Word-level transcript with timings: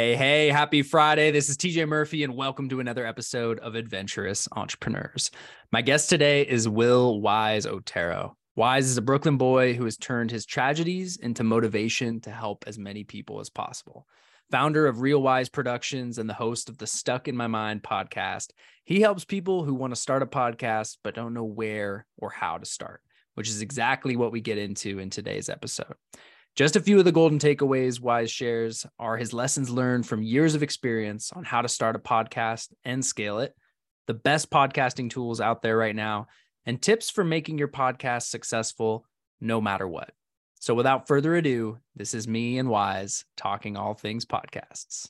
Hey, 0.00 0.16
hey, 0.16 0.48
happy 0.48 0.80
Friday. 0.80 1.30
This 1.30 1.50
is 1.50 1.58
TJ 1.58 1.86
Murphy, 1.86 2.24
and 2.24 2.34
welcome 2.34 2.70
to 2.70 2.80
another 2.80 3.04
episode 3.04 3.58
of 3.58 3.74
Adventurous 3.74 4.48
Entrepreneurs. 4.52 5.30
My 5.72 5.82
guest 5.82 6.08
today 6.08 6.40
is 6.40 6.66
Wil 6.66 7.20
Wize 7.20 7.66
Otero. 7.66 8.34
Wize 8.56 8.84
is 8.84 8.96
a 8.96 9.02
Brooklyn 9.02 9.36
boy 9.36 9.74
who 9.74 9.84
has 9.84 9.98
turned 9.98 10.30
his 10.30 10.46
tragedies 10.46 11.18
into 11.18 11.44
motivation 11.44 12.18
to 12.22 12.30
help 12.30 12.64
as 12.66 12.78
many 12.78 13.04
people 13.04 13.40
as 13.40 13.50
possible. 13.50 14.06
Founder 14.50 14.86
of 14.86 15.02
Real 15.02 15.20
Wize 15.20 15.52
Productions 15.52 16.16
and 16.16 16.26
the 16.30 16.32
host 16.32 16.70
of 16.70 16.78
the 16.78 16.86
Stuck 16.86 17.28
in 17.28 17.36
My 17.36 17.46
Mind 17.46 17.82
podcast, 17.82 18.52
he 18.84 19.02
helps 19.02 19.26
people 19.26 19.64
who 19.64 19.74
want 19.74 19.94
to 19.94 20.00
start 20.00 20.22
a 20.22 20.26
podcast 20.26 20.96
but 21.04 21.14
don't 21.14 21.34
know 21.34 21.44
where 21.44 22.06
or 22.16 22.30
how 22.30 22.56
to 22.56 22.64
start, 22.64 23.02
which 23.34 23.50
is 23.50 23.60
exactly 23.60 24.16
what 24.16 24.32
we 24.32 24.40
get 24.40 24.56
into 24.56 24.98
in 24.98 25.10
today's 25.10 25.50
episode. 25.50 25.92
Just 26.60 26.76
a 26.76 26.82
few 26.82 26.98
of 26.98 27.06
the 27.06 27.10
golden 27.10 27.38
takeaways 27.38 28.00
Wize 28.00 28.28
shares 28.28 28.84
are 28.98 29.16
his 29.16 29.32
lessons 29.32 29.70
learned 29.70 30.06
from 30.06 30.22
years 30.22 30.54
of 30.54 30.62
experience 30.62 31.32
on 31.32 31.42
how 31.42 31.62
to 31.62 31.68
start 31.70 31.96
a 31.96 31.98
podcast 31.98 32.68
and 32.84 33.02
scale 33.02 33.38
it, 33.38 33.54
the 34.06 34.12
best 34.12 34.50
podcasting 34.50 35.08
tools 35.08 35.40
out 35.40 35.62
there 35.62 35.78
right 35.78 35.96
now, 35.96 36.26
and 36.66 36.82
tips 36.82 37.08
for 37.08 37.24
making 37.24 37.56
your 37.56 37.68
podcast 37.68 38.24
successful 38.24 39.06
no 39.40 39.58
matter 39.58 39.88
what. 39.88 40.12
So, 40.60 40.74
without 40.74 41.08
further 41.08 41.34
ado, 41.34 41.78
this 41.96 42.12
is 42.12 42.28
me 42.28 42.58
and 42.58 42.68
Wize 42.68 43.24
talking 43.38 43.78
all 43.78 43.94
things 43.94 44.26
podcasts. 44.26 45.08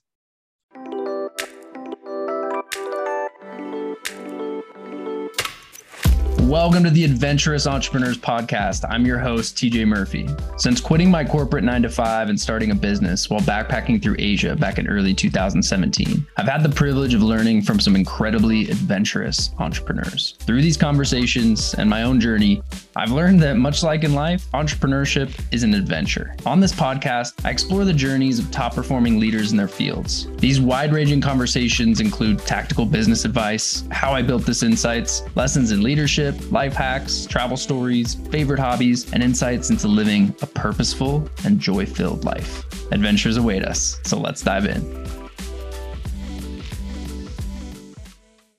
Welcome 6.45 6.85
to 6.85 6.91
the 6.91 7.05
Adventurous 7.05 7.67
Entrepreneurs 7.67 8.17
Podcast. 8.17 8.85
I'm 8.89 9.05
your 9.05 9.19
host, 9.19 9.57
TJ 9.57 9.87
Murphy. 9.87 10.29
Since 10.57 10.81
quitting 10.81 11.11
my 11.11 11.23
corporate 11.23 11.63
nine 11.63 11.83
to 11.83 11.89
five 11.91 12.29
and 12.29 12.41
starting 12.41 12.71
a 12.71 12.75
business 12.75 13.29
while 13.29 13.43
backpacking 13.43 14.03
through 14.03 14.17
Asia 14.19 14.57
back 14.57 14.79
in 14.79 14.89
early 14.89 15.15
2017, 15.15 16.27
I've 16.39 16.49
had 16.49 16.63
the 16.63 16.69
privilege 16.69 17.15
of 17.15 17.23
learning 17.23 17.63
from 17.63 17.79
some 17.79 17.95
incredibly 17.95 18.71
adventurous 18.71 19.51
entrepreneurs. 19.59 20.37
Through 20.41 20.63
these 20.63 20.79
conversations 20.79 21.75
and 21.75 21.89
my 21.89 22.03
own 22.03 22.19
journey, 22.19 22.63
I've 22.97 23.13
learned 23.13 23.41
that 23.43 23.57
much 23.57 23.83
like 23.83 24.03
in 24.03 24.15
life, 24.15 24.51
entrepreneurship 24.53 25.31
is 25.53 25.63
an 25.63 25.75
adventure. 25.75 26.35
On 26.47 26.59
this 26.59 26.73
podcast, 26.73 27.45
I 27.45 27.51
explore 27.51 27.85
the 27.85 27.93
journeys 27.93 28.39
of 28.39 28.51
top 28.51 28.75
performing 28.75 29.21
leaders 29.21 29.53
in 29.53 29.57
their 29.57 29.69
fields. 29.69 30.27
These 30.39 30.61
wide 30.61 30.93
ranging 30.93 31.21
conversations 31.21 32.01
include 32.01 32.41
tactical 32.41 32.87
business 32.87 33.25
advice, 33.25 33.85
how 33.91 34.13
I 34.13 34.23
built 34.23 34.45
this 34.45 34.63
insights, 34.63 35.23
lessons 35.37 35.71
in 35.71 35.83
leadership, 35.83 36.31
life 36.51 36.75
hacks, 36.75 37.27
travel 37.27 37.57
stories, 37.57 38.15
favorite 38.31 38.59
hobbies, 38.59 39.13
and 39.13 39.23
insights 39.23 39.71
into 39.71 39.89
living 39.89 40.35
a 40.43 40.47
purposeful 40.47 41.29
and 41.45 41.61
joy 41.61 41.87
filled 41.87 42.25
life. 42.25 42.65
Adventures 42.93 43.37
await 43.37 43.65
us, 43.65 44.01
so 44.05 44.19
let's 44.19 44.43
dive 44.43 44.67
in. 44.67 44.81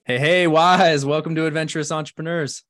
Hey, 0.06 0.20
hey, 0.20 0.46
Wize, 0.46 1.06
welcome 1.06 1.36
to 1.36 1.46
Adventurous 1.46 1.92
Entrepreneurs. 1.92 2.64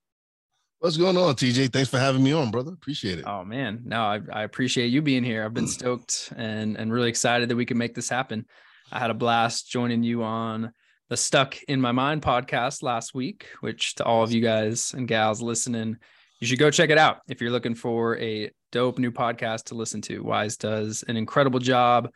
What's 0.80 0.98
going 0.98 1.16
on, 1.16 1.36
TJ? 1.36 1.72
Thanks 1.72 1.90
for 1.90 2.00
having 2.00 2.24
me 2.24 2.34
on, 2.34 2.50
brother. 2.50 2.74
Appreciate 2.74 3.20
it. 3.20 3.26
Oh 3.28 3.44
man, 3.44 3.84
no, 3.86 4.02
I, 4.02 4.20
I 4.34 4.44
appreciate 4.44 4.88
you 4.88 5.04
being 5.04 5.24
here. 5.24 5.46
I've 5.46 5.54
been 5.54 5.66
mm. 5.66 5.70
stoked 5.70 6.34
and 6.36 6.76
and 6.76 6.92
really 6.92 7.10
excited 7.10 7.50
that 7.50 7.56
we 7.56 7.68
can 7.68 7.78
make 7.78 7.94
this 7.94 8.10
happen. 8.10 8.48
I 8.92 8.98
had 8.98 9.12
a 9.12 9.14
blast 9.14 9.70
joining 9.70 10.02
you 10.02 10.24
on 10.24 10.74
the 11.12 11.18
Stuck 11.18 11.62
in 11.64 11.82
My 11.82 11.92
Mind 11.92 12.22
podcast 12.22 12.84
last 12.84 13.14
week, 13.14 13.48
which 13.60 13.96
to 13.96 14.06
all 14.06 14.24
of 14.24 14.32
you 14.32 14.40
guys 14.40 14.94
and 14.94 15.10
gals 15.10 15.42
listening, 15.42 15.98
you 16.40 16.48
should 16.48 16.58
go 16.58 16.72
check 16.72 16.90
it 16.90 16.98
out 16.98 17.18
if 17.28 17.42
you're 17.42 17.52
looking 17.52 17.76
for 17.76 18.18
a 18.20 18.50
dope 18.72 18.98
new 18.98 19.12
podcast 19.12 19.66
to 19.66 19.76
listen 19.76 20.00
to. 20.04 20.24
Wize 20.24 20.58
does 20.58 21.04
an 21.10 21.18
incredible 21.18 21.60
job 21.60 22.10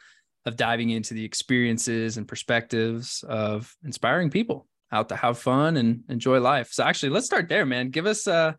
of 0.45 0.55
diving 0.55 0.91
into 0.91 1.13
the 1.13 1.25
experiences 1.25 2.15
and 2.15 2.25
perspectives 2.25 3.21
of 3.27 3.75
inspiring 3.83 4.29
people 4.29 4.65
out 4.93 5.09
to 5.09 5.17
have 5.17 5.37
fun 5.37 5.75
and 5.75 6.05
enjoy 6.07 6.39
life. 6.39 6.69
So 6.71 6.85
actually, 6.85 7.09
let's 7.09 7.25
start 7.25 7.49
there, 7.49 7.65
man. 7.65 7.89
Give 7.89 8.05
us 8.05 8.27
a, 8.27 8.55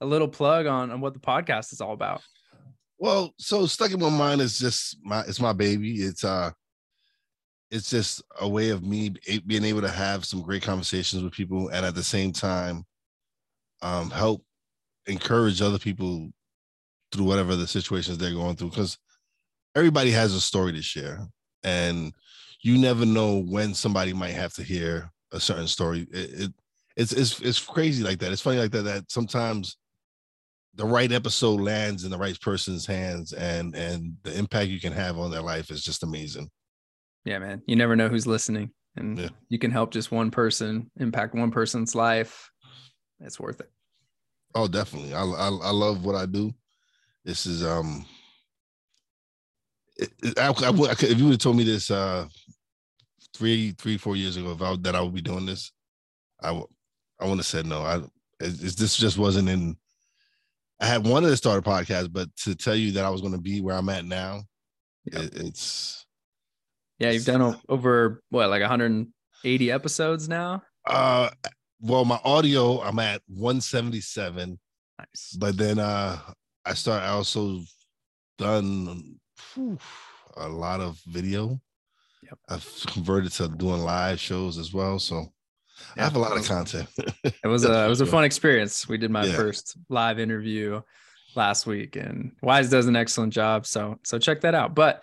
a 0.00 0.06
little 0.06 0.28
plug 0.28 0.66
on, 0.66 0.92
on 0.92 1.00
what 1.00 1.12
the 1.12 1.18
podcast 1.18 1.72
is 1.72 1.80
all 1.80 1.92
about. 1.92 2.22
Well, 3.00 3.34
so 3.36 3.66
stuck 3.66 3.90
in 3.90 3.98
my 3.98 4.10
mind 4.10 4.40
is 4.42 4.60
just 4.60 4.96
my 5.02 5.22
it's 5.22 5.40
my 5.40 5.52
baby. 5.52 5.94
It's 5.94 6.22
uh 6.22 6.52
it's 7.72 7.90
just 7.90 8.22
a 8.40 8.48
way 8.48 8.68
of 8.68 8.84
me 8.84 9.14
being 9.46 9.64
able 9.64 9.80
to 9.80 9.88
have 9.88 10.24
some 10.24 10.42
great 10.42 10.62
conversations 10.62 11.22
with 11.22 11.32
people 11.32 11.68
and 11.68 11.84
at 11.84 11.94
the 11.94 12.04
same 12.04 12.32
time 12.32 12.84
um 13.82 14.10
help 14.10 14.44
encourage 15.06 15.60
other 15.60 15.78
people 15.78 16.30
through 17.10 17.24
whatever 17.24 17.56
the 17.56 17.66
situations 17.66 18.16
they're 18.18 18.32
going 18.32 18.54
through 18.54 18.70
because 18.70 18.96
everybody 19.74 20.10
has 20.10 20.34
a 20.34 20.40
story 20.40 20.72
to 20.72 20.82
share 20.82 21.26
and 21.64 22.12
you 22.62 22.78
never 22.78 23.04
know 23.04 23.38
when 23.38 23.74
somebody 23.74 24.12
might 24.12 24.34
have 24.34 24.54
to 24.54 24.62
hear 24.62 25.10
a 25.32 25.40
certain 25.40 25.66
story. 25.66 26.06
It, 26.12 26.40
it 26.40 26.52
it's 26.96 27.12
it's 27.12 27.40
it's 27.40 27.58
crazy 27.58 28.04
like 28.04 28.18
that. 28.20 28.32
It's 28.32 28.42
funny 28.42 28.58
like 28.58 28.70
that 28.72 28.82
that 28.82 29.10
sometimes 29.10 29.76
the 30.74 30.86
right 30.86 31.10
episode 31.12 31.60
lands 31.60 32.04
in 32.04 32.10
the 32.10 32.18
right 32.18 32.40
person's 32.40 32.86
hands 32.86 33.32
and 33.32 33.74
and 33.74 34.16
the 34.22 34.36
impact 34.38 34.68
you 34.68 34.80
can 34.80 34.92
have 34.92 35.18
on 35.18 35.30
their 35.30 35.42
life 35.42 35.70
is 35.70 35.82
just 35.82 36.02
amazing. 36.02 36.48
Yeah, 37.24 37.38
man. 37.38 37.62
You 37.66 37.76
never 37.76 37.96
know 37.96 38.08
who's 38.08 38.26
listening 38.26 38.70
and 38.96 39.18
yeah. 39.18 39.28
you 39.48 39.58
can 39.58 39.70
help 39.70 39.92
just 39.92 40.12
one 40.12 40.30
person 40.30 40.90
impact 40.98 41.34
one 41.34 41.50
person's 41.50 41.94
life. 41.94 42.50
It's 43.20 43.38
worth 43.38 43.60
it. 43.60 43.70
Oh, 44.54 44.68
definitely. 44.68 45.14
I 45.14 45.22
I, 45.22 45.48
I 45.48 45.70
love 45.70 46.04
what 46.04 46.16
I 46.16 46.26
do. 46.26 46.52
This 47.24 47.46
is 47.46 47.64
um 47.64 48.04
it, 49.96 50.10
it, 50.22 50.38
I, 50.38 50.48
I, 50.48 50.70
if 50.72 51.18
you 51.18 51.24
would 51.24 51.32
have 51.32 51.38
told 51.38 51.56
me 51.56 51.64
this 51.64 51.90
uh 51.90 52.26
three, 53.34 53.72
three, 53.72 53.96
four 53.96 54.16
years 54.16 54.36
ago, 54.36 54.52
if 54.52 54.62
I, 54.62 54.76
that 54.80 54.96
I 54.96 55.00
would 55.00 55.14
be 55.14 55.20
doing 55.20 55.46
this, 55.46 55.72
I, 56.42 56.50
I 56.50 57.24
wouldn't 57.24 57.38
have 57.38 57.46
said 57.46 57.66
no. 57.66 57.82
I, 57.82 57.96
it, 58.40 58.76
this 58.76 58.96
just 58.96 59.18
wasn't 59.18 59.48
in. 59.48 59.76
I 60.80 60.86
had 60.86 61.06
wanted 61.06 61.28
to 61.28 61.36
start 61.36 61.64
a 61.64 61.68
podcast, 61.68 62.12
but 62.12 62.34
to 62.38 62.54
tell 62.54 62.74
you 62.74 62.92
that 62.92 63.04
I 63.04 63.10
was 63.10 63.20
going 63.20 63.34
to 63.34 63.40
be 63.40 63.60
where 63.60 63.76
I'm 63.76 63.88
at 63.88 64.04
now, 64.04 64.42
yep. 65.04 65.22
it, 65.22 65.36
it's. 65.36 66.01
Yeah, 67.02 67.10
you've 67.10 67.24
done 67.24 67.58
over 67.68 68.22
what, 68.30 68.48
like 68.50 68.60
180 68.60 69.70
episodes 69.70 70.28
now. 70.28 70.62
Uh, 70.86 71.30
well, 71.80 72.04
my 72.04 72.20
audio, 72.24 72.80
I'm 72.80 72.98
at 72.98 73.22
177. 73.26 74.58
Nice. 74.98 75.36
But 75.38 75.56
then, 75.56 75.78
uh, 75.78 76.18
I 76.64 76.74
start. 76.74 77.02
I 77.02 77.08
also 77.08 77.60
done 78.38 79.18
whew, 79.54 79.78
a 80.36 80.48
lot 80.48 80.80
of 80.80 81.00
video. 81.06 81.60
Yep. 82.22 82.38
I've 82.48 82.84
converted 82.86 83.32
to 83.32 83.48
doing 83.48 83.80
live 83.80 84.20
shows 84.20 84.58
as 84.58 84.72
well. 84.72 84.98
So 84.98 85.32
yeah, 85.96 86.02
I 86.02 86.04
have 86.04 86.16
a 86.16 86.20
lot 86.20 86.36
of 86.36 86.44
content. 86.46 86.88
it 87.24 87.46
was 87.46 87.64
a 87.64 87.84
it 87.84 87.88
was 87.88 88.00
a 88.00 88.06
fun 88.14 88.24
experience. 88.24 88.88
We 88.88 88.96
did 88.96 89.10
my 89.10 89.24
yeah. 89.24 89.34
first 89.34 89.76
live 89.88 90.18
interview 90.18 90.80
last 91.34 91.66
week, 91.66 91.96
and 91.96 92.32
Wize 92.42 92.70
does 92.70 92.86
an 92.86 92.96
excellent 92.96 93.32
job. 93.32 93.66
So 93.66 93.98
so 94.04 94.18
check 94.18 94.40
that 94.42 94.54
out. 94.54 94.74
But 94.74 95.02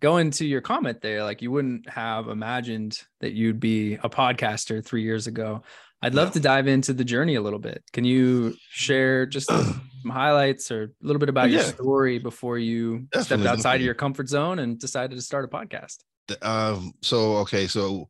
going 0.00 0.30
to 0.32 0.46
your 0.46 0.60
comment 0.60 1.00
there, 1.00 1.22
like 1.22 1.42
you 1.42 1.50
wouldn't 1.50 1.88
have 1.88 2.28
imagined 2.28 3.00
that 3.20 3.32
you'd 3.32 3.60
be 3.60 3.94
a 3.94 4.08
podcaster 4.08 4.84
three 4.84 5.02
years 5.02 5.26
ago. 5.26 5.62
I'd 6.02 6.14
love 6.14 6.32
to 6.32 6.40
dive 6.40 6.66
into 6.66 6.94
the 6.94 7.04
journey 7.04 7.34
a 7.34 7.42
little 7.42 7.58
bit. 7.58 7.84
Can 7.92 8.04
you 8.04 8.54
share 8.70 9.26
just 9.26 9.46
some 10.02 10.10
highlights 10.10 10.70
or 10.70 10.84
a 10.84 11.06
little 11.06 11.20
bit 11.20 11.28
about 11.28 11.50
your 11.50 11.62
story 11.62 12.18
before 12.18 12.58
you 12.58 13.00
definitely, 13.12 13.24
stepped 13.24 13.46
outside 13.46 13.76
of 13.76 13.82
your 13.82 13.94
comfort 13.94 14.28
zone 14.28 14.58
and 14.58 14.78
decided 14.78 15.16
to 15.16 15.22
start 15.22 15.44
a 15.44 15.48
podcast? 15.48 15.98
um 16.42 16.92
so 17.02 17.36
okay 17.38 17.66
so 17.66 18.08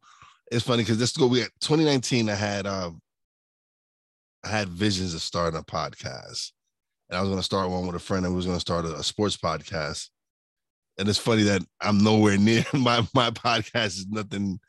it's 0.51 0.65
funny 0.65 0.83
because 0.83 0.99
this 0.99 1.17
go 1.17 1.27
we 1.27 1.43
at 1.43 1.51
2019 1.61 2.29
i 2.29 2.35
had 2.35 2.67
um 2.67 3.01
i 4.45 4.49
had 4.49 4.69
visions 4.69 5.15
of 5.15 5.23
starting 5.23 5.59
a 5.59 5.63
podcast 5.63 6.53
and 7.09 7.17
i 7.17 7.21
was 7.21 7.29
going 7.29 7.39
to 7.39 7.45
start 7.45 7.71
one 7.71 7.87
with 7.87 7.97
a 7.97 8.01
friend 8.01 8.25
and 8.25 8.35
we 8.35 8.37
was 8.37 8.47
going 8.47 8.57
to 8.57 8.61
start 8.61 8.85
a, 8.85 8.95
a, 8.97 9.03
sports 9.03 9.37
podcast 9.37 10.09
and 11.01 11.09
it's 11.09 11.19
funny 11.19 11.43
that 11.43 11.63
i'm 11.81 11.99
nowhere 11.99 12.37
near 12.39 12.65
my 12.75 13.05
my 13.15 13.31
podcast 13.31 13.99
is 13.99 14.07
nothing 14.09 14.61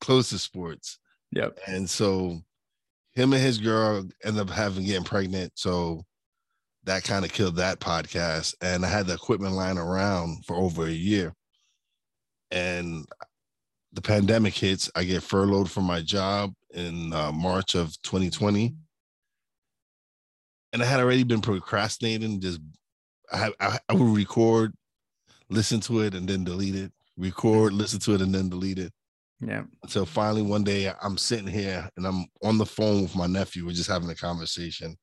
close 0.00 0.30
to 0.30 0.38
sports. 0.38 0.98
Yep. 1.32 1.58
And 1.66 1.88
so 1.88 2.40
him 3.14 3.32
and 3.32 3.42
his 3.42 3.58
girl 3.58 4.06
end 4.24 4.38
up 4.38 4.50
having 4.50 4.84
getting 4.84 5.04
pregnant. 5.04 5.52
So 5.56 6.04
that 6.84 7.04
kind 7.04 7.24
of 7.24 7.32
killed 7.32 7.56
that 7.56 7.80
podcast. 7.80 8.54
And 8.60 8.84
i 8.84 8.88
had 8.88 9.06
the 9.06 9.14
equipment 9.14 9.54
lying 9.54 9.78
around 9.78 10.44
for 10.46 10.56
over 10.56 10.86
a 10.86 10.90
year. 10.90 11.34
And 12.50 13.06
the 13.92 14.02
pandemic 14.02 14.54
hits. 14.54 14.90
I 14.94 15.04
get 15.04 15.22
furloughed 15.22 15.70
from 15.70 15.84
my 15.84 16.00
job 16.00 16.52
in 16.72 17.12
uh, 17.12 17.32
March 17.32 17.74
of 17.74 18.00
2020, 18.02 18.74
and 20.72 20.82
I 20.82 20.84
had 20.84 21.00
already 21.00 21.24
been 21.24 21.40
procrastinating. 21.40 22.40
Just 22.40 22.60
I, 23.32 23.50
I, 23.60 23.78
I 23.88 23.94
would 23.94 24.14
record, 24.16 24.74
listen 25.50 25.80
to 25.80 26.00
it, 26.00 26.14
and 26.14 26.28
then 26.28 26.44
delete 26.44 26.74
it. 26.74 26.92
Record, 27.16 27.72
listen 27.72 28.00
to 28.00 28.14
it, 28.14 28.22
and 28.22 28.34
then 28.34 28.48
delete 28.48 28.78
it. 28.78 28.92
Yeah. 29.40 29.64
So 29.86 30.04
finally, 30.04 30.42
one 30.42 30.64
day, 30.64 30.92
I'm 31.02 31.16
sitting 31.16 31.46
here 31.46 31.88
and 31.96 32.06
I'm 32.06 32.26
on 32.42 32.58
the 32.58 32.66
phone 32.66 33.02
with 33.02 33.14
my 33.14 33.26
nephew. 33.26 33.64
We're 33.64 33.72
just 33.72 33.90
having 33.90 34.10
a 34.10 34.14
conversation, 34.14 34.96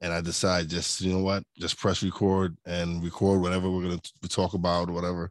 and 0.00 0.12
I 0.12 0.20
decide 0.20 0.68
just 0.68 1.00
you 1.00 1.12
know 1.12 1.22
what, 1.22 1.42
just 1.56 1.78
press 1.78 2.02
record 2.02 2.56
and 2.66 3.02
record 3.02 3.40
whatever 3.40 3.70
we're 3.70 3.82
gonna 3.82 4.00
talk 4.28 4.54
about, 4.54 4.88
or 4.88 4.92
whatever 4.92 5.30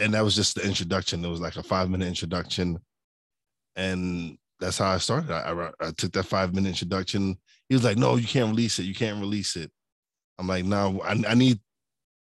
and 0.00 0.14
that 0.14 0.24
was 0.24 0.34
just 0.34 0.56
the 0.56 0.66
introduction. 0.66 1.24
It 1.24 1.28
was 1.28 1.40
like 1.40 1.56
a 1.56 1.62
five 1.62 1.90
minute 1.90 2.08
introduction, 2.08 2.78
and 3.76 4.36
that's 4.58 4.78
how 4.78 4.88
I 4.88 4.98
started. 4.98 5.30
I, 5.30 5.52
I, 5.52 5.88
I 5.88 5.90
took 5.92 6.12
that 6.12 6.24
five 6.24 6.54
minute 6.54 6.70
introduction. 6.70 7.36
He 7.68 7.74
was 7.74 7.84
like, 7.84 7.98
"No, 7.98 8.16
you 8.16 8.26
can't 8.26 8.50
release 8.50 8.78
it. 8.78 8.84
You 8.84 8.94
can't 8.94 9.20
release 9.20 9.56
it." 9.56 9.70
I'm 10.38 10.48
like, 10.48 10.64
"No, 10.64 11.02
I, 11.02 11.22
I 11.28 11.34
need, 11.34 11.60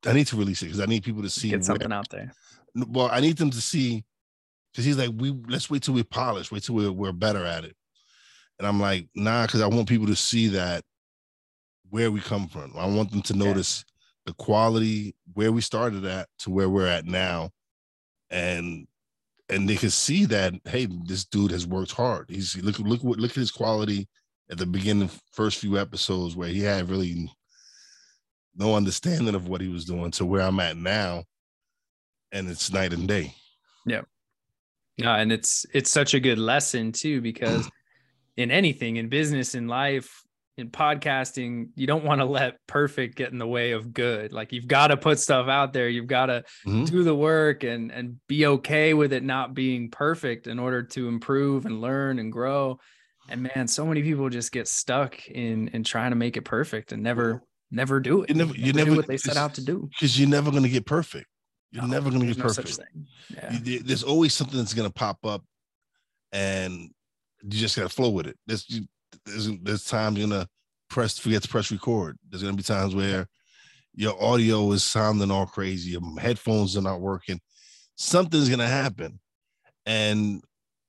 I 0.05 0.13
need 0.13 0.27
to 0.27 0.37
release 0.37 0.61
it 0.61 0.65
because 0.65 0.79
I 0.79 0.85
need 0.85 1.03
people 1.03 1.21
to 1.23 1.29
see 1.29 1.49
Get 1.49 1.65
something 1.65 1.91
out 1.91 2.09
there. 2.09 2.31
Well, 2.75 3.09
I 3.11 3.19
need 3.19 3.37
them 3.37 3.49
to 3.49 3.61
see 3.61 4.05
because 4.71 4.85
he's 4.85 4.97
like, 4.97 5.11
"We 5.15 5.31
let's 5.47 5.69
wait 5.69 5.83
till 5.83 5.93
we 5.93 6.03
polish, 6.03 6.51
wait 6.51 6.63
till 6.63 6.75
we're, 6.75 6.91
we're 6.91 7.11
better 7.11 7.45
at 7.45 7.65
it." 7.65 7.75
And 8.57 8.67
I'm 8.67 8.79
like, 8.79 9.07
"Nah," 9.15 9.45
because 9.45 9.61
I 9.61 9.67
want 9.67 9.89
people 9.89 10.07
to 10.07 10.15
see 10.15 10.47
that 10.49 10.83
where 11.89 12.11
we 12.11 12.21
come 12.21 12.47
from. 12.47 12.73
I 12.77 12.85
want 12.85 13.11
them 13.11 13.21
to 13.23 13.33
notice 13.33 13.83
the 14.25 14.33
quality 14.33 15.15
where 15.33 15.51
we 15.51 15.61
started 15.61 16.05
at 16.05 16.29
to 16.39 16.49
where 16.49 16.69
we're 16.69 16.87
at 16.87 17.05
now, 17.05 17.49
and 18.29 18.87
and 19.49 19.67
they 19.67 19.75
can 19.75 19.89
see 19.89 20.25
that 20.25 20.53
hey, 20.65 20.87
this 21.05 21.25
dude 21.25 21.51
has 21.51 21.67
worked 21.67 21.91
hard. 21.91 22.27
He's 22.29 22.55
look 22.57 22.79
look 22.79 23.03
look 23.03 23.31
at 23.31 23.35
his 23.35 23.51
quality 23.51 24.07
at 24.49 24.57
the 24.57 24.65
beginning, 24.65 25.09
first 25.31 25.59
few 25.59 25.77
episodes 25.77 26.35
where 26.35 26.49
he 26.49 26.61
had 26.61 26.89
really 26.89 27.29
no 28.55 28.75
understanding 28.75 29.35
of 29.35 29.47
what 29.47 29.61
he 29.61 29.67
was 29.67 29.85
doing 29.85 30.11
to 30.11 30.25
where 30.25 30.41
I'm 30.41 30.59
at 30.59 30.77
now, 30.77 31.23
and 32.31 32.49
it's 32.49 32.71
night 32.71 32.93
and 32.93 33.07
day. 33.07 33.33
Yeah. 34.99 35.11
Uh, 35.11 35.17
and 35.17 35.31
it's 35.31 35.65
it's 35.73 35.91
such 35.91 36.13
a 36.13 36.19
good 36.19 36.37
lesson 36.37 36.91
too 36.91 37.21
because 37.21 37.69
in 38.37 38.51
anything 38.51 38.97
in 38.97 39.09
business 39.09 39.55
in 39.55 39.67
life 39.67 40.23
in 40.57 40.69
podcasting, 40.69 41.69
you 41.75 41.87
don't 41.87 42.03
want 42.03 42.19
to 42.19 42.25
let 42.25 42.57
perfect 42.67 43.15
get 43.15 43.31
in 43.31 43.37
the 43.37 43.47
way 43.47 43.71
of 43.71 43.93
good. 43.93 44.33
Like 44.33 44.51
you've 44.51 44.67
got 44.67 44.87
to 44.87 44.97
put 44.97 45.19
stuff 45.19 45.47
out 45.47 45.71
there. 45.71 45.87
You've 45.87 46.07
got 46.07 46.25
to 46.25 46.43
mm-hmm. 46.67 46.83
do 46.83 47.03
the 47.03 47.15
work 47.15 47.63
and 47.63 47.91
and 47.91 48.17
be 48.27 48.45
okay 48.45 48.93
with 48.93 49.13
it 49.13 49.23
not 49.23 49.53
being 49.53 49.89
perfect 49.89 50.47
in 50.47 50.59
order 50.59 50.83
to 50.83 51.07
improve 51.07 51.65
and 51.65 51.81
learn 51.81 52.19
and 52.19 52.31
grow. 52.31 52.79
And 53.29 53.43
man, 53.43 53.67
so 53.67 53.85
many 53.85 54.01
people 54.01 54.27
just 54.29 54.51
get 54.51 54.67
stuck 54.67 55.27
in 55.27 55.69
in 55.69 55.83
trying 55.83 56.11
to 56.11 56.17
make 56.17 56.35
it 56.35 56.43
perfect 56.43 56.91
and 56.91 57.03
never 57.03 57.41
never 57.71 57.99
do 57.99 58.23
it. 58.23 58.29
You 58.29 58.35
never, 58.35 58.55
you 58.55 58.73
never, 58.73 58.91
do 58.91 58.97
what 58.97 59.07
they 59.07 59.17
set 59.17 59.37
out 59.37 59.53
to 59.55 59.61
do. 59.63 59.89
Because 59.89 60.19
you're 60.19 60.29
never 60.29 60.51
going 60.51 60.63
to 60.63 60.69
get 60.69 60.85
perfect. 60.85 61.27
You're 61.71 61.83
no, 61.83 61.89
never 61.89 62.09
going 62.09 62.21
to 62.21 62.27
get 62.27 62.37
no 62.37 62.43
perfect. 62.43 62.79
Yeah. 63.33 63.59
You, 63.63 63.79
there's 63.79 64.03
always 64.03 64.33
something 64.33 64.57
that's 64.57 64.73
going 64.73 64.87
to 64.87 64.93
pop 64.93 65.25
up, 65.25 65.43
and 66.31 66.89
you 67.43 67.49
just 67.59 67.75
got 67.75 67.83
to 67.83 67.89
flow 67.89 68.09
with 68.09 68.27
it. 68.27 68.37
There's 68.47 68.69
you, 68.69 68.85
there's 69.25 69.49
there's 69.61 69.85
times 69.85 70.17
you're 70.17 70.27
gonna 70.27 70.47
press 70.89 71.17
forget 71.17 71.41
to 71.43 71.47
press 71.47 71.71
record. 71.71 72.17
There's 72.29 72.43
gonna 72.43 72.55
be 72.55 72.63
times 72.63 72.95
where 72.95 73.27
your 73.93 74.21
audio 74.21 74.71
is 74.71 74.83
sounding 74.83 75.31
all 75.31 75.45
crazy, 75.45 75.91
your 75.91 76.19
headphones 76.19 76.77
are 76.77 76.81
not 76.81 77.01
working. 77.01 77.39
Something's 77.95 78.49
gonna 78.49 78.67
happen, 78.67 79.19
and 79.85 80.41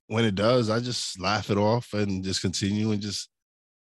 when 0.06 0.25
it 0.25 0.35
does, 0.35 0.71
I 0.71 0.81
just 0.81 1.21
laugh 1.21 1.50
it 1.50 1.59
off 1.59 1.93
and 1.93 2.25
just 2.25 2.41
continue 2.41 2.93
and 2.93 3.00
just 3.00 3.29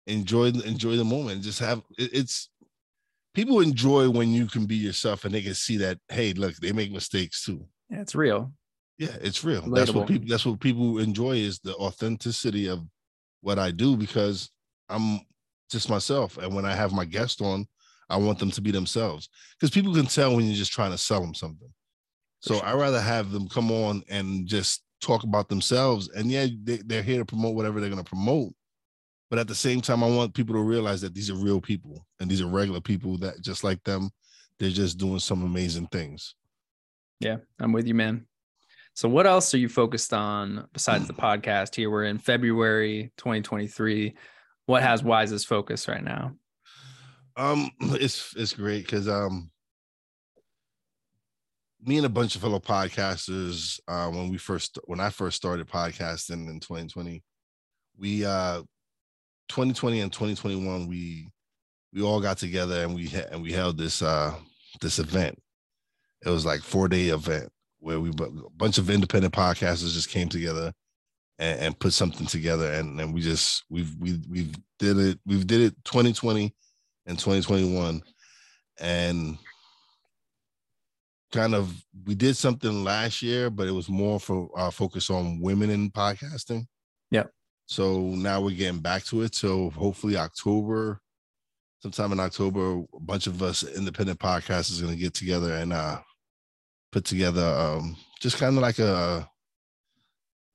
enjoy 0.08 0.48
enjoy 0.48 0.96
the 0.96 1.06
moment. 1.06 1.44
Just 1.44 1.60
have 1.60 1.82
it, 1.98 2.10
it's 2.14 2.50
people 3.40 3.62
enjoy 3.62 4.10
when 4.10 4.30
you 4.32 4.48
can 4.48 4.66
be 4.66 4.76
yourself 4.76 5.24
and 5.24 5.34
they 5.34 5.42
can 5.42 5.54
see 5.54 5.78
that 5.78 5.98
hey, 6.10 6.34
look, 6.34 6.56
they 6.56 6.74
make 6.74 6.92
mistakes 6.92 7.46
too. 7.46 7.66
Yeah, 7.90 8.02
it's 8.02 8.14
real. 8.14 8.52
Yeah, 8.98 9.16
it's 9.22 9.46
real. 9.46 9.62
Relatable. 9.62 9.76
That's 9.76 9.92
what 9.94 10.08
people 10.08 10.28
that's 10.28 10.46
what 10.46 10.60
people 10.60 11.00
enjoy 11.00 11.38
is 11.38 11.60
the 11.60 11.74
authenticity 11.76 12.68
of 12.68 12.86
what 13.42 13.58
I 13.58 13.72
do 13.72 13.96
because 13.96 14.50
I'm 14.90 15.22
just 15.72 15.90
myself. 15.90 16.38
And 16.38 16.54
when 16.54 16.66
I 16.66 16.76
have 16.76 16.92
my 16.92 17.06
guest 17.06 17.42
on, 17.42 17.66
I 18.10 18.18
want 18.18 18.40
them 18.40 18.52
to 18.52 18.62
be 18.62 18.72
themselves 18.72 19.30
because 19.58 19.74
people 19.74 19.94
can 19.94 20.08
tell 20.08 20.36
when 20.36 20.46
you're 20.46 20.56
just 20.56 20.74
trying 20.74 20.92
to 20.92 20.98
sell 20.98 21.22
them 21.22 21.34
something. 21.34 21.70
So 22.42 22.56
sure. 22.56 22.66
I 22.66 22.74
rather 22.74 23.00
have 23.00 23.32
them 23.32 23.48
come 23.48 23.72
on 23.72 24.04
and 24.10 24.48
just 24.48 24.84
talk 25.00 25.24
about 25.24 25.48
themselves. 25.48 26.10
And 26.10 26.30
yeah, 26.30 26.48
they, 26.64 26.78
they're 26.78 27.04
here 27.04 27.20
to 27.20 27.26
promote 27.26 27.56
whatever 27.56 27.80
they're 27.80 27.90
going 27.90 28.04
to 28.04 28.10
promote. 28.10 28.54
But 29.30 29.40
at 29.40 29.48
the 29.48 29.56
same 29.56 29.82
time, 29.82 30.04
I 30.04 30.08
want 30.08 30.34
people 30.34 30.56
to 30.56 30.62
realize 30.62 31.02
that 31.02 31.14
these 31.14 31.30
are 31.30 31.36
real 31.36 31.62
people 31.62 32.06
and 32.20 32.30
these 32.30 32.42
are 32.42 32.48
regular 32.48 32.82
people 32.82 33.18
that 33.20 33.42
just 33.42 33.64
like 33.64 33.84
them, 33.84 34.10
they're 34.58 34.70
just 34.70 34.98
doing 34.98 35.20
some 35.20 35.44
amazing 35.44 35.88
things. 35.88 36.36
Yeah, 37.20 37.38
I'm 37.60 37.72
with 37.72 37.88
you, 37.88 37.94
man. 37.94 38.26
So, 38.96 39.08
what 39.08 39.28
else 39.28 39.54
are 39.54 39.60
you 39.60 39.70
focused 39.70 40.14
on 40.14 40.68
besides 40.74 41.08
the 41.08 41.14
podcast? 41.14 41.76
Here 41.76 41.90
we're 41.90 42.06
in 42.06 42.18
February 42.18 43.12
2023 43.18 44.16
what 44.70 44.84
has 44.84 45.02
Wize's 45.02 45.44
focus 45.44 45.88
right 45.88 46.04
now? 46.04 46.36
Um, 47.36 47.72
it's 47.80 48.36
it's 48.38 48.54
great 48.54 48.86
because 48.86 49.10
um, 49.10 49.50
me 51.82 51.98
and 51.98 52.06
a 52.06 52.10
bunch 52.10 52.36
of 52.36 52.42
fellow 52.42 52.60
podcasters, 52.60 53.80
uh, 53.88 54.10
when 54.10 54.30
we 54.30 54.38
first 54.38 54.78
when 54.86 55.00
I 55.00 55.10
first 55.10 55.38
started 55.38 55.68
podcasting 55.68 56.48
in 56.48 56.60
2020, 56.60 57.24
we 57.98 58.24
uh, 58.24 58.62
2020 59.50 60.02
and 60.02 60.14
2021 60.14 60.88
we 60.88 61.28
we 61.94 62.02
all 62.02 62.22
got 62.22 62.38
together 62.38 62.84
and 62.84 62.94
we 62.94 63.08
ha- 63.08 63.28
and 63.32 63.42
we 63.42 63.52
held 63.52 63.78
this 63.78 64.02
uh 64.02 64.34
this 64.82 65.00
event. 65.00 65.38
It 66.26 66.30
was 66.30 66.46
like 66.46 66.62
four 66.62 66.88
day 66.88 67.10
event 67.10 67.50
where 67.80 68.00
we 68.00 68.10
a 68.10 68.50
bunch 68.56 68.78
of 68.78 68.90
independent 68.90 69.34
podcasters 69.34 69.94
just 69.94 70.10
came 70.10 70.30
together 70.30 70.74
and, 71.40 71.60
and 71.60 71.80
put 71.80 71.94
something 71.94 72.28
together. 72.28 72.72
And, 72.74 73.00
and 73.00 73.14
we 73.14 73.22
just 73.22 73.64
we've 73.70 73.96
we 74.00 74.20
we've 74.30 74.56
did 74.78 74.98
it 74.98 75.20
we've 75.26 75.48
did 75.48 75.62
it 75.62 75.76
2020 75.86 76.54
and 77.06 77.18
2021, 77.18 78.02
and 78.80 79.38
kind 81.32 81.56
of 81.56 81.74
we 82.06 82.16
did 82.16 82.36
something 82.36 82.84
last 82.84 83.22
year, 83.22 83.50
but 83.50 83.68
it 83.68 83.72
was 83.72 83.90
more 83.90 84.20
for 84.20 84.50
our 84.56 84.72
focus 84.72 85.10
on 85.10 85.40
women 85.40 85.70
in 85.70 85.90
podcasting. 85.90 86.66
Yeah. 87.10 87.26
So 87.70 88.00
now 88.00 88.42
we're 88.42 88.56
getting 88.56 88.80
back 88.80 89.04
to 89.06 89.22
it. 89.22 89.36
So 89.36 89.70
hopefully 89.70 90.18
October, 90.18 91.02
sometime 91.84 92.12
in 92.12 92.20
October, 92.20 92.84
a 92.96 93.00
bunch 93.00 93.28
of 93.28 93.44
us 93.44 93.64
independent 93.64 94.18
podcasters 94.20 94.72
is 94.72 94.82
going 94.82 94.96
to 94.96 95.00
get 95.00 95.14
together 95.14 95.54
and 95.54 95.72
uh 95.72 96.00
put 96.92 97.06
together 97.06 97.46
um 97.46 97.96
just 98.20 98.40
kind 98.40 98.58
of 98.58 98.64
like 98.64 98.80
a 98.80 99.30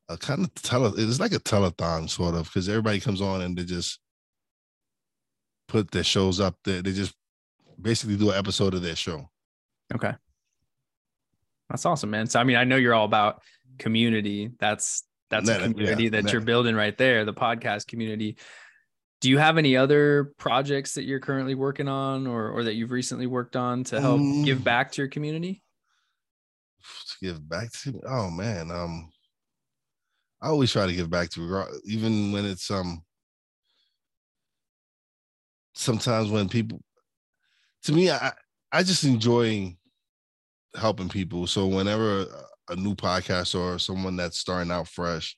a 0.09 0.19
kind 0.19 0.43
of 0.43 0.53
tele 0.55 0.93
it's 0.97 1.21
like 1.21 1.33
a 1.33 1.39
telethon 1.39 2.11
sort 2.11 2.35
of 2.35 2.47
because 2.47 2.69
everybody 2.69 2.99
comes 2.99 3.21
on 3.21 3.43
and 3.43 3.57
they 3.57 3.63
just 3.63 4.01
put 5.69 5.93
their 5.93 6.03
shows 6.03 6.41
up 6.41 6.57
there. 6.65 6.83
They 6.83 6.93
just 6.93 7.15
basically 7.81 8.17
do 8.17 8.31
an 8.31 8.39
episode 8.39 8.75
of 8.75 8.83
their 8.83 8.97
show. 8.97 9.31
Okay. 9.95 10.15
That's 11.71 11.87
awesome, 11.87 12.11
man. 12.11 12.27
So 12.27 12.41
I 12.41 12.45
mean, 12.45 12.57
I 12.57 12.65
know 12.65 12.75
you're 12.75 12.93
all 12.93 13.05
about 13.05 13.41
community. 13.79 14.51
That's 14.59 15.05
that's 15.41 15.49
a 15.49 15.69
community 15.69 16.05
yeah, 16.05 16.11
that 16.11 16.33
you're 16.33 16.41
building 16.41 16.75
right 16.75 16.97
there, 16.97 17.25
the 17.25 17.35
podcast 17.35 17.87
community. 17.87 18.37
Do 19.21 19.31
you 19.31 19.39
have 19.39 19.57
any 19.57 19.77
other 19.77 20.33
projects 20.39 20.95
that 20.95 21.05
you're 21.05 21.21
currently 21.21 21.55
working 21.55 21.89
on 21.89 22.27
or 22.27 22.51
or 22.51 22.65
that 22.65 22.75
you've 22.75 22.91
recently 22.91 23.27
worked 23.27 23.57
on 23.57 23.85
to 23.85 24.01
help 24.01 24.21
um, 24.21 24.43
give 24.43 24.63
back 24.63 24.93
to 24.93 25.03
your 25.03 25.09
community? 25.09 25.63
To 26.83 27.27
give 27.27 27.49
back 27.49 27.73
to 27.83 28.01
oh 28.07 28.31
man, 28.31 28.71
um 28.71 29.11
I 30.43 30.49
always 30.49 30.71
try 30.71 30.87
to 30.87 30.93
give 30.93 31.09
back 31.09 31.31
to 31.31 31.65
even 31.87 32.33
when 32.33 32.45
it's 32.45 32.71
um 32.71 33.03
sometimes 35.75 36.31
when 36.31 36.49
people 36.49 36.83
to 37.85 37.93
me 37.93 38.11
I 38.11 38.33
I 38.71 38.83
just 38.83 39.05
enjoy 39.05 39.75
helping 40.77 41.09
people. 41.09 41.47
So 41.47 41.67
whenever 41.67 42.27
a 42.71 42.77
new 42.77 42.95
podcast 42.95 43.59
or 43.59 43.79
someone 43.79 44.17
that's 44.17 44.39
starting 44.39 44.71
out 44.71 44.89
fresh 44.89 45.37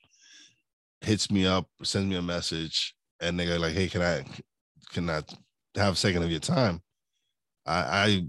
hits 1.00 1.30
me 1.30 1.47
up, 1.47 1.66
sends 1.83 2.09
me 2.09 2.16
a 2.16 2.23
message, 2.23 2.95
and 3.21 3.38
they're 3.38 3.59
like, 3.59 3.75
"Hey, 3.75 3.88
can 3.88 4.02
I 4.02 4.25
can 4.92 5.09
I 5.11 5.23
have 5.76 5.95
a 5.95 5.97
second 5.97 6.23
of 6.23 6.30
your 6.30 6.40
time?" 6.40 6.80
I, 7.66 7.78
I 7.78 8.26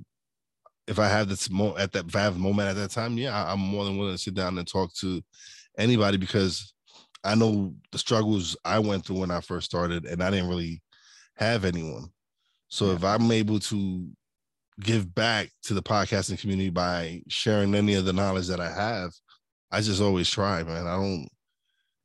if 0.88 1.00
I 1.00 1.08
have 1.08 1.27
this 1.27 1.50
mo 1.50 1.75
at 1.77 1.92
that 1.94 2.08
if 2.08 2.16
I 2.16 2.22
have 2.22 2.38
moment 2.38 2.70
at 2.70 2.75
that 2.77 2.92
time, 2.92 3.18
yeah, 3.18 3.51
I'm 3.51 3.60
more 3.60 3.86
than 3.86 3.98
willing 3.98 4.16
to 4.16 4.18
sit 4.18 4.34
down 4.34 4.58
and 4.58 4.68
talk 4.68 4.94
to 4.96 5.22
anybody 5.77 6.18
because 6.18 6.74
I 7.24 7.36
know 7.36 7.75
the 7.92 7.98
struggles 7.98 8.56
I 8.63 8.80
went 8.80 9.06
through 9.06 9.20
when 9.20 9.32
I 9.32 9.42
first 9.42 9.66
started, 9.66 10.06
and 10.06 10.24
I 10.24 10.32
didn't 10.32 10.50
really 10.50 10.82
have 11.36 11.66
anyone. 11.66 12.08
So 12.70 12.88
yeah. 12.88 12.94
if 12.94 13.04
I'm 13.04 13.32
able 13.32 13.60
to 13.60 14.08
give 14.80 15.14
back 15.14 15.50
to 15.64 15.74
the 15.74 15.82
podcasting 15.82 16.40
community 16.40 16.70
by 16.70 17.22
sharing 17.28 17.74
any 17.76 17.96
of 17.96 18.06
the 18.06 18.14
knowledge 18.14 18.48
that 18.48 18.60
I 18.60 18.72
have, 18.72 19.12
I 19.72 19.82
just 19.82 20.02
always 20.02 20.30
try, 20.30 20.64
man. 20.64 20.88
I 20.88 20.96
don't. 20.96 21.28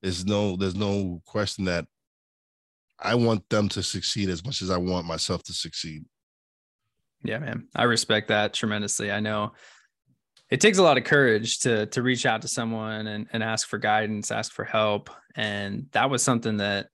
There's 0.00 0.24
no. 0.24 0.56
There's 0.56 0.74
no 0.74 1.22
question 1.26 1.64
that 1.66 1.86
I 2.98 3.14
want 3.14 3.48
them 3.48 3.68
to 3.70 3.82
succeed 3.82 4.28
as 4.28 4.44
much 4.44 4.62
as 4.62 4.70
I 4.70 4.78
want 4.78 5.06
myself 5.06 5.42
to 5.44 5.52
succeed. 5.52 6.04
Yeah, 7.24 7.38
man. 7.38 7.68
I 7.74 7.84
respect 7.84 8.28
that 8.28 8.52
tremendously. 8.52 9.12
I 9.12 9.20
know 9.20 9.52
it 10.52 10.60
takes 10.60 10.76
a 10.76 10.82
lot 10.82 10.98
of 10.98 11.04
courage 11.04 11.60
to 11.60 11.86
to 11.86 12.02
reach 12.02 12.26
out 12.26 12.42
to 12.42 12.48
someone 12.48 13.06
and, 13.06 13.26
and 13.32 13.42
ask 13.42 13.66
for 13.66 13.78
guidance 13.78 14.30
ask 14.30 14.52
for 14.52 14.64
help 14.64 15.08
and 15.34 15.86
that 15.92 16.10
was 16.10 16.22
something 16.22 16.58
that 16.58 16.88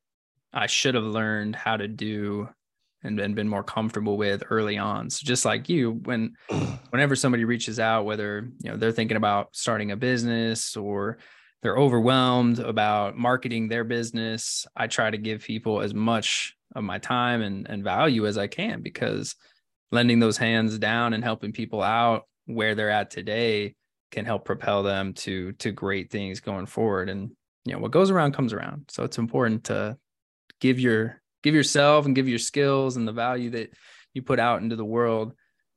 i 0.53 0.67
should 0.67 0.95
have 0.95 1.05
learned 1.05 1.57
how 1.57 1.77
to 1.77 1.89
do 1.89 2.49
and, 3.09 3.19
and 3.19 3.35
been 3.35 3.49
more 3.49 3.65
comfortable 3.65 4.17
with 4.17 4.45
early 4.50 4.79
on. 4.79 5.11
So 5.11 5.25
just 5.25 5.45
like 5.45 5.69
you, 5.69 5.93
when 6.05 6.35
whenever 6.91 7.17
somebody 7.17 7.45
reaches 7.45 7.81
out, 7.81 8.05
whether 8.05 8.49
you 8.62 8.71
know 8.71 8.77
they're 8.77 8.93
thinking 8.93 9.17
about 9.17 9.49
starting 9.53 9.91
a 9.91 9.97
business 9.97 10.77
or 10.77 11.19
they're 11.62 11.77
overwhelmed 11.77 12.61
about 12.61 13.17
marketing 13.17 13.69
their 13.69 13.83
business, 13.83 14.67
I 14.77 14.87
try 14.87 15.11
to 15.11 15.19
give 15.19 15.43
people 15.43 15.81
as 15.81 15.93
much 15.93 16.55
of 16.77 16.85
my 16.85 16.99
time 16.99 17.43
and, 17.43 17.69
and 17.69 17.83
value 17.83 18.27
as 18.27 18.38
I 18.38 18.47
can 18.47 18.83
because 18.83 19.35
lending 19.91 20.21
those 20.21 20.37
hands 20.37 20.79
down 20.79 21.15
and 21.15 21.25
helping 21.25 21.53
people 21.53 21.83
out 21.83 22.27
where 22.47 22.75
they're 22.75 22.91
at 22.91 23.11
today 23.11 23.75
can 24.11 24.25
help 24.25 24.45
propel 24.45 24.83
them 24.83 25.12
to 25.12 25.53
to 25.53 25.73
great 25.73 26.11
things 26.11 26.41
going 26.41 26.67
forward. 26.67 27.09
And 27.09 27.31
you 27.65 27.73
know 27.73 27.81
what 27.81 27.91
goes 27.91 28.11
around 28.11 28.33
comes 28.33 28.53
around. 28.53 28.85
So 28.88 29.03
it's 29.05 29.19
important 29.19 29.65
to 29.65 29.97
give 30.61 30.79
your 30.79 31.21
give 31.42 31.54
yourself 31.54 32.07
and 32.07 32.14
give 32.14 32.28
your 32.28 32.38
skills 32.38 32.97
and 32.97 33.07
the 33.07 33.12
value 33.12 33.50
that 33.50 33.73
you 34.14 34.23
put 34.23 34.40
out 34.40 34.62
into 34.62 34.76
the 34.76 34.85
world 34.85 35.35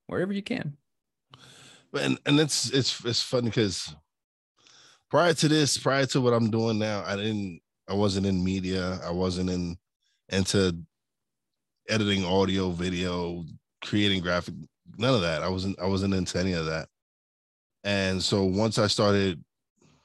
wherever 0.07 0.33
you 0.33 0.41
can. 0.41 0.77
And 1.93 2.17
and 2.25 2.39
it's 2.39 2.69
it's 2.69 3.03
it's 3.03 3.21
funny 3.21 3.49
because 3.49 3.93
prior 5.09 5.33
to 5.33 5.47
this, 5.47 5.77
prior 5.77 6.05
to 6.07 6.21
what 6.21 6.33
I'm 6.33 6.49
doing 6.49 6.79
now, 6.79 7.03
I 7.05 7.15
didn't 7.15 7.61
I 7.87 7.93
wasn't 7.93 8.25
in 8.25 8.43
media. 8.43 8.99
I 9.03 9.11
wasn't 9.11 9.49
in 9.49 9.77
into 10.29 10.77
editing 11.89 12.23
audio, 12.23 12.71
video, 12.71 13.43
creating 13.83 14.21
graphic, 14.21 14.55
none 14.97 15.13
of 15.13 15.21
that. 15.21 15.43
I 15.43 15.49
wasn't 15.49 15.79
I 15.79 15.87
wasn't 15.87 16.13
into 16.13 16.39
any 16.39 16.53
of 16.53 16.65
that. 16.67 16.87
And 17.83 18.23
so 18.23 18.43
once 18.43 18.77
I 18.77 18.87
started 18.87 19.43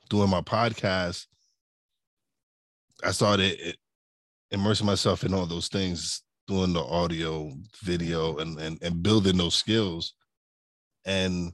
doing 0.08 0.30
my 0.30 0.40
podcast, 0.40 1.26
I 3.04 3.12
started 3.12 3.76
immersing 4.50 4.86
myself 4.86 5.24
in 5.24 5.34
all 5.34 5.46
those 5.46 5.68
things, 5.68 6.22
doing 6.46 6.72
the 6.72 6.82
audio, 6.82 7.52
video, 7.82 8.38
and 8.38 8.58
and, 8.58 8.78
and 8.82 9.02
building 9.02 9.36
those 9.36 9.54
skills. 9.54 10.14
And 11.04 11.52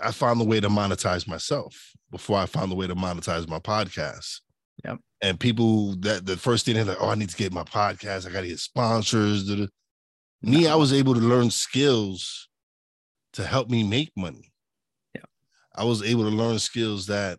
I 0.00 0.10
found 0.10 0.40
the 0.40 0.44
way 0.44 0.60
to 0.60 0.68
monetize 0.68 1.26
myself 1.26 1.92
before 2.10 2.38
I 2.38 2.46
found 2.46 2.70
the 2.70 2.76
way 2.76 2.86
to 2.86 2.94
monetize 2.94 3.48
my 3.48 3.58
podcast. 3.58 4.40
Yep. 4.84 4.98
And 5.22 5.40
people 5.40 5.96
that 5.96 6.26
the 6.26 6.36
first 6.36 6.66
thing 6.66 6.74
they're 6.74 6.84
like, 6.84 6.98
oh, 7.00 7.08
I 7.08 7.14
need 7.14 7.30
to 7.30 7.36
get 7.36 7.52
my 7.52 7.64
podcast. 7.64 8.26
I 8.26 8.32
got 8.32 8.42
to 8.42 8.48
get 8.48 8.58
sponsors. 8.58 9.48
Me, 10.42 10.66
I 10.66 10.74
was 10.74 10.92
able 10.92 11.14
to 11.14 11.20
learn 11.20 11.50
skills 11.50 12.48
to 13.32 13.44
help 13.44 13.70
me 13.70 13.82
make 13.82 14.12
money. 14.16 14.52
Yeah. 15.14 15.22
I 15.74 15.84
was 15.84 16.02
able 16.02 16.24
to 16.24 16.36
learn 16.36 16.58
skills 16.58 17.06
that 17.06 17.38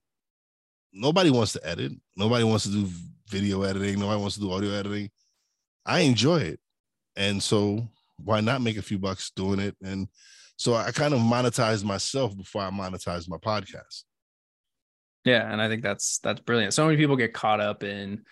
nobody 0.91 1.29
wants 1.29 1.53
to 1.53 1.67
edit. 1.67 1.91
Nobody 2.15 2.44
wants 2.44 2.63
to 2.65 2.72
do 2.72 2.89
video 3.27 3.63
editing. 3.63 4.00
Nobody 4.00 4.20
wants 4.20 4.36
to 4.36 4.41
do 4.41 4.51
audio 4.51 4.72
editing. 4.72 5.10
I 5.86 6.01
enjoy 6.01 6.38
it. 6.41 6.60
And 7.15 7.41
so 7.41 7.88
why 8.24 8.41
not 8.41 8.62
make 8.62 8.77
a 8.77 8.82
few 8.82 9.00
bucks 9.00 9.32
doing 9.36 9.60
it? 9.60 9.75
And 9.84 10.08
so 10.58 10.74
I 10.74 10.91
kind 10.91 11.13
of 11.13 11.20
monetized 11.20 11.84
myself 11.84 12.36
before 12.36 12.63
I 12.63 12.70
monetized 12.70 13.29
my 13.29 13.38
podcast. 13.38 14.03
Yeah, 15.25 15.51
and 15.51 15.60
I 15.62 15.67
think 15.67 15.82
that's 15.82 16.20
that's 16.20 16.39
brilliant. 16.39 16.74
So 16.74 16.86
many 16.86 16.98
people 16.98 17.15
get 17.15 17.34
caught 17.34 17.60
up 17.60 17.84
in 17.84 18.24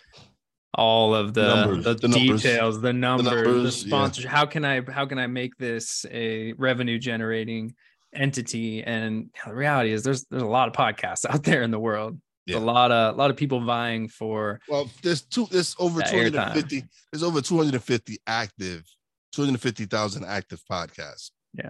all 0.76 1.14
of 1.14 1.34
the, 1.34 1.56
numbers, 1.56 1.84
the, 1.86 1.94
the 1.96 2.08
details, 2.08 2.76
numbers, 2.76 2.82
the 2.82 2.94
numbers, 2.94 3.26
the, 3.26 3.34
numbers, 3.34 3.76
sponsors. 3.76 4.24
Yeah. 4.26 4.30
How 4.30 4.46
can 4.46 4.64
I 4.64 4.82
how 4.90 5.06
can 5.06 5.20
I 5.20 5.28
make 5.28 5.58
this 5.58 6.06
a 6.12 6.54
revenue 6.54 7.00
generating 7.00 7.74
entity? 8.14 8.84
And 8.84 9.32
the 9.46 9.56
reality 9.56 9.92
is 9.92 10.04
there's 10.04 10.26
there's 10.26 10.44
a 10.44 10.48
lot 10.48 10.68
of 10.68 10.76
podcasts 10.76 11.26
out 11.30 11.44
there 11.44 11.64
in 11.64 11.72
the 11.72 11.80
world. 11.80 12.20
Yeah. 12.46 12.58
A 12.58 12.60
lot 12.60 12.92
of 12.92 13.16
a 13.16 13.18
lot 13.18 13.30
of 13.30 13.38
people 13.38 13.62
vying 13.62 14.10
for 14.10 14.60
well, 14.68 14.90
there's 15.02 15.22
two 15.22 15.48
there's 15.50 15.76
over 15.80 16.02
250, 16.02 16.82
airtime. 16.82 16.90
there's 17.12 17.24
over 17.24 17.42
250 17.42 18.18
active, 18.28 18.84
250,000 19.32 20.26
active 20.26 20.62
podcasts. 20.70 21.32
Yeah. 21.54 21.70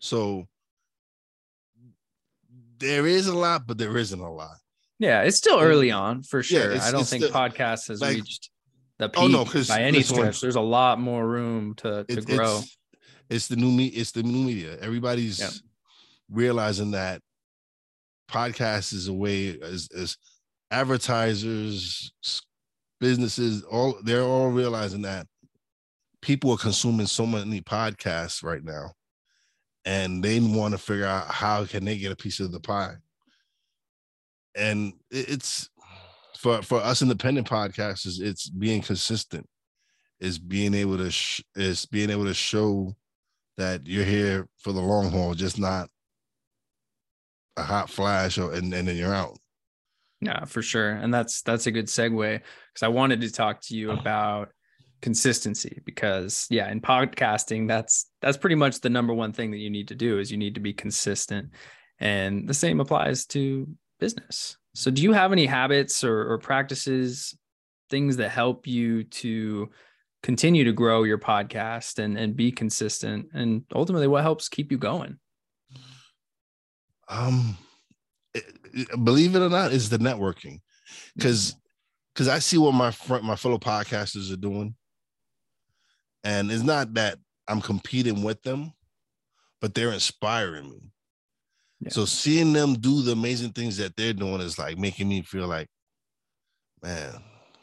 So 0.00 0.48
there 2.78 3.06
is 3.06 3.26
a 3.26 3.34
lot, 3.34 3.66
but 3.66 3.78
there 3.78 3.96
isn't 3.96 4.20
a 4.20 4.30
lot. 4.30 4.56
Yeah, 4.98 5.22
it's 5.22 5.38
still 5.38 5.60
early 5.60 5.90
on 5.90 6.22
for 6.22 6.42
sure. 6.42 6.74
Yeah, 6.74 6.84
I 6.84 6.90
don't 6.90 7.06
think 7.06 7.24
podcast 7.24 7.88
has 7.88 8.02
like, 8.02 8.16
reached 8.16 8.50
the 8.98 9.08
peak 9.08 9.22
oh 9.22 9.28
no, 9.28 9.46
by 9.66 9.82
any 9.82 10.02
stretch. 10.02 10.42
There's 10.42 10.56
a 10.56 10.60
lot 10.60 11.00
more 11.00 11.26
room 11.26 11.74
to, 11.76 12.04
to 12.04 12.18
it, 12.18 12.26
grow. 12.26 12.58
It's, 12.58 12.76
it's, 13.30 13.48
the 13.48 13.56
new 13.56 13.70
me. 13.70 13.86
It's 13.86 14.12
the 14.12 14.22
new 14.22 14.44
media. 14.44 14.76
Everybody's 14.78 15.40
yeah. 15.40 15.48
realizing 16.30 16.90
that 16.90 17.22
podcast 18.30 18.92
is 18.92 19.08
a 19.08 19.12
way 19.12 19.58
as, 19.60 19.88
as 19.96 20.16
advertisers, 20.70 22.12
businesses, 23.00 23.62
all 23.64 23.98
they're 24.02 24.22
all 24.22 24.50
realizing 24.50 25.02
that 25.02 25.26
people 26.22 26.52
are 26.52 26.58
consuming 26.58 27.06
so 27.06 27.26
many 27.26 27.60
podcasts 27.60 28.42
right 28.44 28.62
now 28.62 28.92
and 29.84 30.22
they 30.22 30.38
want 30.40 30.72
to 30.72 30.78
figure 30.78 31.06
out 31.06 31.26
how 31.26 31.64
can 31.64 31.84
they 31.84 31.96
get 31.96 32.12
a 32.12 32.16
piece 32.16 32.40
of 32.40 32.52
the 32.52 32.60
pie. 32.60 32.94
And 34.54 34.94
it's 35.10 35.70
for 36.38 36.62
for 36.62 36.80
us 36.80 37.02
independent 37.02 37.48
podcasters 37.48 38.20
it's 38.20 38.48
being 38.48 38.82
consistent. 38.82 39.46
Is 40.18 40.38
being 40.38 40.74
able 40.74 40.98
to 40.98 41.10
sh- 41.10 41.42
is 41.54 41.86
being 41.86 42.10
able 42.10 42.24
to 42.24 42.34
show 42.34 42.94
that 43.56 43.86
you're 43.86 44.04
here 44.04 44.46
for 44.58 44.72
the 44.72 44.80
long 44.80 45.10
haul 45.10 45.32
just 45.34 45.58
not 45.58 45.88
a 47.60 47.64
hot 47.64 47.90
flash 47.90 48.38
or 48.38 48.52
and, 48.52 48.72
and 48.72 48.88
then 48.88 48.96
you're 48.96 49.14
out. 49.14 49.38
Yeah 50.20 50.44
for 50.44 50.62
sure. 50.62 50.90
And 50.90 51.12
that's 51.12 51.42
that's 51.42 51.66
a 51.66 51.70
good 51.70 51.86
segue 51.86 52.40
because 52.40 52.82
i 52.82 52.88
wanted 52.88 53.20
to 53.22 53.32
talk 53.32 53.60
to 53.62 53.76
you 53.76 53.90
oh. 53.90 53.96
about 53.96 54.50
consistency 55.02 55.80
because 55.86 56.46
yeah 56.50 56.70
in 56.70 56.78
podcasting 56.78 57.66
that's 57.66 58.10
that's 58.20 58.36
pretty 58.36 58.54
much 58.54 58.80
the 58.80 58.90
number 58.90 59.14
one 59.14 59.32
thing 59.32 59.50
that 59.50 59.56
you 59.56 59.70
need 59.70 59.88
to 59.88 59.94
do 59.94 60.18
is 60.18 60.30
you 60.30 60.36
need 60.36 60.54
to 60.54 60.60
be 60.60 60.72
consistent. 60.72 61.50
And 61.98 62.48
the 62.48 62.54
same 62.54 62.80
applies 62.80 63.26
to 63.26 63.68
business. 63.98 64.56
So 64.74 64.90
do 64.90 65.02
you 65.02 65.12
have 65.12 65.32
any 65.32 65.46
habits 65.46 66.04
or, 66.04 66.32
or 66.32 66.38
practices 66.38 67.36
things 67.90 68.16
that 68.18 68.30
help 68.30 68.66
you 68.66 69.04
to 69.04 69.68
continue 70.22 70.64
to 70.64 70.72
grow 70.72 71.02
your 71.02 71.18
podcast 71.18 71.98
and 71.98 72.18
and 72.18 72.36
be 72.36 72.52
consistent? 72.52 73.28
And 73.32 73.64
ultimately 73.74 74.06
what 74.06 74.22
helps 74.22 74.48
keep 74.48 74.70
you 74.70 74.78
going 74.78 75.18
um 77.10 77.56
it, 78.32 79.04
believe 79.04 79.36
it 79.36 79.42
or 79.42 79.50
not 79.50 79.72
is 79.72 79.90
the 79.90 79.98
networking 79.98 80.60
because 81.16 81.56
because 82.14 82.28
i 82.28 82.38
see 82.38 82.56
what 82.56 82.72
my 82.72 82.90
friend 82.90 83.24
my 83.24 83.36
fellow 83.36 83.58
podcasters 83.58 84.32
are 84.32 84.36
doing 84.36 84.74
and 86.24 86.50
it's 86.50 86.62
not 86.62 86.94
that 86.94 87.18
I'm 87.48 87.60
competing 87.60 88.22
with 88.22 88.42
them, 88.42 88.72
but 89.60 89.74
they're 89.74 89.92
inspiring 89.92 90.70
me. 90.70 90.80
Yeah. 91.80 91.90
So 91.90 92.04
seeing 92.04 92.52
them 92.52 92.74
do 92.74 93.02
the 93.02 93.12
amazing 93.12 93.52
things 93.52 93.76
that 93.78 93.96
they're 93.96 94.12
doing 94.12 94.40
is 94.40 94.58
like 94.58 94.78
making 94.78 95.08
me 95.08 95.22
feel 95.22 95.46
like, 95.46 95.68
man, 96.82 97.14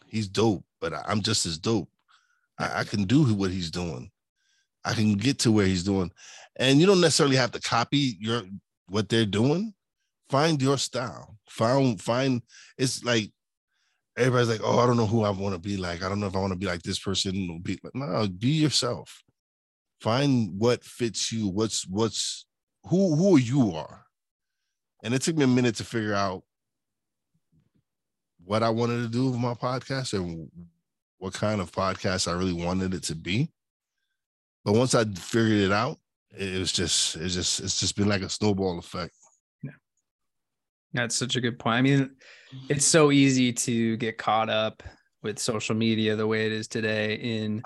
he's 0.07 0.27
dope, 0.27 0.65
but 0.81 0.93
I'm 0.93 1.21
just 1.21 1.45
as 1.45 1.57
dope. 1.57 1.89
I, 2.59 2.79
I 2.79 2.83
can 2.83 3.03
do 3.03 3.23
what 3.35 3.51
he's 3.51 3.71
doing. 3.71 4.09
I 4.83 4.93
can 4.93 5.13
get 5.13 5.39
to 5.39 5.51
where 5.51 5.65
he's 5.65 5.83
doing. 5.83 6.11
And 6.55 6.79
you 6.79 6.85
don't 6.85 7.01
necessarily 7.01 7.35
have 7.35 7.51
to 7.51 7.61
copy 7.61 8.17
your 8.19 8.43
what 8.87 9.09
they're 9.09 9.25
doing. 9.25 9.73
Find 10.29 10.61
your 10.61 10.77
style. 10.77 11.37
Find 11.49 12.01
find 12.01 12.41
it's 12.77 13.03
like 13.03 13.31
everybody's 14.17 14.49
like, 14.49 14.61
oh, 14.63 14.79
I 14.79 14.85
don't 14.85 14.97
know 14.97 15.05
who 15.05 15.23
I 15.23 15.29
want 15.29 15.55
to 15.55 15.59
be 15.59 15.77
like. 15.77 16.03
I 16.03 16.09
don't 16.09 16.19
know 16.19 16.27
if 16.27 16.35
I 16.35 16.39
want 16.39 16.51
to 16.51 16.59
be 16.59 16.65
like 16.65 16.81
this 16.81 16.99
person. 16.99 17.61
Be 17.63 17.79
like, 17.83 17.95
no, 17.95 18.27
be 18.27 18.49
yourself. 18.49 19.23
Find 20.01 20.59
what 20.59 20.83
fits 20.83 21.31
you. 21.31 21.47
What's 21.47 21.87
what's 21.87 22.45
who 22.83 23.15
who 23.15 23.37
you 23.37 23.71
are. 23.71 24.05
And 25.03 25.13
it 25.13 25.21
took 25.21 25.37
me 25.37 25.43
a 25.43 25.47
minute 25.47 25.75
to 25.75 25.83
figure 25.83 26.13
out 26.13 26.43
what 28.43 28.63
I 28.63 28.69
wanted 28.69 29.03
to 29.03 29.09
do 29.09 29.29
with 29.29 29.39
my 29.39 29.53
podcast 29.53 30.13
and 30.13 30.49
what 31.17 31.33
kind 31.33 31.61
of 31.61 31.71
podcast 31.71 32.27
I 32.27 32.37
really 32.37 32.53
wanted 32.53 32.93
it 32.93 33.03
to 33.03 33.15
be. 33.15 33.51
But 34.63 34.73
once 34.73 34.95
I 34.95 35.05
figured 35.05 35.59
it 35.59 35.71
out, 35.71 35.97
it 36.39 36.59
was 36.59 36.71
just 36.71 37.15
it's 37.15 37.33
just 37.33 37.59
it's 37.59 37.79
just 37.79 37.95
been 37.95 38.09
like 38.09 38.21
a 38.21 38.29
snowball 38.29 38.79
effect. 38.79 39.13
Yeah. 39.63 39.71
That's 40.93 41.15
such 41.15 41.35
a 41.35 41.41
good 41.41 41.59
point. 41.59 41.77
I 41.77 41.81
mean, 41.81 42.11
it's 42.69 42.85
so 42.85 43.11
easy 43.11 43.53
to 43.53 43.97
get 43.97 44.17
caught 44.17 44.49
up 44.49 44.83
with 45.23 45.39
social 45.39 45.75
media 45.75 46.15
the 46.15 46.27
way 46.27 46.45
it 46.45 46.51
is 46.51 46.67
today 46.67 47.15
in 47.15 47.61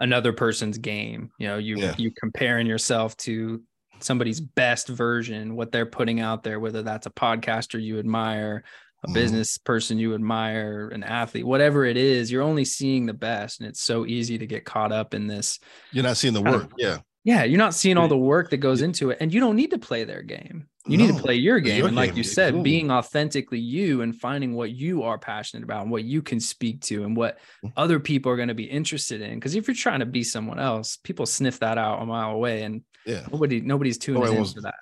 another 0.00 0.32
person's 0.32 0.78
game. 0.78 1.30
You 1.38 1.48
know, 1.48 1.58
you 1.58 1.78
yeah. 1.78 1.94
you 1.96 2.10
comparing 2.10 2.66
yourself 2.66 3.16
to 3.18 3.62
somebody's 4.00 4.40
best 4.40 4.88
version, 4.88 5.56
what 5.56 5.72
they're 5.72 5.86
putting 5.86 6.20
out 6.20 6.42
there, 6.42 6.60
whether 6.60 6.82
that's 6.82 7.06
a 7.06 7.10
podcaster 7.10 7.82
you 7.82 7.98
admire, 7.98 8.64
a 9.02 9.06
mm-hmm. 9.06 9.14
business 9.14 9.58
person 9.58 9.98
you 9.98 10.14
admire, 10.14 10.88
an 10.88 11.02
athlete, 11.02 11.46
whatever 11.46 11.84
it 11.84 11.96
is, 11.96 12.30
you're 12.30 12.42
only 12.42 12.64
seeing 12.64 13.06
the 13.06 13.14
best. 13.14 13.60
And 13.60 13.68
it's 13.68 13.82
so 13.82 14.06
easy 14.06 14.38
to 14.38 14.46
get 14.46 14.64
caught 14.64 14.92
up 14.92 15.14
in 15.14 15.26
this. 15.26 15.58
You're 15.92 16.04
not 16.04 16.16
seeing 16.16 16.34
the 16.34 16.42
work. 16.42 16.64
Of, 16.64 16.72
yeah. 16.78 16.98
Yeah. 17.28 17.44
You're 17.44 17.58
not 17.58 17.74
seeing 17.74 17.96
all 17.98 18.08
the 18.08 18.16
work 18.16 18.48
that 18.50 18.56
goes 18.58 18.80
into 18.80 19.10
it. 19.10 19.18
And 19.20 19.32
you 19.34 19.38
don't 19.40 19.54
need 19.56 19.70
to 19.72 19.78
play 19.78 20.04
their 20.04 20.22
game 20.22 20.66
You 20.86 20.96
need 20.96 21.14
to 21.14 21.20
play 21.20 21.34
your 21.34 21.60
game. 21.60 21.78
your 21.78 21.88
and 21.88 21.96
like 21.96 22.10
game, 22.10 22.16
you 22.18 22.22
said, 22.24 22.46
absolutely. 22.48 22.70
being 22.70 22.90
authentically 22.90 23.58
you 23.58 24.00
and 24.02 24.16
finding 24.16 24.54
what 24.54 24.70
you 24.70 25.02
are 25.02 25.18
passionate 25.18 25.62
about 25.64 25.82
and 25.82 25.90
what 25.90 26.04
you 26.04 26.22
can 26.22 26.40
speak 26.40 26.80
to 26.82 27.04
and 27.04 27.14
what 27.14 27.38
Mhm. 27.64 27.72
other 27.76 28.00
people 28.00 28.32
are 28.32 28.36
going 28.36 28.48
to 28.48 28.54
be 28.54 28.64
interested 28.64 29.20
in. 29.20 29.34
Because 29.34 29.54
if 29.54 29.68
you're 29.68 29.74
trying 29.74 30.00
to 30.00 30.06
be 30.06 30.22
someone 30.24 30.58
else, 30.58 30.96
people 30.96 31.26
sniff 31.26 31.58
that 31.60 31.76
out 31.76 32.00
a 32.02 32.06
mile 32.06 32.30
away 32.30 32.62
and 32.62 32.82
Yeah. 33.04 33.26
nobody 33.30 33.60
nobody's 33.60 33.98
tuning 33.98 34.20
Nobody 34.20 34.32
in 34.36 34.38
wants- 34.38 34.54
for 34.54 34.62
that. 34.62 34.76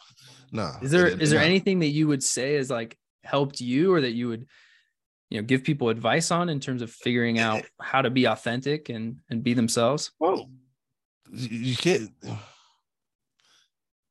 Nah. 0.53 0.79
Is 0.81 0.91
there 0.93 1.09
is 1.09 1.31
there 1.31 1.41
nah. 1.41 1.47
anything 1.47 1.81
that 1.81 1.89
you 1.89 2.07
would 2.07 2.23
say 2.23 2.55
has 2.55 2.71
like 2.71 2.97
helped 3.25 3.61
you 3.61 3.93
or 3.93 4.01
that 4.03 4.13
you 4.13 4.29
would 4.29 4.47
you 5.31 5.39
know 5.41 5.45
give 5.45 5.65
people 5.65 5.89
advice 5.89 6.31
on 6.31 6.49
in 6.49 6.61
terms 6.61 6.83
of 6.83 6.93
figuring 6.93 7.41
out 7.41 7.65
how 7.81 8.01
to 8.03 8.11
be 8.11 8.27
authentic 8.27 8.89
and 8.89 9.17
and 9.31 9.43
be 9.43 9.55
themselves? 9.55 10.13
Well, 10.21 10.49
you 11.33 11.77
can't. 11.77 12.11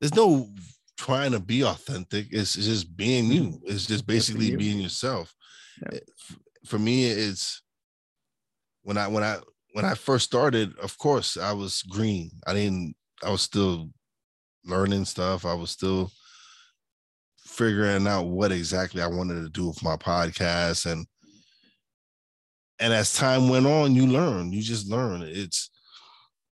There's 0.00 0.14
no 0.14 0.48
trying 0.96 1.32
to 1.32 1.40
be 1.40 1.62
authentic. 1.64 2.26
It's, 2.30 2.56
it's 2.56 2.66
just 2.66 2.96
being 2.96 3.30
you. 3.30 3.42
Mm-hmm. 3.42 3.64
It's 3.66 3.86
just 3.86 4.06
basically 4.06 4.46
you. 4.46 4.58
being 4.58 4.78
yourself. 4.78 5.34
Yeah. 5.92 6.00
For 6.66 6.78
me, 6.78 7.06
it's 7.06 7.62
when 8.82 8.98
I 8.98 9.08
when 9.08 9.22
I 9.22 9.38
when 9.72 9.84
I 9.84 9.94
first 9.94 10.24
started. 10.24 10.76
Of 10.78 10.98
course, 10.98 11.36
I 11.36 11.52
was 11.52 11.82
green. 11.82 12.30
I 12.46 12.54
didn't. 12.54 12.94
I 13.24 13.30
was 13.30 13.42
still 13.42 13.90
learning 14.64 15.04
stuff. 15.04 15.46
I 15.46 15.54
was 15.54 15.70
still 15.70 16.10
figuring 17.56 18.06
out 18.06 18.26
what 18.26 18.52
exactly 18.52 19.00
I 19.00 19.06
wanted 19.06 19.42
to 19.42 19.48
do 19.48 19.68
with 19.68 19.82
my 19.82 19.96
podcast 19.96 20.90
and 20.90 21.06
and 22.78 22.92
as 22.92 23.14
time 23.14 23.48
went 23.48 23.66
on 23.66 23.94
you 23.94 24.06
learn 24.06 24.52
you 24.52 24.60
just 24.60 24.90
learn 24.90 25.22
it's 25.22 25.70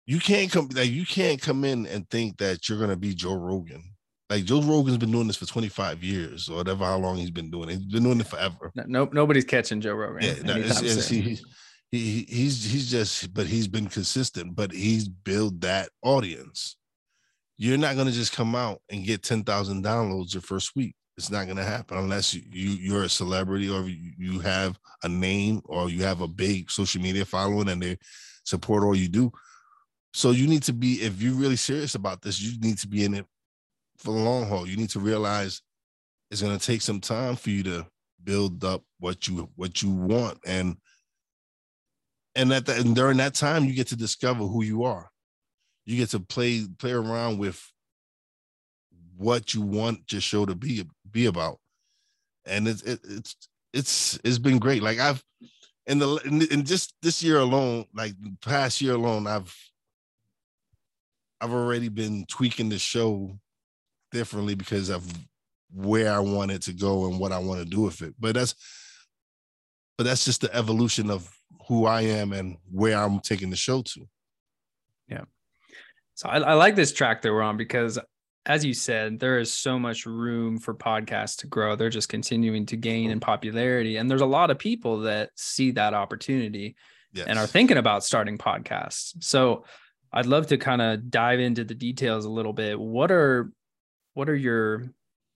you 0.08 0.18
can't 0.18 0.50
come 0.50 0.70
like 0.74 0.90
you 0.90 1.04
can't 1.04 1.40
come 1.40 1.66
in 1.66 1.84
and 1.86 2.08
think 2.08 2.38
that 2.38 2.66
you're 2.66 2.80
gonna 2.80 2.96
be 2.96 3.14
Joe 3.14 3.34
Rogan. 3.34 3.84
Like 4.30 4.44
Joe 4.44 4.62
Rogan's 4.62 4.96
been 4.96 5.10
doing 5.10 5.26
this 5.26 5.36
for 5.36 5.44
25 5.44 6.02
years 6.02 6.48
or 6.48 6.56
whatever 6.56 6.86
how 6.86 6.96
long 6.96 7.18
he's 7.18 7.30
been 7.30 7.50
doing 7.50 7.68
it. 7.68 7.74
He's 7.74 7.92
been 7.92 8.04
doing 8.04 8.20
it 8.20 8.26
forever. 8.26 8.72
No, 8.74 8.84
nope, 8.86 9.12
nobody's 9.12 9.44
catching 9.44 9.82
Joe 9.82 9.92
Rogan. 9.92 10.22
Yeah, 10.22 10.42
no, 10.44 10.56
it's, 10.56 10.80
it's, 10.80 11.08
he, 11.08 11.38
he 11.90 12.26
he's 12.26 12.64
he's 12.64 12.90
just 12.90 13.34
but 13.34 13.46
he's 13.46 13.68
been 13.68 13.86
consistent, 13.86 14.56
but 14.56 14.72
he's 14.72 15.06
built 15.10 15.60
that 15.60 15.90
audience. 16.02 16.76
You're 17.58 17.76
not 17.76 17.94
gonna 17.94 18.10
just 18.10 18.32
come 18.32 18.54
out 18.54 18.80
and 18.88 19.04
get 19.04 19.22
10,000 19.22 19.84
downloads 19.84 20.32
your 20.32 20.40
first 20.40 20.74
week. 20.74 20.94
It's 21.18 21.30
not 21.30 21.46
gonna 21.46 21.64
happen 21.64 21.98
unless 21.98 22.32
you, 22.32 22.40
you 22.50 22.70
you're 22.70 23.04
a 23.04 23.08
celebrity 23.10 23.68
or 23.68 23.86
you 23.86 24.38
have 24.40 24.78
a 25.02 25.08
name 25.08 25.60
or 25.66 25.90
you 25.90 26.02
have 26.04 26.22
a 26.22 26.28
big 26.28 26.70
social 26.70 27.02
media 27.02 27.26
following 27.26 27.68
and 27.68 27.82
they 27.82 27.98
support 28.44 28.84
all 28.84 28.96
you 28.96 29.08
do. 29.08 29.30
So 30.18 30.32
you 30.32 30.48
need 30.48 30.64
to 30.64 30.72
be, 30.72 30.94
if 30.94 31.22
you're 31.22 31.32
really 31.32 31.54
serious 31.54 31.94
about 31.94 32.22
this, 32.22 32.42
you 32.42 32.58
need 32.58 32.76
to 32.78 32.88
be 32.88 33.04
in 33.04 33.14
it 33.14 33.24
for 33.98 34.12
the 34.12 34.18
long 34.18 34.48
haul. 34.48 34.66
You 34.66 34.76
need 34.76 34.90
to 34.90 34.98
realize 34.98 35.62
it's 36.32 36.42
going 36.42 36.58
to 36.58 36.66
take 36.66 36.82
some 36.82 36.98
time 36.98 37.36
for 37.36 37.50
you 37.50 37.62
to 37.62 37.86
build 38.24 38.64
up 38.64 38.82
what 38.98 39.28
you 39.28 39.48
what 39.54 39.80
you 39.80 39.90
want, 39.90 40.38
and 40.44 40.76
and 42.34 42.52
at 42.52 42.66
that 42.66 42.80
and 42.80 42.96
during 42.96 43.18
that 43.18 43.34
time, 43.34 43.64
you 43.64 43.74
get 43.74 43.86
to 43.88 43.96
discover 43.96 44.40
who 44.40 44.64
you 44.64 44.82
are. 44.82 45.08
You 45.86 45.96
get 45.96 46.08
to 46.08 46.18
play 46.18 46.66
play 46.80 46.90
around 46.90 47.38
with 47.38 47.64
what 49.16 49.54
you 49.54 49.62
want 49.62 50.10
your 50.10 50.20
show 50.20 50.44
to 50.46 50.56
be 50.56 50.84
be 51.08 51.26
about, 51.26 51.60
and 52.44 52.66
it's 52.66 52.82
it, 52.82 52.98
it's 53.04 53.36
it's 53.72 54.18
it's 54.24 54.38
been 54.38 54.58
great. 54.58 54.82
Like 54.82 54.98
I've 54.98 55.22
in 55.86 56.00
the 56.00 56.16
in, 56.24 56.42
in 56.50 56.64
just 56.64 56.92
this 57.02 57.22
year 57.22 57.38
alone, 57.38 57.84
like 57.94 58.14
past 58.42 58.80
year 58.80 58.94
alone, 58.94 59.28
I've 59.28 59.54
I've 61.40 61.52
already 61.52 61.88
been 61.88 62.24
tweaking 62.26 62.68
the 62.68 62.78
show 62.78 63.38
differently 64.12 64.54
because 64.54 64.88
of 64.88 65.04
where 65.72 66.12
I 66.12 66.18
want 66.18 66.50
it 66.50 66.62
to 66.62 66.72
go 66.72 67.06
and 67.06 67.18
what 67.20 67.32
I 67.32 67.38
want 67.38 67.60
to 67.60 67.66
do 67.66 67.82
with 67.82 68.02
it. 68.02 68.14
But 68.18 68.34
that's 68.34 68.54
but 69.96 70.04
that's 70.04 70.24
just 70.24 70.40
the 70.40 70.54
evolution 70.54 71.10
of 71.10 71.28
who 71.66 71.84
I 71.86 72.02
am 72.02 72.32
and 72.32 72.56
where 72.70 72.96
I'm 72.96 73.18
taking 73.20 73.50
the 73.50 73.56
show 73.56 73.82
to. 73.82 74.08
Yeah. 75.08 75.24
So 76.14 76.28
I, 76.28 76.38
I 76.38 76.54
like 76.54 76.76
this 76.76 76.92
track 76.92 77.22
that 77.22 77.32
we're 77.32 77.42
on 77.42 77.56
because, 77.56 77.98
as 78.46 78.64
you 78.64 78.74
said, 78.74 79.18
there 79.18 79.38
is 79.40 79.52
so 79.52 79.78
much 79.78 80.06
room 80.06 80.58
for 80.58 80.72
podcasts 80.72 81.36
to 81.38 81.48
grow. 81.48 81.74
They're 81.74 81.90
just 81.90 82.08
continuing 82.08 82.64
to 82.66 82.76
gain 82.76 83.10
in 83.10 83.18
popularity, 83.18 83.96
and 83.96 84.08
there's 84.08 84.20
a 84.20 84.26
lot 84.26 84.50
of 84.50 84.58
people 84.58 85.00
that 85.00 85.30
see 85.34 85.72
that 85.72 85.94
opportunity 85.94 86.76
Yes. 87.12 87.26
and 87.26 87.38
are 87.38 87.46
thinking 87.46 87.78
about 87.78 88.04
starting 88.04 88.36
podcasts. 88.36 89.14
So 89.24 89.64
I'd 90.12 90.26
love 90.26 90.46
to 90.48 90.56
kind 90.56 90.80
of 90.82 91.10
dive 91.10 91.40
into 91.40 91.64
the 91.64 91.74
details 91.74 92.24
a 92.24 92.30
little 92.30 92.52
bit. 92.52 92.78
What 92.78 93.10
are 93.10 93.50
what 94.14 94.28
are 94.28 94.34
your 94.36 94.82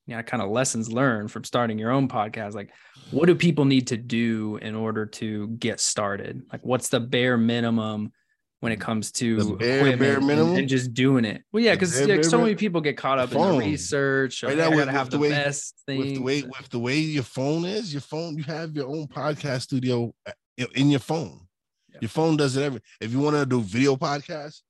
you 0.07 0.17
know, 0.17 0.23
kind 0.23 0.43
of 0.43 0.51
lessons 0.51 0.91
learned 0.93 1.31
from 1.31 1.45
starting 1.45 1.79
your 1.79 1.91
own 1.93 2.09
podcast? 2.09 2.55
Like, 2.55 2.71
what 3.13 3.27
do 3.27 3.35
people 3.35 3.65
need 3.65 3.87
to 3.89 3.97
do 3.97 4.57
in 4.57 4.75
order 4.75 5.07
to 5.07 5.47
get 5.49 5.79
started? 5.79 6.43
Like, 6.51 6.65
what's 6.65 6.89
the 6.89 6.99
bare 6.99 7.37
minimum 7.37 8.13
when 8.61 8.73
it 8.73 8.81
comes 8.81 9.13
to 9.13 9.37
The 9.37 9.55
bare- 9.57 9.97
bare 9.97 10.21
minimum? 10.21 10.57
and, 10.57 10.69
just 10.69 10.93
doing 10.95 11.25
it? 11.25 11.43
Well, 11.53 11.63
yeah, 11.63 11.75
because 11.75 11.95
bare 12.05 12.23
so 12.25 12.41
many 12.41 12.55
people 12.57 12.81
get 12.81 12.97
caught 12.97 13.19
up 13.21 13.33
in 13.33 13.39
the 13.41 13.59
research. 13.59 14.43
Right 14.43 14.51
Right 14.51 14.59
now 14.59 14.71
with- 14.71 14.79
gotta 14.81 14.93
have 14.93 15.11
the, 15.11 15.19
the 15.19 15.23
way- 15.23 15.31
best 15.31 15.75
thing. 15.87 15.99
with 15.99 16.15
the 16.15 16.23
way 16.23 16.43
with 16.43 16.69
the 16.71 16.79
way 16.81 16.99
your 16.99 17.23
phone 17.25 17.65
is, 17.65 17.93
your 17.95 18.01
phone, 18.01 18.37
you 18.37 18.45
have 18.45 18.75
your 18.75 18.89
own 18.89 19.07
podcast 19.07 19.63
studio 19.63 20.13
uh, 20.27 20.33
in 20.75 20.91
your 20.91 21.01
phone. 21.01 21.47
Yeah. 21.93 21.99
Your 22.03 22.09
phone 22.09 22.37
does 22.37 22.57
it 22.57 22.63
every. 22.63 22.81
If 23.01 23.13
you 23.13 23.21
want 23.21 23.37
to 23.37 23.47
do 23.47 23.61
video 23.61 23.97
podcasts, 23.97 24.63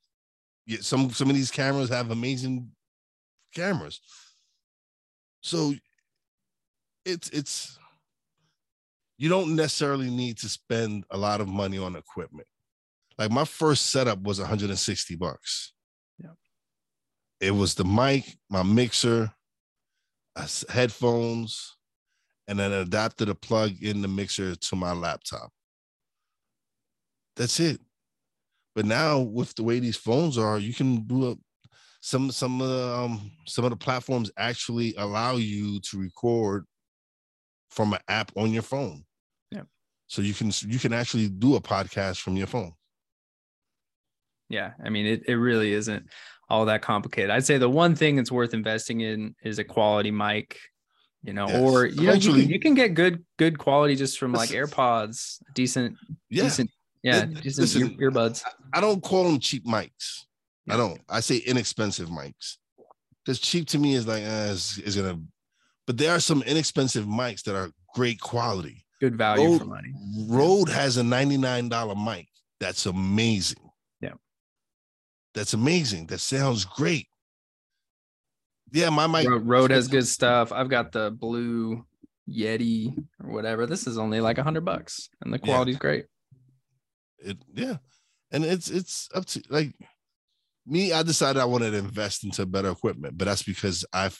yeah, 0.66 0.78
some 0.80 1.10
some 1.10 1.30
of 1.30 1.36
these 1.36 1.50
cameras 1.50 1.88
have 1.88 2.10
amazing 2.10 2.70
cameras. 3.54 4.00
So 5.40 5.74
it's 7.04 7.28
it's 7.30 7.78
you 9.18 9.28
don't 9.28 9.54
necessarily 9.54 10.10
need 10.10 10.38
to 10.38 10.48
spend 10.48 11.04
a 11.10 11.16
lot 11.16 11.40
of 11.40 11.48
money 11.48 11.78
on 11.78 11.96
equipment. 11.96 12.46
Like 13.18 13.30
my 13.30 13.44
first 13.44 13.90
setup 13.90 14.22
was 14.22 14.40
160 14.40 15.16
bucks. 15.16 15.72
Yeah. 16.18 16.30
It 17.40 17.52
was 17.52 17.74
the 17.74 17.84
mic, 17.84 18.36
my 18.50 18.62
mixer, 18.62 19.32
headphones, 20.68 21.76
and 22.48 22.60
an 22.60 22.72
adapter 22.72 23.26
to 23.26 23.34
plug 23.34 23.72
in 23.80 24.02
the 24.02 24.08
mixer 24.08 24.56
to 24.56 24.76
my 24.76 24.92
laptop. 24.92 25.52
That's 27.36 27.60
it. 27.60 27.80
But 28.74 28.86
now 28.86 29.20
with 29.20 29.54
the 29.54 29.62
way 29.62 29.80
these 29.80 29.96
phones 29.96 30.38
are, 30.38 30.58
you 30.58 30.72
can 30.74 31.06
do 31.06 31.30
a 31.30 31.36
some 32.00 32.30
some 32.32 32.60
of 32.60 32.68
the 32.68 32.94
um 32.94 33.30
some 33.46 33.64
of 33.64 33.70
the 33.70 33.76
platforms 33.76 34.30
actually 34.36 34.94
allow 34.98 35.36
you 35.36 35.78
to 35.80 35.98
record 36.00 36.64
from 37.70 37.92
an 37.92 38.00
app 38.08 38.32
on 38.36 38.52
your 38.52 38.62
phone. 38.62 39.04
Yeah. 39.50 39.62
So 40.08 40.20
you 40.20 40.34
can 40.34 40.50
you 40.66 40.78
can 40.78 40.92
actually 40.92 41.28
do 41.28 41.54
a 41.56 41.60
podcast 41.60 42.20
from 42.20 42.36
your 42.36 42.46
phone. 42.48 42.72
Yeah, 44.48 44.72
I 44.84 44.90
mean, 44.90 45.06
it, 45.06 45.22
it 45.26 45.36
really 45.36 45.72
isn't 45.72 46.06
all 46.48 46.66
that 46.66 46.82
complicated. 46.82 47.30
I'd 47.30 47.46
say 47.46 47.56
the 47.56 47.70
one 47.70 47.94
thing 47.94 48.16
that's 48.16 48.30
worth 48.30 48.52
investing 48.52 49.00
in 49.00 49.34
is 49.42 49.58
a 49.58 49.64
quality 49.64 50.10
mic, 50.10 50.58
you 51.22 51.32
know, 51.32 51.48
Yes. 51.48 51.62
or 51.62 51.86
you 51.86 52.06
know, 52.08 52.12
you 52.12 52.32
can, 52.32 52.48
you 52.48 52.60
can 52.60 52.74
get 52.74 52.94
good 52.94 53.24
good 53.38 53.58
quality 53.58 53.96
just 53.96 54.18
from 54.18 54.32
like 54.32 54.50
AirPods, 54.50 55.38
decent, 55.54 55.96
Yeah. 56.28 56.42
decent, 56.42 56.70
yeah, 57.02 57.24
just 57.24 57.58
listen, 57.58 57.96
ear, 58.00 58.10
earbuds. 58.10 58.44
I 58.72 58.80
don't 58.80 59.02
call 59.02 59.24
them 59.24 59.40
cheap 59.40 59.64
mics. 59.66 60.24
Yeah. 60.66 60.74
I 60.74 60.76
don't. 60.76 61.00
I 61.08 61.20
say 61.20 61.38
inexpensive 61.38 62.08
mics. 62.08 62.56
Because 63.24 63.38
cheap 63.38 63.68
to 63.68 63.78
me 63.78 63.94
is 63.94 64.06
like 64.06 64.22
uh, 64.22 64.50
is, 64.50 64.78
is 64.78 64.96
gonna. 64.96 65.20
But 65.86 65.98
there 65.98 66.12
are 66.12 66.20
some 66.20 66.42
inexpensive 66.42 67.06
mics 67.06 67.42
that 67.44 67.56
are 67.56 67.70
great 67.94 68.20
quality. 68.20 68.84
Good 69.00 69.16
value 69.16 69.48
Rode, 69.48 69.60
for 69.60 69.66
money. 69.66 69.92
Rode 70.28 70.68
has 70.68 70.96
a 70.96 71.02
ninety 71.02 71.36
nine 71.36 71.68
dollar 71.68 71.94
mic. 71.94 72.28
That's 72.60 72.86
amazing. 72.86 73.70
Yeah. 74.00 74.14
That's 75.34 75.54
amazing. 75.54 76.06
That 76.06 76.18
sounds 76.18 76.64
great. 76.64 77.08
Yeah, 78.72 78.90
my 78.90 79.06
mic. 79.06 79.28
Rode, 79.28 79.46
Rode 79.46 79.70
has 79.72 79.88
good 79.88 80.06
stuff. 80.06 80.52
I've 80.52 80.70
got 80.70 80.92
the 80.92 81.10
blue 81.10 81.84
Yeti 82.28 82.96
or 83.22 83.32
whatever. 83.32 83.66
This 83.66 83.86
is 83.86 83.98
only 83.98 84.20
like 84.20 84.38
a 84.38 84.42
hundred 84.42 84.64
bucks, 84.64 85.08
and 85.20 85.32
the 85.32 85.38
Yeah. 85.38 85.44
quality's 85.44 85.76
great. 85.76 86.06
It, 87.24 87.38
yeah, 87.54 87.76
and 88.30 88.44
it's 88.44 88.70
it's 88.70 89.08
up 89.14 89.26
to 89.26 89.42
like 89.48 89.74
me. 90.66 90.92
I 90.92 91.02
decided 91.02 91.40
I 91.40 91.46
wanted 91.46 91.72
to 91.72 91.78
invest 91.78 92.24
into 92.24 92.46
better 92.46 92.70
equipment, 92.70 93.18
but 93.18 93.26
that's 93.26 93.42
because 93.42 93.84
I've 93.92 94.18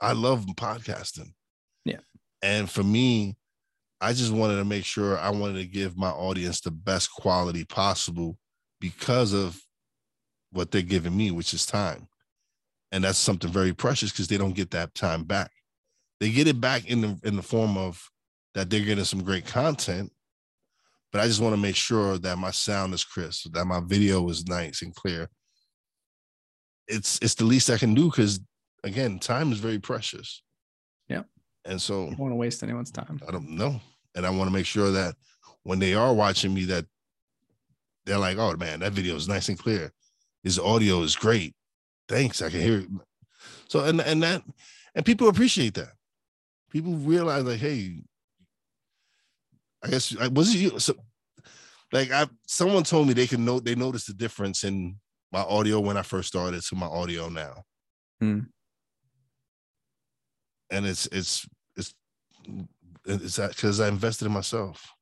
I 0.00 0.12
love 0.12 0.46
podcasting. 0.56 1.32
Yeah. 1.84 2.00
and 2.42 2.70
for 2.70 2.82
me, 2.82 3.36
I 4.00 4.14
just 4.14 4.32
wanted 4.32 4.56
to 4.56 4.64
make 4.64 4.84
sure 4.84 5.18
I 5.18 5.30
wanted 5.30 5.58
to 5.58 5.66
give 5.66 5.98
my 5.98 6.08
audience 6.08 6.60
the 6.60 6.70
best 6.70 7.10
quality 7.12 7.64
possible 7.64 8.38
because 8.80 9.34
of 9.34 9.60
what 10.50 10.70
they're 10.70 10.82
giving 10.82 11.16
me, 11.16 11.30
which 11.30 11.52
is 11.52 11.66
time, 11.66 12.08
and 12.90 13.04
that's 13.04 13.18
something 13.18 13.50
very 13.50 13.74
precious 13.74 14.10
because 14.10 14.28
they 14.28 14.38
don't 14.38 14.54
get 14.54 14.70
that 14.70 14.94
time 14.94 15.24
back. 15.24 15.50
They 16.20 16.30
get 16.30 16.48
it 16.48 16.60
back 16.60 16.86
in 16.86 17.00
the 17.00 17.18
in 17.22 17.36
the 17.36 17.42
form 17.42 17.76
of 17.76 18.02
that 18.54 18.70
they're 18.70 18.80
getting 18.80 19.04
some 19.04 19.22
great 19.22 19.46
content 19.46 20.12
but 21.14 21.22
I 21.22 21.28
just 21.28 21.40
want 21.40 21.54
to 21.54 21.60
make 21.60 21.76
sure 21.76 22.18
that 22.18 22.38
my 22.38 22.50
sound 22.50 22.92
is 22.92 23.04
crisp, 23.04 23.52
that 23.52 23.66
my 23.66 23.80
video 23.86 24.28
is 24.30 24.48
nice 24.48 24.82
and 24.82 24.92
clear. 24.92 25.28
It's 26.88 27.20
it's 27.22 27.36
the 27.36 27.44
least 27.44 27.70
I 27.70 27.78
can 27.78 27.94
do 27.94 28.10
because 28.10 28.40
again, 28.82 29.20
time 29.20 29.52
is 29.52 29.60
very 29.60 29.78
precious. 29.78 30.42
Yeah. 31.08 31.22
And 31.64 31.80
so 31.80 32.06
I 32.06 32.08
don't 32.08 32.18
want 32.18 32.32
to 32.32 32.36
waste 32.36 32.64
anyone's 32.64 32.90
time. 32.90 33.20
I 33.28 33.30
don't 33.30 33.50
know. 33.50 33.80
And 34.16 34.26
I 34.26 34.30
want 34.30 34.48
to 34.48 34.52
make 34.52 34.66
sure 34.66 34.90
that 34.90 35.14
when 35.62 35.78
they 35.78 35.94
are 35.94 36.12
watching 36.12 36.52
me, 36.52 36.64
that 36.64 36.84
they're 38.04 38.18
like, 38.18 38.36
oh 38.36 38.56
man, 38.56 38.80
that 38.80 38.92
video 38.92 39.14
is 39.14 39.28
nice 39.28 39.48
and 39.48 39.56
clear. 39.56 39.92
His 40.42 40.58
audio 40.58 41.02
is 41.02 41.14
great. 41.14 41.54
Thanks. 42.08 42.42
I 42.42 42.50
can 42.50 42.60
hear 42.60 42.78
it. 42.80 42.88
So 43.68 43.84
and 43.84 44.00
and 44.00 44.20
that 44.24 44.42
and 44.96 45.06
people 45.06 45.28
appreciate 45.28 45.74
that. 45.74 45.92
People 46.70 46.94
realize 46.94 47.44
like, 47.44 47.60
hey, 47.60 48.02
I 49.84 49.88
guess 49.88 50.16
I 50.18 50.28
was 50.28 50.54
it 50.54 50.58
you 50.58 50.78
so 50.78 50.94
like 51.92 52.10
I 52.10 52.26
someone 52.46 52.82
told 52.82 53.06
me 53.06 53.12
they 53.12 53.26
can 53.26 53.44
note 53.44 53.64
they 53.64 53.74
noticed 53.74 54.06
the 54.06 54.14
difference 54.14 54.64
in 54.64 54.96
my 55.30 55.42
audio 55.42 55.80
when 55.80 55.96
I 55.96 56.02
first 56.02 56.28
started 56.28 56.62
to 56.62 56.76
my 56.76 56.86
audio 56.86 57.28
now. 57.28 57.64
Hmm. 58.20 58.40
And 60.70 60.86
it's 60.86 61.06
it's 61.06 61.46
it's 61.76 61.94
it's 63.04 63.36
that 63.36 63.50
because 63.50 63.80
I 63.80 63.88
invested 63.88 64.26
in 64.26 64.32
myself. 64.32 64.92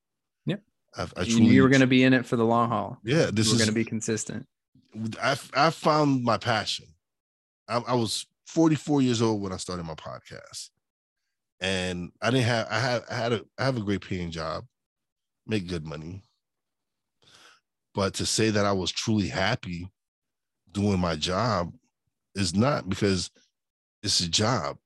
Yeah. 0.45 0.57
I, 0.97 1.07
I 1.17 1.23
you 1.23 1.41
knew 1.41 1.53
you 1.53 1.63
were 1.63 1.69
going 1.69 1.83
to 1.83 1.87
be 1.87 2.03
in 2.03 2.13
it 2.13 2.27
for 2.27 2.37
the 2.37 2.45
long 2.45 2.69
haul. 2.69 2.99
Yeah, 3.05 3.31
this 3.33 3.47
you 3.47 3.53
were 3.53 3.57
is 3.57 3.59
going 3.59 3.67
to 3.69 3.73
be 3.73 3.85
consistent. 3.85 4.47
I 5.23 5.37
I 5.55 5.71
found 5.71 6.25
my 6.25 6.39
passion. 6.39 6.87
I, 7.69 7.79
I 7.87 7.95
was 7.95 8.27
44 8.47 9.03
years 9.03 9.23
old 9.23 9.41
when 9.41 9.53
I 9.53 9.57
started 9.57 9.85
my 9.85 9.95
podcast, 9.95 10.71
and 11.61 12.11
I 12.21 12.31
didn't 12.31 12.47
have 12.47 12.67
I 12.71 12.79
had 12.79 13.03
I 13.11 13.15
had 13.15 13.33
a 13.33 13.45
I 13.59 13.65
have 13.65 13.77
a 13.77 13.81
great 13.81 14.01
paying 14.01 14.31
job, 14.31 14.65
make 15.47 15.69
good 15.69 15.87
money. 15.87 16.23
But 17.95 18.15
to 18.15 18.27
say 18.27 18.51
that 18.51 18.65
I 18.65 18.73
was 18.73 18.91
truly 18.91 19.29
happy 19.29 19.91
doing 20.71 20.99
my 20.99 21.17
job 21.17 21.73
is 22.35 22.55
not 22.55 22.89
because 22.89 23.31
it's 24.03 24.21
a 24.21 24.29
job. 24.29 24.79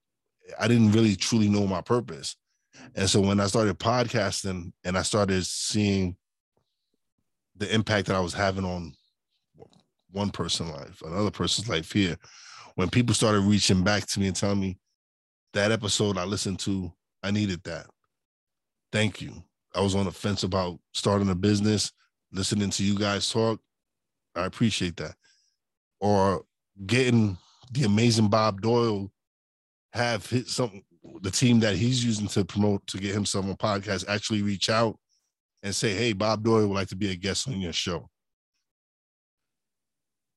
I 0.58 0.68
didn't 0.68 0.92
really 0.92 1.16
truly 1.16 1.48
know 1.48 1.66
my 1.66 1.80
purpose. 1.80 2.36
And 2.94 3.08
so 3.08 3.20
when 3.20 3.40
I 3.40 3.46
started 3.46 3.78
podcasting 3.78 4.72
and 4.84 4.98
I 4.98 5.02
started 5.02 5.46
seeing 5.46 6.16
the 7.56 7.72
impact 7.72 8.08
that 8.08 8.16
I 8.16 8.20
was 8.20 8.34
having 8.34 8.64
on 8.64 8.92
one 10.10 10.30
person's 10.30 10.70
life, 10.70 11.02
another 11.02 11.30
person's 11.30 11.68
life 11.68 11.92
here, 11.92 12.16
when 12.74 12.90
people 12.90 13.14
started 13.14 13.40
reaching 13.40 13.82
back 13.82 14.06
to 14.06 14.20
me 14.20 14.26
and 14.26 14.36
telling 14.36 14.60
me 14.60 14.78
that 15.52 15.72
episode 15.72 16.18
I 16.18 16.24
listened 16.24 16.58
to, 16.60 16.92
I 17.22 17.30
needed 17.30 17.62
that. 17.64 17.86
Thank 18.92 19.20
you. 19.22 19.42
I 19.76 19.80
was 19.80 19.94
on 19.94 20.06
the 20.06 20.12
fence 20.12 20.42
about 20.42 20.78
starting 20.94 21.28
a 21.28 21.34
business, 21.34 21.92
listening 22.32 22.70
to 22.70 22.82
you 22.82 22.96
guys 22.98 23.30
talk. 23.30 23.60
I 24.34 24.46
appreciate 24.46 24.96
that. 24.96 25.14
Or 26.00 26.44
getting 26.86 27.36
the 27.72 27.84
amazing 27.84 28.28
Bob 28.28 28.62
Doyle 28.62 29.10
have 29.92 30.28
hit 30.28 30.48
some 30.48 30.82
the 31.22 31.30
team 31.30 31.60
that 31.60 31.76
he's 31.76 32.04
using 32.04 32.26
to 32.26 32.44
promote 32.44 32.86
to 32.88 32.98
get 32.98 33.14
himself 33.14 33.44
on 33.44 33.54
podcast 33.56 34.08
actually 34.08 34.42
reach 34.42 34.68
out 34.68 34.98
and 35.62 35.74
say, 35.74 35.94
"Hey, 35.94 36.12
Bob 36.12 36.42
Doyle 36.42 36.66
would 36.66 36.74
like 36.74 36.88
to 36.88 36.96
be 36.96 37.10
a 37.10 37.16
guest 37.16 37.46
on 37.48 37.60
your 37.60 37.72
show." 37.72 38.08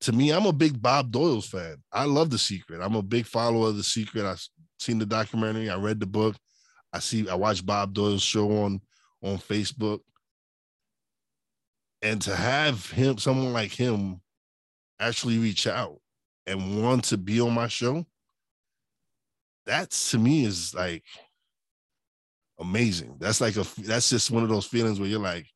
To 0.02 0.12
me, 0.12 0.30
I'm 0.30 0.46
a 0.46 0.52
big 0.52 0.80
Bob 0.80 1.10
Doyle's 1.10 1.46
fan. 1.46 1.82
I 1.92 2.04
love 2.04 2.30
The 2.30 2.38
Secret. 2.38 2.80
I'm 2.80 2.94
a 2.94 3.02
big 3.02 3.26
follower 3.26 3.68
of 3.68 3.76
The 3.76 3.82
Secret. 3.82 4.24
I've 4.24 4.42
seen 4.78 4.98
the 4.98 5.06
documentary. 5.06 5.68
I 5.68 5.76
read 5.76 6.00
the 6.00 6.06
book. 6.06 6.36
I 6.92 7.00
see. 7.00 7.28
I 7.28 7.34
watch 7.34 7.64
Bob 7.64 7.92
Doyle's 7.92 8.22
show 8.22 8.50
on 8.64 8.80
on 9.22 9.38
Facebook. 9.38 10.00
And 12.02 12.20
to 12.22 12.34
have 12.34 12.90
him, 12.90 13.18
someone 13.18 13.52
like 13.52 13.72
him, 13.72 14.20
actually 14.98 15.38
reach 15.38 15.66
out 15.66 15.98
and 16.46 16.82
want 16.82 17.04
to 17.04 17.16
be 17.16 17.40
on 17.40 17.52
my 17.52 17.68
show, 17.68 18.06
that 19.66 19.90
to 19.90 20.18
me 20.18 20.44
is 20.44 20.74
like 20.74 21.04
amazing. 22.58 23.16
That's 23.18 23.40
like 23.40 23.56
a 23.56 23.64
that's 23.78 24.10
just 24.10 24.30
one 24.30 24.42
of 24.42 24.48
those 24.48 24.66
feelings 24.66 25.00
where 25.00 25.08
you're 25.08 25.20
like, 25.20 25.46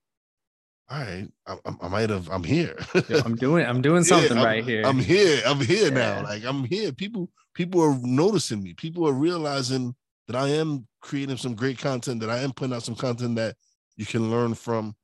all 0.89 1.01
right, 1.01 1.29
I, 1.47 1.57
I 1.81 1.89
might 1.89 2.11
have 2.11 2.29
I'm 2.31 2.45
here. 2.45 2.77
Yo, 3.09 3.21
I'm 3.25 3.37
doing 3.37 3.67
I'm 3.67 3.83
doing 3.83 4.05
something 4.05 4.39
I'm, 4.39 4.45
right 4.45 4.65
here. 4.65 4.83
I'm 4.85 4.99
here. 4.99 5.43
I'm 5.47 5.61
here 5.61 5.89
Yeah. 5.89 5.95
now. 5.95 6.23
Like 6.23 6.45
I'm 6.45 6.65
here. 6.65 6.93
People 6.93 7.31
people 7.55 7.81
are 7.81 7.97
noticing 8.03 8.63
me. 8.63 8.75
People 8.75 9.07
are 9.09 9.13
realizing 9.13 9.95
that 10.27 10.37
I 10.37 10.49
am 10.49 10.87
creating 11.05 11.37
some 11.37 11.55
great 11.55 11.79
content. 11.79 12.21
That 12.21 12.31
I 12.31 12.39
am 12.39 12.53
putting 12.53 12.75
out 12.75 12.83
some 12.83 12.97
content 12.97 13.37
that 13.37 13.57
you 13.97 14.07
can 14.07 14.31
learn 14.31 14.55
from, 14.55 14.97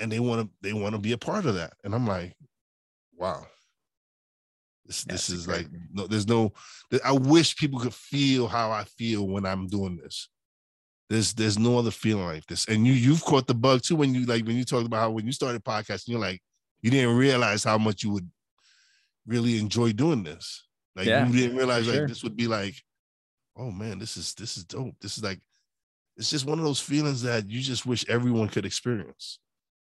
and 0.00 0.10
they 0.10 0.18
want 0.18 0.42
to 0.42 0.50
they 0.62 0.72
want 0.72 0.94
to 0.94 1.00
be 1.00 1.12
a 1.12 1.18
part 1.18 1.44
of 1.44 1.54
that. 1.54 1.74
And 1.84 1.94
I'm 1.94 2.06
like, 2.06 2.34
wow. 3.16 3.46
This 4.86 5.04
this 5.04 5.30
is 5.30 5.46
like 5.46 5.68
no, 5.92 6.06
there's 6.08 6.26
no. 6.26 6.52
I 7.04 7.12
wish 7.12 7.54
people 7.56 7.78
could 7.78 7.94
feel 7.94 8.48
how 8.48 8.72
I 8.72 8.84
feel 8.84 9.28
when 9.28 9.46
I'm 9.46 9.68
doing 9.68 9.96
this. 10.02 10.28
There's 11.08 11.32
there's 11.34 11.58
no 11.58 11.78
other 11.78 11.92
feeling 11.92 12.24
like 12.24 12.46
this. 12.46 12.66
And 12.66 12.84
you 12.86 12.94
you've 12.94 13.24
caught 13.24 13.46
the 13.46 13.54
bug 13.54 13.82
too 13.82 13.94
when 13.94 14.14
you 14.14 14.26
like 14.26 14.44
when 14.44 14.56
you 14.56 14.64
talked 14.64 14.86
about 14.86 14.98
how 14.98 15.10
when 15.10 15.26
you 15.26 15.32
started 15.32 15.62
podcasting, 15.62 16.08
you're 16.08 16.18
like 16.18 16.40
you 16.82 16.90
didn't 16.90 17.16
realize 17.16 17.62
how 17.62 17.78
much 17.78 18.02
you 18.02 18.10
would 18.10 18.28
really 19.26 19.60
enjoy 19.60 19.92
doing 19.92 20.24
this. 20.24 20.66
Like 20.96 21.06
Yeah, 21.06 21.26
you 21.28 21.32
didn't 21.32 21.56
realize 21.56 21.86
like 21.86 21.96
sure. 21.96 22.08
this 22.08 22.24
would 22.24 22.36
be 22.36 22.48
like, 22.48 22.74
oh 23.60 23.70
man, 23.70 23.98
this 23.98 24.16
is 24.16 24.34
this 24.34 24.56
is 24.56 24.64
dope. 24.64 24.94
This 25.00 25.16
is 25.18 25.22
like 25.24 25.40
it's 26.16 26.30
just 26.30 26.46
one 26.46 26.58
of 26.58 26.64
those 26.64 26.80
feelings 26.80 27.22
that 27.22 27.48
you 27.50 27.60
just 27.60 27.86
wish 27.86 28.04
everyone 28.08 28.48
could 28.48 28.66
experience. 28.66 29.38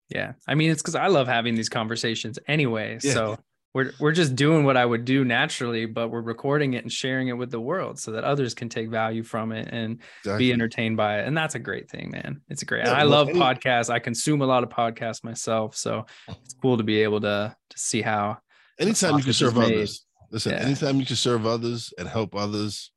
Yeah. 0.09 0.33
I 0.49 0.55
mean, 0.55 0.71
it's 0.71 0.83
because 0.83 0.95
I 0.97 1.07
love 1.09 1.29
having 1.29 1.55
these 1.55 1.69
conversations 1.69 2.39
anyway. 2.49 2.99
Yeah. 3.03 3.13
So 3.13 3.39
we're 3.73 3.93
we're 3.99 4.13
just 4.13 4.37
doing 4.37 4.65
what 4.65 4.77
I 4.77 4.85
would 4.87 5.05
do 5.05 5.25
naturally, 5.25 5.87
but 5.87 6.09
we're 6.09 6.21
recording 6.23 6.75
it 6.75 6.83
and 6.85 6.93
sharing 6.93 7.29
it 7.29 7.33
with 7.33 7.51
the 7.51 7.59
world 7.61 7.99
so 7.99 8.13
that 8.13 8.23
others 8.25 8.55
can 8.55 8.69
take 8.69 8.89
value 8.89 9.23
from 9.23 9.51
it 9.53 9.69
and 9.73 9.99
Exactly. 10.23 10.47
be 10.47 10.53
entertained 10.53 10.97
by 10.97 11.19
it. 11.21 11.27
And 11.27 11.37
that's 11.37 11.55
a 11.57 11.59
great 11.59 11.91
thing, 11.91 12.11
man. 12.13 12.41
It's 12.49 12.63
a 12.63 12.67
great. 12.67 12.85
Yeah, 12.87 12.93
I 12.93 13.03
love 13.03 13.29
any- 13.31 13.39
podcasts. 13.41 13.91
I 13.91 13.99
consume 13.99 14.43
a 14.43 14.47
lot 14.47 14.63
of 14.63 14.69
podcasts 14.71 15.25
myself, 15.25 15.75
so 15.77 16.07
it's 16.29 16.55
cool 16.63 16.77
to 16.77 16.85
be 16.85 17.03
able 17.03 17.21
to 17.23 17.57
to 17.71 17.79
see 17.79 18.03
how. 18.03 18.39
anytime 18.79 19.17
you 19.19 19.25
can 19.25 19.33
serve 19.33 19.57
made. 19.57 19.65
others. 19.73 20.07
Listen, 20.31 20.53
Yeah. 20.53 20.59
anytime 20.67 20.99
you 21.01 21.07
can 21.07 21.17
serve 21.17 21.47
others 21.47 21.93
and 21.99 22.09
help 22.09 22.35
others, 22.35 22.91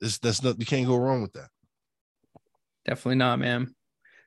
it's 0.00 0.18
that's 0.18 0.42
not 0.42 0.58
you 0.58 0.66
can't 0.66 0.86
go 0.86 0.96
wrong 0.96 1.22
with 1.22 1.32
that. 1.34 1.48
Definitely 2.86 3.16
not, 3.16 3.38
man. 3.38 3.74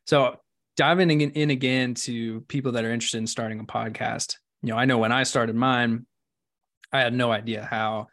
So 0.05 0.38
diving 0.75 1.10
in, 1.21 1.32
in 1.32 1.49
again 1.49 1.93
to 1.93 2.41
people 2.41 2.73
that 2.73 2.84
are 2.86 2.91
interested 2.91 3.17
in 3.19 3.27
starting 3.27 3.60
a 3.60 3.63
podcast. 3.63 4.36
You 4.62 4.69
know, 4.69 4.77
I 4.77 4.86
know 4.86 4.97
when 4.97 5.12
I 5.12 5.23
started 5.23 5.55
mine, 5.55 6.05
I 6.91 6.99
had 6.99 7.13
no 7.13 7.32
idea 7.32 7.63
how 7.69 8.08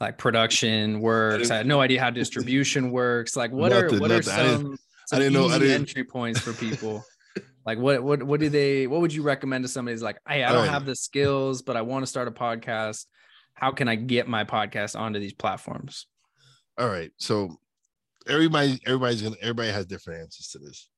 like 0.00 0.18
production 0.18 1.00
works. 1.00 1.50
I 1.50 1.56
had 1.56 1.66
no 1.66 1.80
idea 1.80 2.00
how 2.00 2.10
distribution 2.22 2.90
works. 2.90 3.36
Like, 3.36 3.52
what 3.52 3.70
Nothing, 3.70 3.98
are 3.98 4.00
what 4.00 4.10
are 4.10 4.16
nothing. 4.16 4.32
I 4.32 4.42
didn't- 4.42 4.60
some, 5.06 5.20
I 5.20 5.24
some 5.24 5.32
know- 5.32 5.46
easy 5.46 5.58
didn't- 5.60 5.80
entry 5.82 6.04
points 6.04 6.40
for 6.40 6.52
people? 6.54 7.04
like, 7.66 7.78
what 7.78 8.02
what 8.02 8.22
what 8.22 8.40
do 8.40 8.48
they? 8.48 8.86
What 8.86 9.00
would 9.02 9.12
you 9.12 9.22
recommend 9.22 9.64
to 9.64 9.68
somebody 9.68 9.94
who's 9.94 10.02
like, 10.02 10.18
hey, 10.28 10.42
I 10.42 10.48
don't 10.48 10.56
Alright. 10.58 10.70
have 10.72 10.86
the 10.86 10.96
skills, 10.96 11.62
but 11.62 11.76
I 11.76 11.82
want 11.82 12.02
to 12.02 12.06
start 12.06 12.26
a 12.26 12.32
podcast. 12.32 13.06
How 13.54 13.70
can 13.70 13.86
I 13.86 13.94
get 13.94 14.26
my 14.26 14.42
podcast 14.44 14.98
onto 14.98 15.20
these 15.20 15.32
platforms? 15.34 16.06
All 16.78 16.88
right. 16.88 17.10
So 17.18 17.56
everybody, 18.26 18.80
everybody's 18.86 19.22
gonna 19.22 19.36
everybody 19.40 19.70
has 19.70 19.86
different 19.86 20.22
answers 20.22 20.48
to 20.48 20.58
this. 20.58 20.88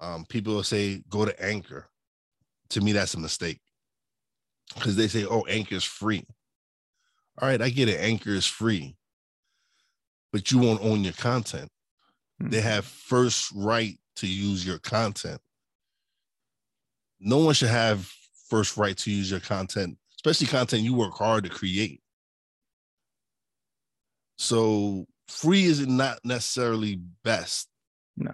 Um, 0.00 0.24
people 0.28 0.54
will 0.54 0.62
say 0.62 1.02
go 1.08 1.24
to 1.24 1.44
Anchor. 1.44 1.88
To 2.70 2.80
me, 2.80 2.92
that's 2.92 3.14
a 3.14 3.20
mistake. 3.20 3.60
Because 4.74 4.96
they 4.96 5.08
say, 5.08 5.24
oh, 5.24 5.42
Anchor 5.42 5.76
is 5.76 5.84
free. 5.84 6.26
All 7.38 7.48
right, 7.48 7.62
I 7.62 7.68
get 7.68 7.88
it, 7.88 8.00
Anchor 8.00 8.30
is 8.30 8.46
free, 8.46 8.96
but 10.32 10.50
you 10.50 10.58
won't 10.58 10.82
own 10.82 11.04
your 11.04 11.12
content. 11.12 11.70
They 12.38 12.60
have 12.60 12.84
first 12.84 13.52
right 13.54 13.98
to 14.16 14.26
use 14.26 14.66
your 14.66 14.78
content. 14.78 15.40
No 17.20 17.38
one 17.38 17.54
should 17.54 17.68
have 17.68 18.10
first 18.48 18.76
right 18.76 18.96
to 18.98 19.10
use 19.10 19.30
your 19.30 19.40
content, 19.40 19.98
especially 20.16 20.46
content 20.46 20.82
you 20.82 20.94
work 20.94 21.14
hard 21.14 21.44
to 21.44 21.50
create. 21.50 22.00
So 24.36 25.06
free 25.28 25.64
is 25.64 25.86
not 25.86 26.18
necessarily 26.24 27.00
best. 27.24 27.68
No. 28.16 28.32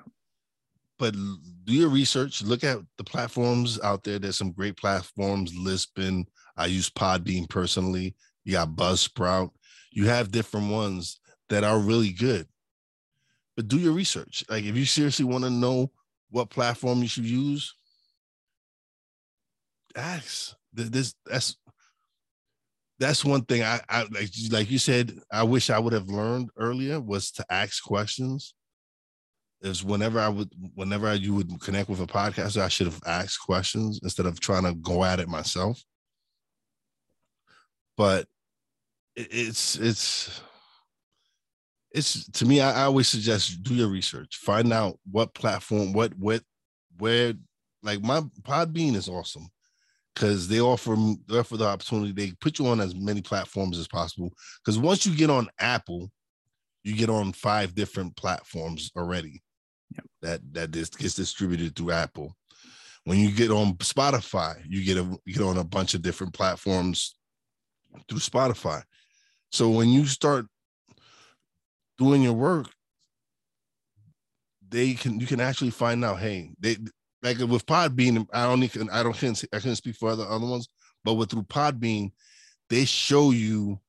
But 0.98 1.14
do 1.14 1.72
your 1.72 1.88
research. 1.88 2.42
Look 2.42 2.64
at 2.64 2.78
the 2.96 3.04
platforms 3.04 3.80
out 3.82 4.04
there. 4.04 4.18
There's 4.18 4.36
some 4.36 4.52
great 4.52 4.76
platforms. 4.76 5.52
Libsyn. 5.52 6.26
I 6.56 6.66
use 6.66 6.90
Podbean 6.90 7.48
personally. 7.48 8.14
You 8.44 8.52
got 8.52 8.76
Buzzsprout. 8.76 9.50
You 9.90 10.06
have 10.06 10.30
different 10.30 10.70
ones 10.70 11.18
that 11.48 11.64
are 11.64 11.78
really 11.78 12.12
good. 12.12 12.46
But 13.56 13.68
do 13.68 13.78
your 13.78 13.92
research. 13.92 14.44
Like 14.48 14.64
if 14.64 14.76
you 14.76 14.84
seriously 14.84 15.24
want 15.24 15.44
to 15.44 15.50
know 15.50 15.90
what 16.30 16.50
platform 16.50 17.02
you 17.02 17.08
should 17.08 17.26
use, 17.26 17.74
ask. 19.96 20.54
Th- 20.76 20.88
This 20.88 21.14
that's 21.26 21.56
that's 23.02 23.24
one 23.24 23.44
thing 23.44 23.62
I, 23.62 23.80
I 23.88 24.02
like 24.04 24.30
like 24.50 24.70
you 24.70 24.78
said, 24.78 25.18
I 25.30 25.42
wish 25.42 25.70
I 25.70 25.78
would 25.78 25.92
have 25.92 26.08
learned 26.08 26.50
earlier 26.56 27.00
was 27.00 27.32
to 27.32 27.44
ask 27.50 27.82
questions. 27.82 28.54
Is 29.60 29.84
whenever 29.84 30.20
I 30.20 30.28
would 30.28 30.50
whenever 30.74 31.14
you 31.14 31.34
would 31.34 31.60
connect 31.60 31.88
with 31.88 32.00
a 32.00 32.06
podcaster, 32.06 32.62
I 32.62 32.68
should 32.68 32.86
have 32.86 33.00
asked 33.06 33.40
questions 33.44 34.00
instead 34.02 34.26
of 34.26 34.40
trying 34.40 34.64
to 34.64 34.74
go 34.74 35.04
at 35.04 35.20
it 35.20 35.28
myself. 35.28 35.82
But 37.96 38.26
it, 39.16 39.28
it's 39.30 39.76
it's 39.76 40.40
it's 41.90 42.30
to 42.32 42.46
me. 42.46 42.60
I, 42.60 42.82
I 42.82 42.84
always 42.84 43.08
suggest 43.08 43.62
do 43.62 43.74
your 43.74 43.88
research, 43.88 44.36
find 44.36 44.72
out 44.72 44.98
what 45.10 45.34
platform, 45.34 45.92
what 45.92 46.16
what 46.18 46.42
where. 46.98 47.34
Like 47.84 48.00
my 48.00 48.20
Podbean 48.44 48.94
is 48.94 49.08
awesome 49.08 49.50
because 50.14 50.48
they 50.48 50.60
offer 50.60 50.96
they 51.28 51.38
offer 51.38 51.56
the 51.56 51.66
opportunity. 51.66 52.12
They 52.12 52.32
put 52.40 52.58
you 52.58 52.66
on 52.66 52.80
as 52.80 52.94
many 52.94 53.22
platforms 53.22 53.78
as 53.78 53.88
possible. 53.88 54.32
Because 54.64 54.78
once 54.78 55.06
you 55.06 55.16
get 55.16 55.30
on 55.30 55.48
Apple, 55.58 56.10
you 56.84 56.94
get 56.94 57.10
on 57.10 57.32
five 57.32 57.74
different 57.74 58.16
platforms 58.16 58.90
already. 58.96 59.42
Yep. 59.94 60.04
That 60.22 60.40
that 60.52 60.72
this 60.72 60.90
gets 60.90 61.14
distributed 61.14 61.76
through 61.76 61.92
Apple. 61.92 62.34
When 63.04 63.18
you 63.18 63.32
get 63.32 63.50
on 63.50 63.74
Spotify, 63.74 64.62
you 64.68 64.84
get 64.84 64.98
a 64.98 65.18
you 65.24 65.34
get 65.34 65.42
on 65.42 65.58
a 65.58 65.64
bunch 65.64 65.94
of 65.94 66.02
different 66.02 66.34
platforms 66.34 67.16
through 68.08 68.20
Spotify. 68.20 68.82
So 69.50 69.68
when 69.70 69.88
you 69.88 70.06
start 70.06 70.46
doing 71.98 72.22
your 72.22 72.32
work, 72.32 72.68
they 74.68 74.94
can 74.94 75.20
you 75.20 75.26
can 75.26 75.40
actually 75.40 75.70
find 75.70 76.04
out. 76.04 76.18
Hey, 76.18 76.50
they 76.58 76.76
like 77.22 77.38
with 77.38 77.66
Podbean. 77.66 78.26
I 78.32 78.46
don't 78.46 78.62
even 78.62 78.90
I 78.90 79.02
don't 79.02 79.16
can't 79.16 79.42
I 79.52 79.58
can't 79.58 79.76
speak 79.76 79.96
for 79.96 80.10
other 80.10 80.24
other 80.24 80.46
ones, 80.46 80.68
but 81.04 81.14
with 81.14 81.30
through 81.30 81.44
Podbean, 81.44 82.12
they 82.68 82.84
show 82.84 83.30
you 83.30 83.80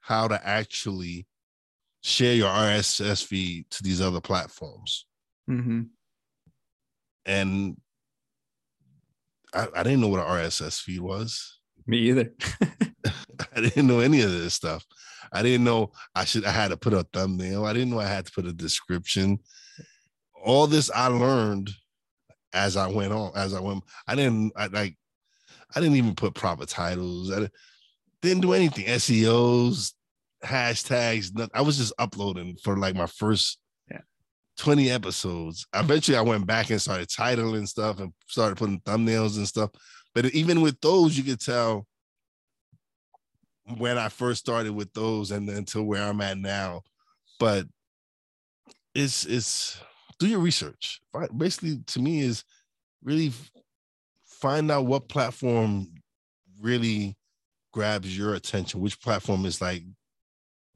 how 0.00 0.28
to 0.28 0.46
actually 0.46 1.26
share 2.02 2.34
your 2.34 2.48
RSS 2.48 3.24
feed 3.24 3.68
to 3.70 3.82
these 3.82 4.00
other 4.00 4.20
platforms. 4.20 5.06
Mm-hmm. 5.50 5.82
And 7.24 7.76
I, 9.52 9.66
I 9.74 9.82
didn't 9.82 10.00
know 10.00 10.08
what 10.08 10.20
an 10.20 10.26
RSS 10.26 10.80
feed 10.80 11.00
was. 11.00 11.58
Me 11.86 11.98
either. 11.98 12.32
I 13.56 13.60
didn't 13.60 13.86
know 13.86 14.00
any 14.00 14.20
of 14.20 14.30
this 14.30 14.54
stuff. 14.54 14.84
I 15.32 15.42
didn't 15.42 15.64
know 15.64 15.92
I 16.14 16.24
should 16.24 16.44
I 16.44 16.50
had 16.50 16.68
to 16.68 16.76
put 16.76 16.92
a 16.92 17.06
thumbnail. 17.12 17.64
I 17.64 17.72
didn't 17.72 17.90
know 17.90 18.00
I 18.00 18.06
had 18.06 18.26
to 18.26 18.32
put 18.32 18.46
a 18.46 18.52
description. 18.52 19.38
All 20.44 20.66
this 20.66 20.90
I 20.94 21.08
learned 21.08 21.70
as 22.52 22.76
I 22.76 22.88
went 22.88 23.12
on, 23.12 23.32
as 23.34 23.54
I 23.54 23.60
went. 23.60 23.84
I 24.06 24.14
didn't 24.14 24.52
I, 24.56 24.66
like 24.66 24.96
I 25.74 25.80
didn't 25.80 25.96
even 25.96 26.14
put 26.14 26.34
proper 26.34 26.66
titles. 26.66 27.32
I 27.32 27.48
didn't 28.22 28.42
do 28.42 28.52
anything. 28.52 28.86
SEOs, 28.86 29.92
hashtags. 30.44 31.34
Nothing. 31.34 31.50
I 31.54 31.62
was 31.62 31.76
just 31.78 31.92
uploading 31.98 32.56
for 32.62 32.76
like 32.76 32.94
my 32.94 33.06
first 33.06 33.58
yeah. 33.90 34.00
20 34.58 34.90
episodes. 34.90 35.66
Eventually, 35.74 36.16
I 36.16 36.22
went 36.22 36.46
back 36.46 36.70
and 36.70 36.80
started 36.80 37.08
titling 37.08 37.68
stuff 37.68 38.00
and 38.00 38.12
started 38.28 38.56
putting 38.56 38.80
thumbnails 38.80 39.36
and 39.36 39.46
stuff. 39.46 39.70
But 40.14 40.26
even 40.26 40.62
with 40.62 40.80
those, 40.80 41.16
you 41.16 41.24
could 41.24 41.40
tell 41.40 41.86
when 43.76 43.98
I 43.98 44.08
first 44.08 44.40
started 44.40 44.72
with 44.72 44.92
those 44.92 45.30
and 45.30 45.48
then 45.48 45.64
to 45.66 45.82
where 45.82 46.02
I'm 46.02 46.20
at 46.20 46.38
now. 46.38 46.82
But 47.38 47.66
it's 48.94 49.26
it's 49.26 49.78
do 50.18 50.26
your 50.26 50.40
research. 50.40 51.00
Basically, 51.36 51.78
to 51.86 52.00
me, 52.00 52.20
is 52.20 52.44
really 53.02 53.32
find 54.24 54.70
out 54.70 54.86
what 54.86 55.08
platform 55.08 55.88
really 56.60 57.16
grabs 57.72 58.16
your 58.16 58.34
attention. 58.34 58.80
Which 58.80 59.00
platform 59.00 59.44
is 59.46 59.60
like 59.60 59.82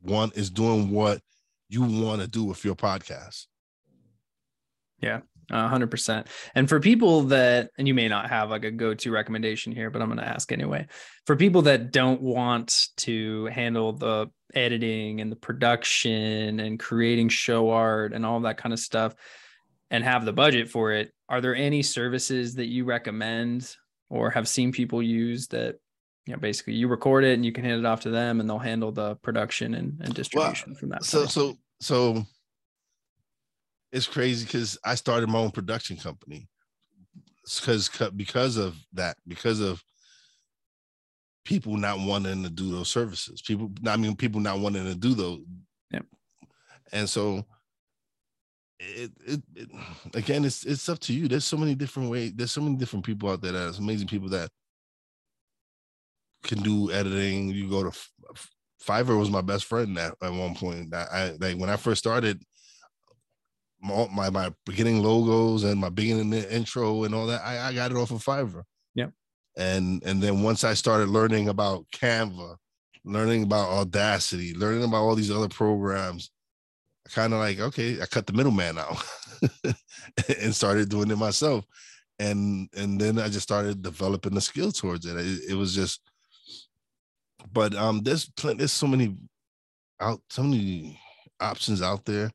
one 0.03 0.31
is 0.35 0.51
doing 0.51 0.91
what 0.91 1.21
you 1.69 1.83
want 1.83 2.21
to 2.21 2.29
do 2.29 2.45
with 2.45 2.65
your 2.65 2.75
podcast. 2.75 3.47
Yeah, 5.01 5.21
hundred 5.51 5.91
percent. 5.91 6.29
And 6.55 6.69
for 6.69 6.81
people 6.81 7.23
that, 7.25 7.71
and 7.79 7.89
you 7.89 7.95
may 7.95 8.09
not 8.09 8.29
have 8.31 8.51
like 8.51 8.65
a 8.65 8.71
go-to 8.71 9.11
recommendation 9.11 9.73
here, 9.73 9.91
but 9.91 10.01
I'm 10.03 10.09
going 10.09 10.19
to 10.19 10.29
ask 10.29 10.53
anyway. 10.53 10.87
For 11.27 11.37
people 11.37 11.63
that 11.63 11.93
don't 11.93 12.23
want 12.23 12.89
to 12.99 13.47
handle 13.47 13.93
the 13.93 14.31
editing 14.55 15.21
and 15.21 15.31
the 15.31 15.37
production 15.37 16.61
and 16.61 16.79
creating 16.79 17.29
show 17.29 17.71
art 17.71 18.13
and 18.13 18.25
all 18.25 18.41
that 18.41 18.59
kind 18.59 18.73
of 18.73 18.79
stuff, 18.79 19.15
and 19.91 20.05
have 20.05 20.25
the 20.25 20.33
budget 20.33 20.71
for 20.71 20.93
it, 20.93 21.13
are 21.29 21.41
there 21.41 21.57
any 21.57 21.83
services 21.83 22.55
that 22.55 22.67
you 22.67 22.85
recommend 22.85 23.75
or 24.09 24.31
have 24.31 24.49
seen 24.49 24.73
people 24.73 25.03
use 25.03 25.49
that? 25.49 25.77
You 26.27 26.35
know, 26.35 26.41
basically, 26.41 26.75
you 26.75 26.87
record 26.87 27.25
it 27.25 27.35
and 27.35 27.45
you 27.45 27.51
can 27.51 27.65
hand 27.65 27.81
it 27.81 27.87
off 27.87 28.03
to 28.03 28.11
them, 28.11 28.39
and 28.39 28.49
they'll 28.49 28.59
handle 28.59 28.93
the 28.93 29.17
production 29.17 29.75
and, 29.75 29.99
and 30.01 30.15
distribution 30.15 30.73
well, 30.73 30.79
from 30.79 30.89
that. 30.91 31.05
So, 31.05 31.27
so, 31.27 31.57
so 31.81 32.25
it's 33.93 34.07
crazy 34.07 34.45
because 34.45 34.79
I 34.85 34.95
started 34.95 35.29
my 35.29 35.39
own 35.39 35.51
production 35.51 35.97
company. 35.97 36.49
Because 37.45 37.89
because 38.15 38.57
of 38.57 38.77
that 38.93 39.17
because 39.27 39.61
of 39.61 39.83
people 41.45 41.77
not 41.77 41.99
wanting 41.99 42.43
to 42.45 42.51
do 42.51 42.71
those 42.71 42.89
services 42.89 43.43
people 43.43 43.73
I 43.87 43.97
mean 43.97 44.15
people 44.15 44.41
not 44.41 44.61
wanting 44.61 44.85
to 44.85 44.95
do 44.95 45.15
those. 45.15 45.41
Yeah 45.91 46.01
and 46.93 47.09
so 47.09 47.45
it, 48.79 49.11
it, 49.27 49.43
it 49.55 49.69
again 50.15 50.45
it's 50.45 50.65
it's 50.65 50.89
up 50.89 50.99
to 51.01 51.13
you. 51.13 51.29
There's 51.29 51.45
so 51.45 51.57
many 51.57 51.75
different 51.75 52.11
ways 52.11 52.33
there's 52.35 52.53
so 52.53 52.61
many 52.61 52.77
different 52.77 53.05
people 53.05 53.31
out 53.31 53.43
there 53.43 53.53
that's 53.53 53.79
amazing 53.79 54.09
people 54.09 54.29
that 54.31 54.51
can 56.45 56.63
do 56.63 56.91
editing. 56.93 57.51
You 57.51 57.69
go 57.69 57.85
to 57.85 57.99
Fiverr 58.83 59.19
was 59.19 59.31
my 59.31 59.43
best 59.43 59.65
friend 59.65 59.99
at, 59.99 60.15
at 60.23 60.33
one 60.33 60.55
point 60.55 60.95
I, 60.95 61.07
I 61.13 61.37
like 61.39 61.59
when 61.59 61.69
I 61.69 61.77
first 61.77 61.99
started 61.99 62.43
my, 63.83 64.31
my 64.31 64.53
beginning 64.67 65.03
logos 65.03 65.65
and 65.65 65.81
my 65.81 65.89
beginning 65.89 66.33
intro 66.33 67.05
and 67.05 67.15
all 67.15 67.27
that. 67.27 67.43
I, 67.45 67.69
I 67.69 67.75
got 67.75 67.91
it 67.91 67.97
off 67.97 68.11
of 68.11 68.23
Fiverr. 68.23 68.63
Yeah. 68.95 69.09
And 69.57 70.03
and 70.05 70.23
then 70.23 70.43
once 70.43 70.65
I 70.65 70.75
started 70.75 71.09
learning 71.09 71.49
about 71.49 71.87
Canva, 71.93 72.57
learning 73.05 73.45
about 73.45 73.71
Audacity, 73.71 74.55
learning 74.55 74.85
about 74.85 75.03
all 75.03 75.15
these 75.15 75.31
other 75.31 75.49
programs, 75.49 76.31
I 77.07 77.11
kind 77.11 77.33
of 77.33 77.41
like, 77.41 77.59
okay, 77.59 78.01
I 78.01 78.07
cut 78.07 78.27
the 78.27 78.33
middleman 78.33 78.79
out 78.79 79.03
and 80.41 80.55
started 80.55 80.89
doing 80.89 81.11
it 81.11 81.17
myself. 81.17 81.65
And 82.19 82.69
and 82.77 83.01
then 83.01 83.19
I 83.19 83.29
just 83.29 83.43
started 83.43 83.83
developing 83.83 84.35
the 84.35 84.41
skill 84.41 84.73
towards 84.73 85.07
it. 85.07 85.17
It, 85.17 85.51
it 85.51 85.55
was 85.55 85.75
just, 85.75 86.01
but 87.53 87.75
um, 87.75 88.03
there's 88.03 88.31
there's 88.43 88.73
so 88.73 88.87
many 88.87 89.17
out, 90.01 90.21
so 90.29 90.43
many 90.43 91.01
options 91.41 91.81
out 91.81 92.05
there 92.05 92.31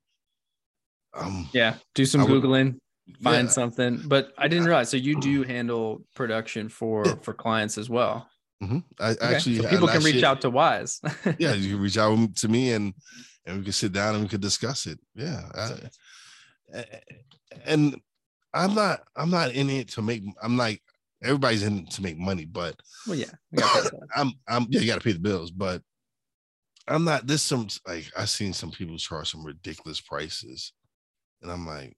um, 1.15 1.49
yeah, 1.54 1.75
do 1.93 2.06
some 2.06 2.21
would, 2.21 2.43
googling, 2.43 2.78
find 3.21 3.47
yeah. 3.47 3.51
something. 3.51 4.01
But 4.06 4.34
I 4.38 4.47
didn't 4.47 4.65
realize. 4.65 4.89
So 4.89 4.97
you 4.97 5.19
do 5.19 5.43
handle 5.43 6.01
production 6.15 6.69
for 6.69 7.04
yeah. 7.06 7.15
for 7.21 7.34
clients 7.34 7.78
as 7.78 7.89
well. 7.89 8.28
Mm-hmm. 8.63 8.80
I 8.99 9.12
okay. 9.12 9.36
actually 9.36 9.58
so 9.58 9.69
people 9.69 9.88
can 9.88 10.04
reach 10.04 10.15
year, 10.15 10.25
out 10.25 10.41
to 10.41 10.51
Wize. 10.51 10.99
yeah, 11.39 11.54
you 11.54 11.71
can 11.71 11.82
reach 11.82 11.97
out 11.97 12.36
to 12.38 12.47
me 12.47 12.73
and 12.73 12.93
and 13.45 13.58
we 13.58 13.63
can 13.63 13.73
sit 13.73 13.93
down 13.93 14.15
and 14.15 14.23
we 14.23 14.30
could 14.30 14.41
discuss 14.41 14.86
it. 14.86 14.99
Yeah, 15.13 15.41
I, 15.54 16.86
and 17.65 17.99
I'm 18.54 18.73
not 18.73 19.01
I'm 19.15 19.30
not 19.30 19.51
in 19.51 19.69
it 19.69 19.89
to 19.89 20.01
make. 20.01 20.23
I'm 20.41 20.58
like 20.58 20.82
everybody's 21.23 21.63
in 21.63 21.80
it 21.80 21.91
to 21.91 22.01
make 22.01 22.17
money, 22.17 22.45
but 22.45 22.80
well, 23.08 23.17
yeah, 23.17 23.32
I'm 24.15 24.34
I'm 24.47 24.67
yeah, 24.69 24.80
you 24.80 24.88
got 24.88 24.95
to 24.95 25.04
pay 25.04 25.13
the 25.13 25.19
bills, 25.19 25.51
but 25.51 25.82
I'm 26.88 27.04
not. 27.04 27.28
This 27.28 27.43
some 27.43 27.67
like 27.88 28.10
I've 28.17 28.30
seen 28.30 28.54
some 28.54 28.71
people 28.71 28.97
charge 28.97 29.32
some 29.32 29.45
ridiculous 29.45 29.99
prices 30.01 30.71
and 31.45 31.51
I'm 31.51 31.67
like, 31.67 31.95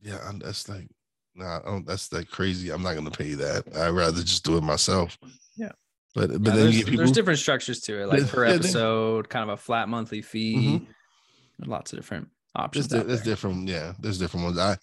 yeah, 0.00 0.18
I'm, 0.26 0.38
that's 0.38 0.68
like, 0.68 0.88
nah, 1.34 1.60
that's 1.84 2.10
like 2.12 2.28
crazy. 2.28 2.70
I'm 2.70 2.82
not 2.82 2.94
gonna 2.94 3.10
pay 3.10 3.34
that. 3.34 3.64
I'd 3.76 3.90
rather 3.90 4.22
just 4.22 4.44
do 4.44 4.56
it 4.56 4.62
myself. 4.62 5.18
Yeah. 5.56 5.72
But 6.14 6.30
but 6.30 6.30
yeah, 6.30 6.56
then 6.56 6.56
there's, 6.56 6.82
people, 6.82 6.96
there's 6.96 7.12
different 7.12 7.38
structures 7.38 7.80
to 7.82 8.02
it, 8.02 8.08
like 8.08 8.26
per 8.28 8.46
yeah, 8.46 8.54
episode, 8.54 9.28
kind 9.28 9.50
of 9.50 9.50
a 9.50 9.56
flat 9.58 9.88
monthly 9.88 10.22
fee. 10.22 10.56
Mm-hmm. 10.56 11.70
Lots 11.70 11.92
of 11.92 11.98
different 11.98 12.28
options. 12.56 12.88
There's, 12.88 13.04
there's 13.04 13.22
different, 13.22 13.68
yeah. 13.68 13.92
There's 14.00 14.18
different 14.18 14.44
ones. 14.46 14.58
I, 14.58 14.78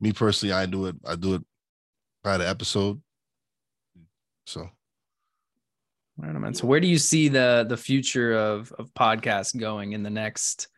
me 0.00 0.12
personally, 0.12 0.54
I 0.54 0.64
do 0.66 0.86
it. 0.86 0.96
I 1.06 1.14
do 1.14 1.34
it 1.34 1.42
by 2.22 2.38
the 2.38 2.48
episode. 2.48 3.00
So. 4.46 4.68
I 6.20 6.24
don't 6.24 6.34
know, 6.34 6.40
man. 6.40 6.54
So 6.54 6.66
where 6.66 6.80
do 6.80 6.86
you 6.86 6.98
see 6.98 7.28
the 7.28 7.66
the 7.68 7.76
future 7.76 8.34
of 8.34 8.72
of 8.78 8.94
podcasts 8.94 9.56
going 9.56 9.92
in 9.92 10.02
the 10.02 10.10
next? 10.10 10.68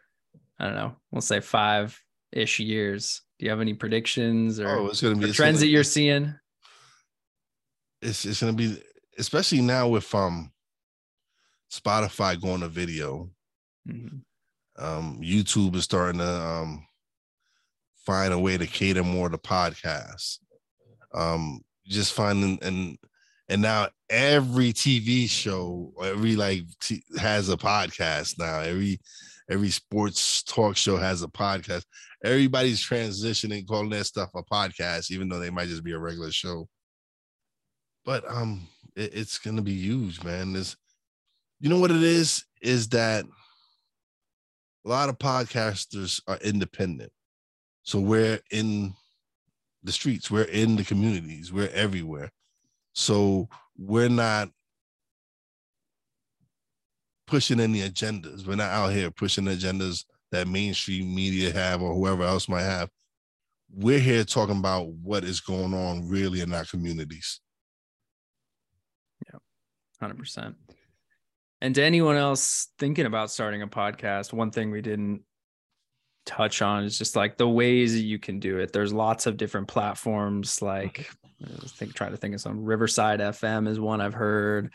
I 0.58 0.64
don't 0.64 0.74
know. 0.74 0.96
We'll 1.10 1.20
say 1.20 1.40
five, 1.40 2.02
ish 2.32 2.58
years. 2.60 3.22
Do 3.38 3.44
you 3.44 3.50
have 3.50 3.60
any 3.60 3.74
predictions 3.74 4.58
or, 4.60 4.68
oh, 4.68 4.86
it's 4.88 5.02
gonna 5.02 5.16
be, 5.16 5.32
trends 5.32 5.60
that 5.60 5.68
you're 5.68 5.84
seeing? 5.84 6.34
It's 8.02 8.24
it's 8.24 8.40
gonna 8.40 8.52
be 8.52 8.82
especially 9.18 9.60
now 9.60 9.88
with 9.88 10.14
um 10.14 10.52
Spotify 11.72 12.40
going 12.40 12.60
to 12.60 12.68
video. 12.68 13.30
Mm-hmm. 13.88 14.18
Um, 14.82 15.20
YouTube 15.22 15.74
is 15.76 15.84
starting 15.84 16.20
to 16.20 16.28
um 16.28 16.86
find 18.04 18.32
a 18.32 18.38
way 18.38 18.56
to 18.56 18.66
cater 18.66 19.02
more 19.02 19.28
to 19.28 19.38
podcasts. 19.38 20.38
Um, 21.14 21.60
just 21.86 22.12
finding 22.12 22.58
and 22.62 22.98
and 23.48 23.62
now 23.62 23.88
every 24.10 24.72
TV 24.72 25.28
show, 25.28 25.92
every 26.02 26.36
like 26.36 26.64
t- 26.80 27.04
has 27.18 27.48
a 27.48 27.56
podcast 27.56 28.38
now. 28.38 28.60
Every 28.60 29.00
every 29.50 29.70
sports 29.70 30.42
talk 30.42 30.76
show 30.76 30.96
has 30.96 31.22
a 31.22 31.28
podcast. 31.28 31.84
Everybody's 32.24 32.84
transitioning, 32.84 33.66
calling 33.66 33.90
that 33.90 34.06
stuff 34.06 34.30
a 34.34 34.42
podcast, 34.42 35.10
even 35.10 35.28
though 35.28 35.38
they 35.38 35.50
might 35.50 35.68
just 35.68 35.84
be 35.84 35.92
a 35.92 35.98
regular 35.98 36.32
show. 36.32 36.68
But 38.04 38.24
um, 38.30 38.66
it, 38.94 39.14
it's 39.14 39.38
gonna 39.38 39.62
be 39.62 39.74
huge, 39.74 40.22
man. 40.22 40.52
This 40.52 40.76
You 41.60 41.68
know 41.68 41.78
what 41.78 41.90
it 41.90 42.02
is? 42.02 42.44
Is 42.62 42.88
that 42.88 43.24
a 44.84 44.88
lot 44.88 45.08
of 45.08 45.18
podcasters 45.18 46.20
are 46.28 46.38
independent. 46.38 47.12
So 47.82 48.00
we're 48.00 48.40
in 48.50 48.94
the 49.82 49.92
streets, 49.92 50.30
we're 50.30 50.44
in 50.44 50.76
the 50.76 50.84
communities, 50.84 51.52
we're 51.52 51.70
everywhere. 51.70 52.30
So 52.94 53.48
we're 53.76 54.08
not 54.08 54.50
pushing 57.26 57.60
any 57.60 57.80
agendas. 57.80 58.46
We're 58.46 58.56
not 58.56 58.70
out 58.70 58.92
here 58.92 59.10
pushing 59.10 59.44
agendas 59.44 60.04
that 60.32 60.48
mainstream 60.48 61.14
media 61.14 61.52
have 61.52 61.82
or 61.82 61.94
whoever 61.94 62.24
else 62.24 62.48
might 62.48 62.62
have. 62.62 62.88
We're 63.72 63.98
here 63.98 64.24
talking 64.24 64.58
about 64.58 64.88
what 64.88 65.24
is 65.24 65.40
going 65.40 65.74
on 65.74 66.08
really 66.08 66.40
in 66.40 66.52
our 66.52 66.64
communities. 66.64 67.40
Yeah, 69.26 69.38
100%. 70.02 70.54
And 71.60 71.74
to 71.74 71.82
anyone 71.82 72.16
else 72.16 72.68
thinking 72.78 73.06
about 73.06 73.30
starting 73.30 73.62
a 73.62 73.66
podcast, 73.66 74.32
one 74.32 74.50
thing 74.50 74.70
we 74.70 74.82
didn't 74.82 75.22
touch 76.26 76.60
on 76.60 76.84
is 76.84 76.98
just 76.98 77.16
like 77.16 77.38
the 77.38 77.48
ways 77.48 77.94
that 77.94 78.02
you 78.02 78.18
can 78.18 78.38
do 78.38 78.58
it. 78.58 78.72
There's 78.72 78.92
lots 78.92 79.26
of 79.26 79.36
different 79.36 79.68
platforms. 79.68 80.60
Like, 80.60 81.10
mm-hmm. 81.42 81.64
I 81.64 81.68
think 81.68 81.94
trying 81.94 82.10
to 82.10 82.16
think 82.16 82.34
of 82.34 82.40
some. 82.40 82.64
Riverside 82.64 83.20
FM 83.20 83.68
is 83.68 83.80
one 83.80 84.00
I've 84.00 84.14
heard. 84.14 84.72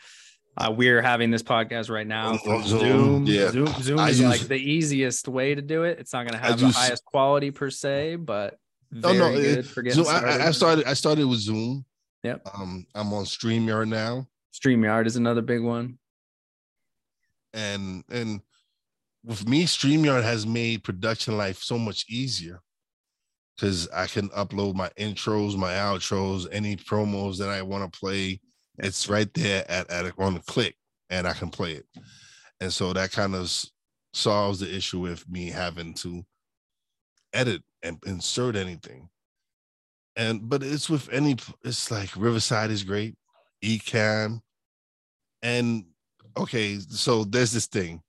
Uh, 0.56 0.70
we're 0.70 1.00
having 1.00 1.30
this 1.30 1.42
podcast 1.42 1.88
right 1.90 2.06
now 2.06 2.32
On 2.32 2.38
Zoom. 2.38 2.62
Zoom, 2.64 3.26
yeah. 3.26 3.50
Zoom, 3.50 3.66
Zoom 3.80 3.98
is 4.00 4.20
use- 4.20 4.28
like 4.28 4.40
the 4.48 4.56
easiest 4.58 5.26
way 5.28 5.54
to 5.54 5.62
do 5.62 5.84
it. 5.84 5.98
It's 5.98 6.12
not 6.12 6.26
going 6.26 6.38
to 6.38 6.46
have 6.46 6.60
the 6.60 6.68
highest 6.68 7.04
quality 7.06 7.50
per 7.50 7.70
se, 7.70 8.16
but 8.16 8.58
No, 8.90 9.08
very 9.14 9.18
no, 9.18 9.28
it- 9.30 9.42
good 9.54 9.66
for 9.66 9.82
getting 9.82 10.04
Zoom, 10.04 10.14
I- 10.14 10.18
started. 10.18 10.40
I, 10.42 10.48
I 10.48 10.50
started 10.50 10.84
I 10.86 10.92
started 10.94 11.26
with 11.26 11.38
Zoom. 11.40 11.84
Yep. 12.22 12.46
Um, 12.54 12.86
I'm 12.94 13.12
on 13.14 13.24
StreamYard 13.24 13.88
now. 13.88 14.28
StreamYard 14.52 15.06
is 15.06 15.16
another 15.16 15.40
big 15.42 15.62
one. 15.62 15.98
and 17.54 18.04
and 18.10 18.40
with 19.24 19.46
me 19.48 19.64
streamyard 19.64 20.22
has 20.22 20.46
made 20.46 20.82
production 20.84 21.36
life 21.36 21.58
so 21.62 21.78
much 21.78 22.04
easier 22.08 22.60
because 23.54 23.88
i 23.94 24.06
can 24.06 24.28
upload 24.30 24.74
my 24.74 24.88
intros 24.98 25.56
my 25.56 25.72
outros 25.74 26.46
any 26.50 26.76
promos 26.76 27.36
that 27.38 27.48
i 27.50 27.60
want 27.62 27.84
to 27.92 27.98
play 28.00 28.40
it's 28.78 29.08
right 29.08 29.32
there 29.34 29.64
at, 29.70 29.90
at 29.90 30.12
on 30.18 30.34
the 30.34 30.40
click 30.40 30.76
and 31.10 31.26
i 31.26 31.32
can 31.32 31.50
play 31.50 31.72
it 31.72 31.86
and 32.60 32.72
so 32.72 32.92
that 32.92 33.12
kind 33.12 33.34
of 33.34 33.52
solves 34.14 34.60
the 34.60 34.74
issue 34.74 35.00
with 35.00 35.28
me 35.28 35.50
having 35.50 35.94
to 35.94 36.24
edit 37.32 37.62
and 37.82 37.98
insert 38.06 38.56
anything 38.56 39.08
and 40.16 40.48
but 40.48 40.62
it's 40.62 40.90
with 40.90 41.08
any 41.10 41.36
it's 41.64 41.90
like 41.90 42.14
riverside 42.16 42.70
is 42.70 42.84
great 42.84 43.14
Ecamm 43.64 44.40
and 45.42 45.84
okay, 46.36 46.78
so 46.78 47.24
there's 47.24 47.52
this 47.52 47.66
thing. 47.66 48.02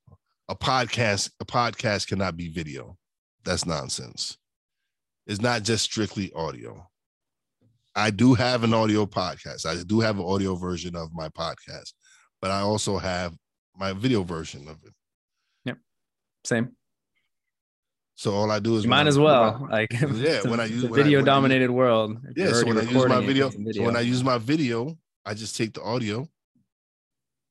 A 0.50 0.56
podcast, 0.56 1.32
a 1.40 1.46
podcast 1.46 2.08
cannot 2.08 2.38
be 2.38 2.50
video. 2.50 2.98
That's 3.44 3.66
nonsense. 3.66 4.38
It's 5.26 5.42
not 5.42 5.64
just 5.64 5.86
strictly 5.86 6.32
audio. 6.34 6.88
I 7.96 8.10
do 8.10 8.34
have 8.34 8.64
an 8.64 8.74
audio 8.74 9.06
podcast. 9.06 9.66
I 9.66 9.82
do 9.84 10.00
have 10.00 10.18
an 10.18 10.26
audio 10.26 10.56
version 10.56 10.96
of 10.96 11.14
my 11.14 11.30
podcast, 11.30 11.94
but 12.42 12.50
I 12.52 12.62
also 12.62 12.98
have 12.98 13.34
my 13.76 13.94
video 13.94 14.24
version 14.24 14.68
of 14.68 14.78
it. 14.84 14.94
Yep. 15.66 15.78
Same. 16.44 16.76
So 18.16 18.34
all 18.34 18.52
I 18.52 18.60
do 18.60 18.76
is 18.78 18.84
You 18.84 18.90
might 18.90 19.06
I- 19.06 19.10
as 19.10 19.18
well. 19.20 19.68
Like, 19.72 19.92
Yeah, 20.14 20.42
when 20.48 20.60
I 20.60 20.66
use- 20.66 20.86
I- 20.86 20.90
video-dominated 20.90 21.70
world. 21.72 22.18
Yeah, 22.36 22.54
so 22.54 22.66
when 22.66 22.78
I 22.78 22.82
use 22.84 23.06
my 23.08 23.20
it, 23.20 23.26
video, 23.26 23.50
so 23.50 23.84
when 23.84 23.96
I 23.96 24.02
use 24.02 24.24
my 24.24 24.38
video, 24.38 24.98
I 25.26 25.34
just 25.34 25.56
take 25.56 25.74
the 25.74 25.82
audio 25.84 26.28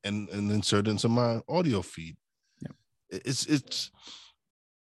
and 0.03 0.29
and 0.29 0.51
insert 0.51 0.87
it 0.87 0.91
into 0.91 1.07
my 1.09 1.41
audio 1.47 1.81
feed. 1.81 2.15
Yep. 2.61 2.75
It's 3.09 3.45
it's 3.45 3.91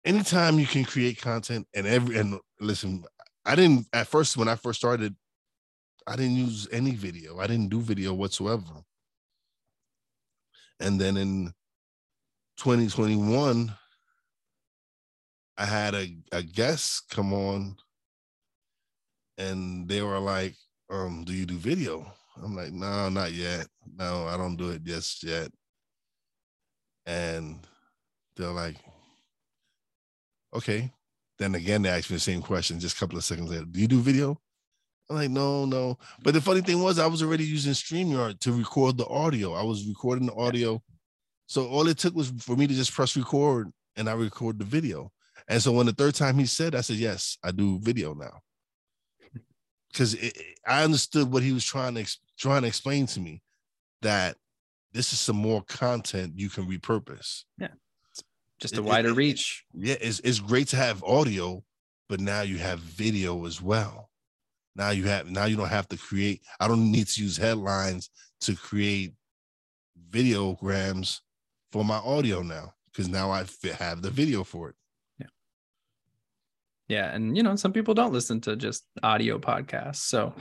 anytime 0.04 0.58
you 0.58 0.66
can 0.66 0.84
create 0.84 1.20
content 1.20 1.66
and 1.74 1.86
every 1.86 2.18
and 2.18 2.38
listen, 2.60 3.04
I 3.44 3.54
didn't 3.54 3.86
at 3.92 4.06
first 4.08 4.36
when 4.36 4.48
I 4.48 4.56
first 4.56 4.78
started, 4.80 5.14
I 6.06 6.16
didn't 6.16 6.36
use 6.36 6.68
any 6.72 6.92
video. 6.92 7.38
I 7.38 7.46
didn't 7.46 7.68
do 7.68 7.80
video 7.80 8.14
whatsoever. 8.14 8.64
And 10.80 11.00
then 11.00 11.16
in 11.16 11.52
2021, 12.58 13.72
I 15.58 15.64
had 15.64 15.94
a, 15.94 16.16
a 16.32 16.42
guest 16.42 17.10
come 17.10 17.32
on 17.34 17.76
and 19.36 19.88
they 19.88 20.02
were 20.02 20.18
like, 20.18 20.54
um, 20.90 21.24
do 21.24 21.32
you 21.32 21.46
do 21.46 21.56
video? 21.56 22.06
I'm 22.42 22.56
like, 22.56 22.72
no, 22.72 23.08
not 23.08 23.32
yet. 23.32 23.66
No, 23.96 24.26
I 24.26 24.36
don't 24.36 24.56
do 24.56 24.70
it 24.70 24.84
just 24.84 25.22
yet. 25.22 25.50
And 27.06 27.60
they're 28.36 28.48
like, 28.48 28.76
okay. 30.54 30.90
Then 31.38 31.54
again, 31.54 31.82
they 31.82 31.88
asked 31.88 32.10
me 32.10 32.16
the 32.16 32.20
same 32.20 32.42
question 32.42 32.80
just 32.80 32.96
a 32.96 33.00
couple 33.00 33.18
of 33.18 33.24
seconds 33.24 33.50
later. 33.50 33.64
Do 33.64 33.80
you 33.80 33.88
do 33.88 34.00
video? 34.00 34.38
I'm 35.10 35.16
like, 35.16 35.30
no, 35.30 35.64
no. 35.64 35.98
But 36.22 36.34
the 36.34 36.40
funny 36.40 36.60
thing 36.60 36.80
was, 36.80 37.00
I 37.00 37.06
was 37.08 37.20
already 37.22 37.44
using 37.44 37.72
StreamYard 37.72 38.38
to 38.40 38.52
record 38.52 38.96
the 38.96 39.06
audio. 39.06 39.54
I 39.54 39.64
was 39.64 39.86
recording 39.86 40.26
the 40.26 40.34
audio. 40.34 40.80
So 41.46 41.66
all 41.66 41.88
it 41.88 41.98
took 41.98 42.14
was 42.14 42.30
for 42.38 42.54
me 42.54 42.68
to 42.68 42.74
just 42.74 42.92
press 42.92 43.16
record 43.16 43.72
and 43.96 44.08
I 44.08 44.12
record 44.12 44.60
the 44.60 44.64
video. 44.64 45.10
And 45.48 45.60
so 45.60 45.72
when 45.72 45.86
the 45.86 45.92
third 45.92 46.14
time 46.14 46.38
he 46.38 46.46
said, 46.46 46.76
I 46.76 46.80
said, 46.80 46.96
yes, 46.96 47.36
I 47.42 47.50
do 47.50 47.80
video 47.80 48.14
now. 48.14 48.40
Because 49.92 50.16
I 50.64 50.84
understood 50.84 51.32
what 51.32 51.42
he 51.42 51.50
was 51.52 51.64
trying 51.64 51.96
to 51.96 52.06
trying 52.38 52.62
to 52.62 52.68
explain 52.68 53.06
to 53.06 53.18
me 53.18 53.42
that 54.02 54.36
this 54.92 55.12
is 55.12 55.18
some 55.18 55.34
more 55.34 55.62
content 55.64 56.34
you 56.36 56.48
can 56.48 56.68
repurpose. 56.70 57.42
Yeah, 57.58 57.68
just 58.60 58.74
a 58.74 58.76
it- 58.76 58.84
wider 58.84 59.08
it- 59.08 59.16
reach. 59.16 59.64
Yeah, 59.74 59.96
it's 60.00 60.20
it's 60.20 60.38
great 60.38 60.68
to 60.68 60.76
have 60.76 61.02
audio, 61.02 61.64
but 62.08 62.20
now 62.20 62.42
you 62.42 62.58
have 62.58 62.78
video 62.78 63.44
as 63.46 63.60
well. 63.60 64.09
Now 64.76 64.90
you 64.90 65.04
have 65.04 65.30
now 65.30 65.44
you 65.46 65.56
don't 65.56 65.68
have 65.68 65.88
to 65.88 65.96
create. 65.96 66.42
I 66.60 66.68
don't 66.68 66.90
need 66.90 67.06
to 67.08 67.22
use 67.22 67.36
Headliner 67.36 68.00
to 68.42 68.54
create 68.56 69.14
videograms 70.10 71.20
for 71.72 71.84
my 71.84 71.96
audio 71.96 72.42
now 72.42 72.74
because 72.86 73.08
now 73.08 73.30
I 73.30 73.44
have 73.78 74.02
the 74.02 74.10
video 74.10 74.44
for 74.44 74.70
it. 74.70 74.74
Yeah, 75.18 75.26
Yeah, 76.88 77.14
and 77.14 77.36
you 77.36 77.42
know, 77.42 77.56
some 77.56 77.72
people 77.72 77.94
don't 77.94 78.12
listen 78.12 78.40
to 78.42 78.56
just 78.56 78.84
audio 79.02 79.38
podcasts. 79.38 79.96
So 79.96 80.34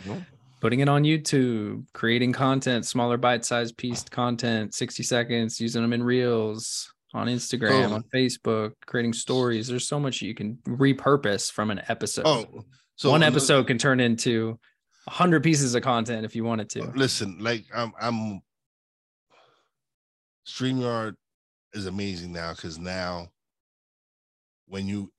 putting 0.62 0.80
it 0.82 0.90
on 0.90 1.04
YouTube, 1.04 1.86
creating 1.94 2.34
content, 2.34 2.86
smaller 2.86 3.18
bite-sized 3.18 3.78
pieced 3.78 4.12
content, 4.12 4.74
60 4.74 5.04
seconds, 5.04 5.60
using 5.60 5.82
them 5.82 5.94
in 5.94 6.04
reels 6.04 6.92
on 7.14 7.28
Instagram, 7.28 7.90
Oh. 7.92 7.94
on 7.96 8.04
Facebook, 8.14 8.74
creating 8.86 9.14
stories. 9.14 9.68
There's 9.68 9.88
so 9.88 10.00
much 10.00 10.22
you 10.22 10.36
can 10.36 10.58
repurpose 10.68 11.52
from 11.52 11.72
an 11.72 11.82
episode. 11.88 12.26
Oh, 12.28 12.66
so 13.00 13.12
One 13.12 13.24
episode 13.24 13.66
can 13.66 13.78
turn 13.78 14.02
into 14.02 14.60
a 15.08 15.12
hundred 15.12 15.42
pieces 15.42 15.74
of 15.74 15.82
content 15.82 16.26
if 16.26 16.36
you 16.36 16.44
wanted 16.44 16.70
to. 16.72 16.92
Listen, 16.96 17.38
like 17.40 17.64
I'm, 17.74 17.94
I'm. 18.00 18.42
Streamyard 20.46 21.16
is 21.72 21.86
amazing 21.86 22.34
now 22.34 22.52
because 22.52 22.78
now, 22.78 23.30
when 24.68 24.86
you 24.86 25.14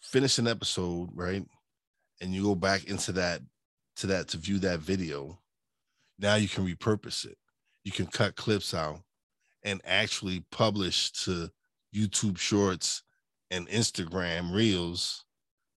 finish 0.00 0.38
an 0.38 0.46
episode, 0.46 1.08
right, 1.12 1.44
and 2.20 2.32
you 2.32 2.44
go 2.44 2.54
back 2.54 2.84
into 2.84 3.10
that 3.12 3.40
to 3.96 4.06
that 4.06 4.28
to 4.28 4.36
view 4.36 4.60
that 4.60 4.78
video, 4.78 5.40
now 6.20 6.36
you 6.36 6.46
can 6.46 6.64
repurpose 6.64 7.24
it. 7.24 7.36
You 7.82 7.90
can 7.90 8.06
cut 8.06 8.36
clips 8.36 8.72
out 8.72 9.00
and 9.64 9.80
actually 9.84 10.44
publish 10.52 11.10
to 11.24 11.50
YouTube 11.92 12.38
Shorts 12.38 13.02
and 13.50 13.68
Instagram 13.68 14.54
Reels 14.54 15.24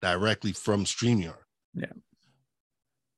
directly 0.02 0.52
from 0.52 0.86
StreamYard. 0.86 1.36
Yeah. 1.74 1.92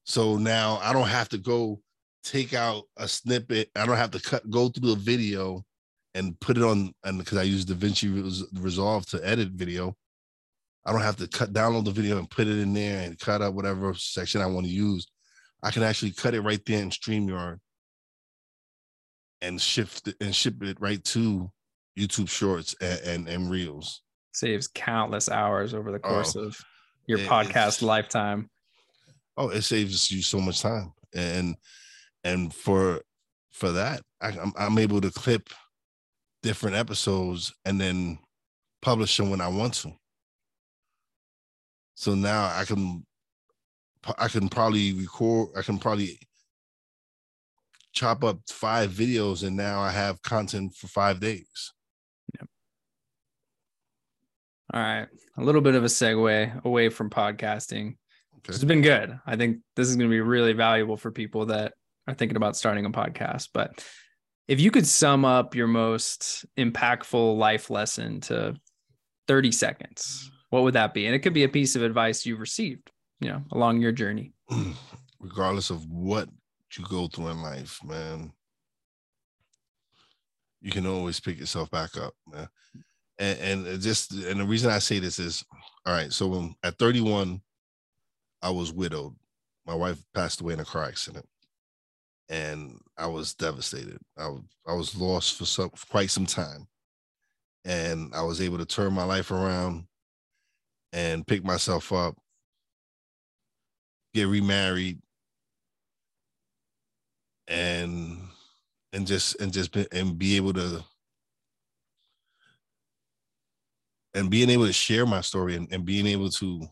So 0.03 0.37
now 0.37 0.79
I 0.81 0.93
don't 0.93 1.07
have 1.07 1.29
to 1.29 1.37
go 1.37 1.81
take 2.23 2.53
out 2.53 2.83
a 2.97 3.07
snippet. 3.07 3.69
I 3.75 3.85
don't 3.85 3.97
have 3.97 4.11
to 4.11 4.19
cut 4.19 4.49
go 4.49 4.69
through 4.69 4.95
the 4.95 5.01
video 5.01 5.63
and 6.13 6.39
put 6.39 6.57
it 6.57 6.63
on 6.63 6.93
and 7.03 7.19
because 7.19 7.37
I 7.37 7.43
use 7.43 7.65
DaVinci 7.65 8.43
Resolve 8.59 9.05
to 9.07 9.27
edit 9.27 9.49
video. 9.51 9.95
I 10.85 10.91
don't 10.91 11.01
have 11.01 11.17
to 11.17 11.27
cut 11.27 11.53
download 11.53 11.85
the 11.85 11.91
video 11.91 12.17
and 12.17 12.29
put 12.29 12.47
it 12.47 12.57
in 12.57 12.73
there 12.73 13.05
and 13.05 13.19
cut 13.19 13.41
out 13.41 13.53
whatever 13.53 13.93
section 13.93 14.41
I 14.41 14.47
want 14.47 14.65
to 14.65 14.71
use. 14.71 15.07
I 15.63 15.69
can 15.69 15.83
actually 15.83 16.11
cut 16.11 16.33
it 16.33 16.41
right 16.41 16.63
there 16.65 16.81
in 16.81 16.89
StreamYard 16.89 17.59
and 19.41 19.61
shift 19.61 20.07
it 20.07 20.15
and 20.19 20.35
ship 20.35 20.61
it 20.63 20.77
right 20.81 21.03
to 21.05 21.51
YouTube 21.97 22.29
Shorts 22.29 22.75
and, 22.81 22.99
and, 23.01 23.27
and 23.27 23.51
Reels. 23.51 24.01
Saves 24.33 24.67
countless 24.67 25.29
hours 25.29 25.73
over 25.73 25.91
the 25.91 25.99
oh. 26.03 26.09
course 26.09 26.35
Oh, 26.35 26.45
of 26.45 26.57
your 27.07 27.19
it- 27.19 27.29
podcast 27.29 27.81
lifetime. 27.81 28.49
Oh, 29.37 29.49
it 29.49 29.61
saves 29.61 30.11
you 30.11 30.21
so 30.21 30.39
much 30.39 30.61
time, 30.61 30.91
and 31.15 31.55
and 32.23 32.53
for 32.53 33.01
for 33.51 33.71
that, 33.71 34.01
I, 34.21 34.29
I'm 34.29 34.53
I'm 34.57 34.77
able 34.77 35.01
to 35.01 35.11
clip 35.11 35.49
different 36.43 36.75
episodes 36.75 37.53
and 37.65 37.79
then 37.79 38.19
publish 38.81 39.15
them 39.15 39.29
when 39.29 39.41
I 39.41 39.47
want 39.47 39.75
to. 39.75 39.93
So 41.95 42.15
now 42.15 42.45
I 42.45 42.65
can 42.65 43.05
I 44.17 44.27
can 44.27 44.49
probably 44.49 44.93
record. 44.93 45.49
I 45.57 45.61
can 45.61 45.77
probably 45.77 46.19
chop 47.93 48.23
up 48.23 48.39
five 48.49 48.89
videos 48.91 49.45
and 49.45 49.55
now 49.55 49.81
I 49.81 49.91
have 49.91 50.21
content 50.21 50.75
for 50.75 50.87
five 50.87 51.19
days. 51.19 51.73
All 54.73 54.81
right. 54.81 55.07
A 55.37 55.43
little 55.43 55.61
bit 55.61 55.75
of 55.75 55.83
a 55.83 55.87
segue 55.87 56.63
away 56.63 56.89
from 56.89 57.09
podcasting. 57.09 57.95
Okay. 58.37 58.49
It's 58.49 58.63
been 58.63 58.81
good. 58.81 59.19
I 59.25 59.35
think 59.35 59.57
this 59.75 59.89
is 59.89 59.95
going 59.95 60.09
to 60.09 60.13
be 60.13 60.21
really 60.21 60.53
valuable 60.53 60.97
for 60.97 61.11
people 61.11 61.47
that 61.47 61.73
are 62.07 62.13
thinking 62.13 62.37
about 62.37 62.55
starting 62.55 62.85
a 62.85 62.89
podcast. 62.89 63.49
But 63.53 63.83
if 64.47 64.59
you 64.59 64.71
could 64.71 64.87
sum 64.87 65.25
up 65.25 65.55
your 65.55 65.67
most 65.67 66.45
impactful 66.57 67.37
life 67.37 67.69
lesson 67.69 68.21
to 68.21 68.55
30 69.27 69.51
seconds, 69.51 70.31
what 70.49 70.63
would 70.63 70.73
that 70.73 70.93
be? 70.93 71.05
And 71.05 71.15
it 71.15 71.19
could 71.19 71.33
be 71.33 71.43
a 71.43 71.49
piece 71.49 71.75
of 71.75 71.83
advice 71.83 72.25
you've 72.25 72.39
received, 72.39 72.91
you 73.19 73.29
know, 73.29 73.43
along 73.51 73.81
your 73.81 73.91
journey. 73.91 74.33
Regardless 75.19 75.69
of 75.69 75.85
what 75.85 76.29
you 76.77 76.85
go 76.85 77.07
through 77.07 77.27
in 77.27 77.41
life, 77.41 77.79
man, 77.83 78.31
you 80.61 80.71
can 80.71 80.87
always 80.87 81.19
pick 81.19 81.39
yourself 81.39 81.69
back 81.69 81.97
up, 81.97 82.13
man. 82.31 82.47
And, 83.19 83.65
and 83.65 83.81
just 83.81 84.13
and 84.13 84.39
the 84.39 84.45
reason 84.45 84.71
I 84.71 84.79
say 84.79 84.99
this 84.99 85.19
is, 85.19 85.43
all 85.85 85.93
right. 85.93 86.11
So 86.11 86.27
when, 86.27 86.55
at 86.63 86.77
31, 86.77 87.41
I 88.41 88.49
was 88.49 88.73
widowed. 88.73 89.15
My 89.65 89.75
wife 89.75 90.03
passed 90.13 90.41
away 90.41 90.53
in 90.53 90.59
a 90.59 90.65
car 90.65 90.83
accident, 90.83 91.27
and 92.29 92.79
I 92.97 93.05
was 93.07 93.33
devastated. 93.33 93.99
I 94.17 94.35
I 94.67 94.73
was 94.73 94.95
lost 94.95 95.37
for 95.37 95.45
some 95.45 95.69
for 95.69 95.85
quite 95.87 96.09
some 96.09 96.25
time, 96.25 96.67
and 97.63 98.13
I 98.15 98.23
was 98.23 98.41
able 98.41 98.57
to 98.57 98.65
turn 98.65 98.93
my 98.93 99.03
life 99.03 99.29
around 99.29 99.85
and 100.93 101.25
pick 101.27 101.43
myself 101.43 101.91
up, 101.93 102.17
get 104.13 104.27
remarried, 104.27 104.99
and 107.47 108.17
and 108.93 109.05
just 109.05 109.39
and 109.39 109.53
just 109.53 109.71
be, 109.71 109.85
and 109.91 110.17
be 110.17 110.37
able 110.37 110.53
to 110.53 110.83
and 114.13 114.29
being 114.29 114.49
able 114.49 114.65
to 114.65 114.73
share 114.73 115.05
my 115.05 115.21
story 115.21 115.55
and, 115.55 115.67
and 115.71 115.85
being 115.85 116.07
able 116.07 116.29
to 116.29 116.67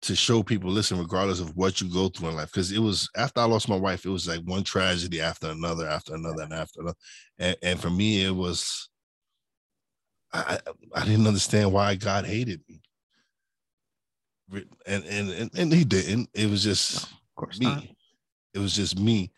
to 0.00 0.14
show 0.14 0.42
people 0.44 0.70
listen 0.70 0.98
regardless 0.98 1.40
of 1.40 1.56
what 1.56 1.80
you 1.80 1.92
go 1.92 2.08
through 2.08 2.28
in 2.28 2.36
life 2.36 2.52
because 2.52 2.70
it 2.70 2.78
was 2.78 3.10
after 3.16 3.40
i 3.40 3.44
lost 3.44 3.68
my 3.68 3.76
wife 3.76 4.04
it 4.04 4.10
was 4.10 4.28
like 4.28 4.40
one 4.44 4.62
tragedy 4.62 5.20
after 5.20 5.48
another 5.50 5.88
after 5.88 6.14
another 6.14 6.42
and 6.42 6.52
after 6.52 6.80
another 6.80 6.96
and, 7.38 7.56
and 7.62 7.80
for 7.80 7.90
me 7.90 8.24
it 8.24 8.30
was 8.30 8.88
i 10.32 10.58
i 10.94 11.04
didn't 11.04 11.26
understand 11.26 11.72
why 11.72 11.94
god 11.94 12.24
hated 12.24 12.60
me. 12.68 12.80
And 14.86 15.04
and 15.04 15.30
and, 15.30 15.50
and 15.58 15.72
he 15.72 15.84
didn't. 15.84 16.30
It 16.32 16.48
was 16.48 16.64
just 16.64 17.08
me. 17.58 17.66
not. 17.66 17.84
it 18.54 18.58
was 18.58 18.74
just 18.74 18.98
me. 18.98 19.30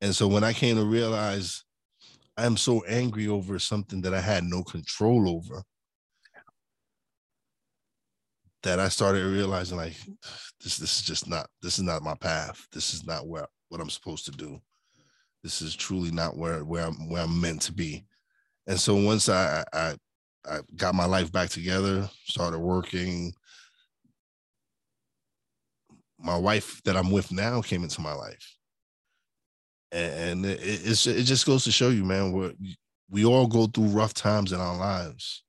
And 0.00 0.14
so 0.14 0.28
when 0.28 0.44
i 0.44 0.52
came 0.52 0.76
to 0.76 0.84
realize 0.84 1.64
i'm 2.36 2.56
so 2.56 2.82
angry 2.84 3.28
over 3.28 3.58
something 3.58 4.00
that 4.00 4.14
i 4.14 4.20
had 4.20 4.44
no 4.44 4.62
control 4.62 5.28
over 5.28 5.62
that 8.66 8.80
I 8.80 8.88
started 8.88 9.24
realizing 9.24 9.76
like 9.76 9.94
this 10.60 10.76
this 10.78 10.98
is 10.98 11.02
just 11.02 11.28
not 11.28 11.48
this 11.62 11.78
is 11.78 11.84
not 11.84 12.02
my 12.02 12.16
path. 12.16 12.66
This 12.72 12.94
is 12.94 13.06
not 13.06 13.28
where 13.28 13.46
what 13.68 13.80
I'm 13.80 13.90
supposed 13.90 14.24
to 14.26 14.32
do. 14.32 14.60
This 15.44 15.62
is 15.62 15.76
truly 15.76 16.10
not 16.10 16.36
where 16.36 16.64
where 16.64 16.86
I'm 16.86 17.08
where 17.08 17.22
I'm 17.22 17.40
meant 17.40 17.62
to 17.62 17.72
be. 17.72 18.04
And 18.66 18.78
so 18.78 18.96
once 18.96 19.28
I 19.28 19.62
I 19.72 19.94
I 20.44 20.58
got 20.74 20.96
my 20.96 21.04
life 21.06 21.30
back 21.30 21.48
together, 21.48 22.10
started 22.24 22.58
working. 22.58 23.32
My 26.18 26.36
wife 26.36 26.82
that 26.84 26.96
I'm 26.96 27.12
with 27.12 27.30
now 27.30 27.62
came 27.62 27.84
into 27.84 28.00
my 28.00 28.14
life, 28.14 28.55
and 29.92 30.44
it, 30.44 30.58
it's 30.62 31.06
it 31.06 31.22
just 31.24 31.46
goes 31.46 31.64
to 31.64 31.72
show 31.72 31.88
you, 31.88 32.04
man, 32.04 32.32
we 32.32 32.76
we 33.08 33.24
all 33.24 33.46
go 33.46 33.66
through 33.66 33.86
rough 33.86 34.14
times 34.14 34.52
in 34.52 34.60
our 34.60 34.76
lives. 34.76 35.42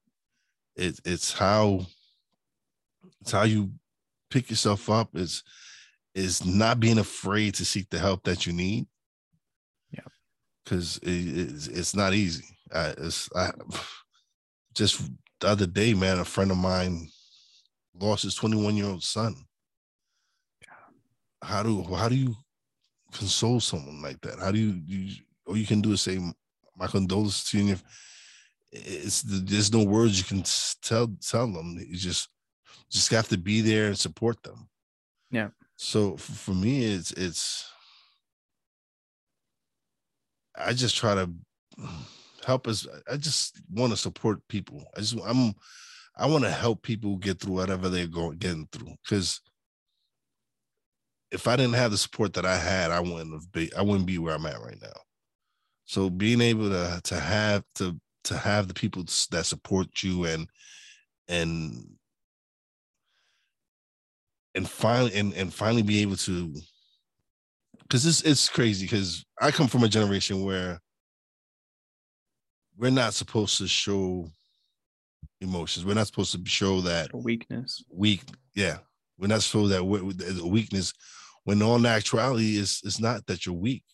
It, 0.75 0.99
it's 1.05 1.33
how 1.33 1.85
it's 3.21 3.31
how 3.31 3.43
you 3.43 3.71
pick 4.29 4.49
yourself 4.49 4.89
up. 4.89 5.15
Is 5.15 5.43
is 6.13 6.45
not 6.45 6.79
being 6.79 6.99
afraid 6.99 7.55
to 7.55 7.65
seek 7.65 7.89
the 7.89 7.99
help 7.99 8.23
that 8.23 8.45
you 8.45 8.53
need. 8.53 8.87
Yeah, 9.91 10.07
because 10.63 10.97
it, 10.99 11.09
it's, 11.09 11.67
it's 11.67 11.95
not 11.95 12.13
easy. 12.13 12.57
I, 12.73 12.93
it's 12.97 13.29
I, 13.35 13.51
just 14.75 15.01
the 15.39 15.47
other 15.47 15.67
day, 15.67 15.93
man. 15.93 16.19
A 16.19 16.25
friend 16.25 16.51
of 16.51 16.57
mine 16.57 17.09
lost 17.99 18.23
his 18.23 18.35
21 18.35 18.75
year 18.75 18.85
old 18.85 19.03
son. 19.03 19.35
Yeah. 20.61 21.47
How 21.47 21.63
do 21.63 21.81
how 21.83 22.07
do 22.07 22.15
you 22.15 22.35
console 23.17 23.59
someone 23.59 24.01
like 24.01 24.21
that? 24.21 24.39
How 24.39 24.51
do 24.51 24.59
you 24.59 24.81
you 24.85 25.15
all 25.45 25.57
you 25.57 25.65
can 25.65 25.81
do 25.81 25.93
is 25.93 26.01
say 26.01 26.19
my 26.75 26.87
condolences 26.87 27.43
to 27.45 27.59
you. 27.59 27.75
It's 28.71 29.21
there's 29.21 29.71
no 29.71 29.83
words 29.83 30.17
you 30.17 30.25
can 30.25 30.43
tell 30.81 31.07
tell 31.21 31.47
them. 31.51 31.77
You 31.79 31.97
just 31.97 32.29
just 32.89 33.11
have 33.11 33.27
to 33.29 33.37
be 33.37 33.61
there 33.61 33.87
and 33.87 33.97
support 33.97 34.43
them. 34.43 34.69
Yeah. 35.31 35.49
So 35.75 36.17
for 36.17 36.51
me, 36.51 36.85
it's 36.85 37.11
it's 37.11 37.69
I 40.57 40.73
just 40.73 40.95
try 40.95 41.15
to 41.15 41.29
help 42.45 42.67
us. 42.67 42.87
I 43.11 43.17
just 43.17 43.61
want 43.71 43.91
to 43.91 43.97
support 43.97 44.47
people. 44.47 44.83
I 44.95 44.99
just 45.01 45.17
I'm 45.25 45.53
I 46.15 46.25
want 46.25 46.43
to 46.43 46.51
help 46.51 46.81
people 46.81 47.15
get 47.17 47.39
through 47.39 47.55
whatever 47.55 47.89
they're 47.89 48.07
going 48.07 48.37
getting 48.37 48.67
through. 48.71 48.95
Because 49.03 49.41
if 51.31 51.47
I 51.47 51.55
didn't 51.55 51.73
have 51.73 51.91
the 51.91 51.97
support 51.97 52.33
that 52.33 52.45
I 52.45 52.57
had, 52.57 52.91
I 52.91 52.99
wouldn't 52.99 53.33
have 53.33 53.51
be 53.51 53.73
I 53.75 53.81
wouldn't 53.81 54.05
be 54.05 54.17
where 54.17 54.35
I'm 54.35 54.45
at 54.45 54.61
right 54.61 54.81
now. 54.81 54.99
So 55.85 56.09
being 56.09 56.41
able 56.41 56.69
to 56.69 57.01
to 57.03 57.19
have 57.19 57.63
to 57.75 57.99
to 58.25 58.37
have 58.37 58.67
the 58.67 58.73
people 58.73 59.03
that 59.31 59.45
support 59.45 60.03
you 60.03 60.25
and 60.25 60.47
and 61.27 61.85
and 64.55 64.69
finally 64.69 65.13
and, 65.15 65.33
and 65.33 65.53
finally 65.53 65.83
be 65.83 66.01
able 66.01 66.17
to 66.17 66.53
because 67.83 68.03
this 68.03 68.21
it's 68.21 68.49
crazy 68.49 68.85
because 68.85 69.25
I 69.41 69.51
come 69.51 69.67
from 69.67 69.83
a 69.83 69.89
generation 69.89 70.43
where 70.43 70.81
we're 72.77 72.91
not 72.91 73.13
supposed 73.13 73.57
to 73.57 73.67
show 73.67 74.29
emotions. 75.41 75.85
We're 75.85 75.95
not 75.95 76.07
supposed 76.07 76.31
to 76.33 76.49
show 76.49 76.81
that 76.81 77.13
weakness. 77.13 77.83
Weak, 77.91 78.23
yeah. 78.55 78.77
We're 79.17 79.27
not 79.27 79.41
supposed 79.41 79.73
that 79.73 79.83
we're, 79.83 80.03
weakness 80.45 80.93
when 81.47 81.61
all 81.61 81.87
actuality 81.87 82.57
is 82.57 82.81
it's 82.83 82.99
not 82.99 83.25
that 83.27 83.45
you're 83.45 83.55
weak. 83.55 83.85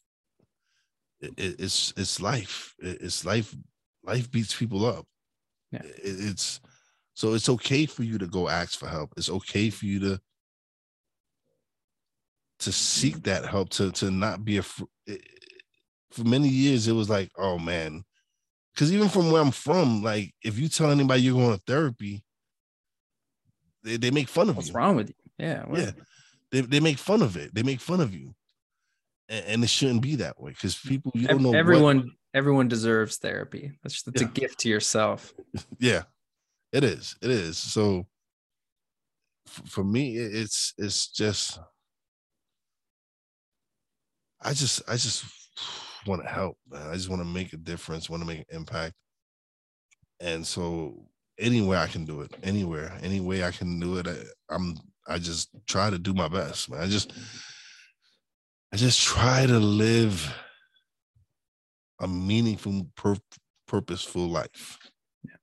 It, 1.21 1.33
it, 1.37 1.55
it's 1.59 1.93
it's 1.95 2.19
life. 2.19 2.73
It, 2.79 2.97
it's 2.99 3.23
life. 3.23 3.55
Life 4.03 4.31
beats 4.31 4.55
people 4.55 4.87
up. 4.87 5.05
Yeah. 5.71 5.83
it's 5.83 6.59
so 7.13 7.35
it's 7.35 7.49
okay 7.49 7.85
for 7.85 8.01
you 8.01 8.17
to 8.17 8.25
go 8.25 8.49
ask 8.49 8.79
for 8.79 8.87
help. 8.87 9.13
It's 9.17 9.29
okay 9.29 9.69
for 9.69 9.85
you 9.85 9.99
to 9.99 10.19
to 12.61 12.71
seek 12.71 13.21
that 13.21 13.45
help 13.45 13.69
to 13.69 13.91
to 13.91 14.09
not 14.09 14.43
be 14.43 14.57
a 14.57 14.63
for 14.63 16.23
many 16.23 16.47
years 16.47 16.87
it 16.87 16.93
was 16.93 17.09
like 17.09 17.29
oh 17.37 17.59
man 17.59 18.03
because 18.73 18.91
even 18.93 19.09
from 19.09 19.31
where 19.31 19.41
i'm 19.41 19.51
from 19.51 20.01
like 20.01 20.33
if 20.43 20.57
you 20.57 20.69
tell 20.69 20.91
anybody 20.91 21.21
you're 21.23 21.33
going 21.33 21.57
to 21.57 21.63
therapy 21.65 22.23
they, 23.83 23.97
they 23.97 24.11
make 24.11 24.29
fun 24.29 24.47
of 24.47 24.55
what's 24.55 24.69
you 24.69 24.73
what's 24.73 24.75
wrong 24.75 24.95
with 24.95 25.09
you 25.09 25.15
yeah 25.39 25.65
yeah 25.73 25.91
they, 26.53 26.61
they 26.61 26.79
make 26.79 26.97
fun 26.97 27.21
of 27.21 27.35
it 27.35 27.53
they 27.53 27.63
make 27.63 27.81
fun 27.81 27.99
of 27.99 28.15
you 28.15 28.33
and, 29.27 29.45
and 29.45 29.63
it 29.63 29.69
shouldn't 29.69 30.01
be 30.01 30.15
that 30.15 30.39
way 30.39 30.51
because 30.51 30.77
people 30.77 31.11
you 31.13 31.27
don't 31.27 31.43
know 31.43 31.53
everyone 31.53 31.97
what, 31.97 32.05
everyone 32.33 32.69
deserves 32.69 33.17
therapy 33.17 33.73
that's 33.83 34.01
that's 34.03 34.21
yeah. 34.21 34.27
a 34.29 34.31
gift 34.31 34.59
to 34.59 34.69
yourself 34.69 35.33
yeah 35.79 36.03
it 36.71 36.85
is 36.85 37.17
it 37.21 37.29
is 37.29 37.57
so 37.57 38.07
for 39.65 39.83
me 39.83 40.15
it's 40.15 40.73
it's 40.77 41.07
just 41.09 41.59
I 44.43 44.53
just 44.53 44.81
I 44.87 44.93
just 44.93 45.25
want 46.05 46.21
to 46.21 46.27
help, 46.27 46.57
man. 46.69 46.89
I 46.89 46.95
just 46.95 47.09
want 47.09 47.21
to 47.21 47.27
make 47.27 47.53
a 47.53 47.57
difference, 47.57 48.09
want 48.09 48.21
to 48.21 48.27
make 48.27 48.39
an 48.39 48.45
impact. 48.51 48.93
And 50.19 50.45
so 50.45 51.05
anywhere 51.39 51.79
I 51.79 51.87
can 51.87 52.05
do 52.05 52.21
it, 52.21 52.35
anywhere, 52.43 52.97
any 53.01 53.19
way 53.21 53.43
I 53.43 53.51
can 53.51 53.79
do 53.79 53.97
it, 53.97 54.07
I, 54.07 54.55
am 54.55 54.75
I 55.07 55.19
just 55.19 55.49
try 55.67 55.89
to 55.89 55.99
do 55.99 56.13
my 56.13 56.27
best, 56.27 56.69
man. 56.69 56.81
I 56.81 56.87
just 56.87 57.13
I 58.73 58.77
just 58.77 59.01
try 59.01 59.45
to 59.45 59.59
live 59.59 60.33
a 61.99 62.07
meaningful, 62.07 62.87
pur- 62.95 63.17
purposeful 63.67 64.27
life. 64.27 64.79
Yeah. 65.23 65.35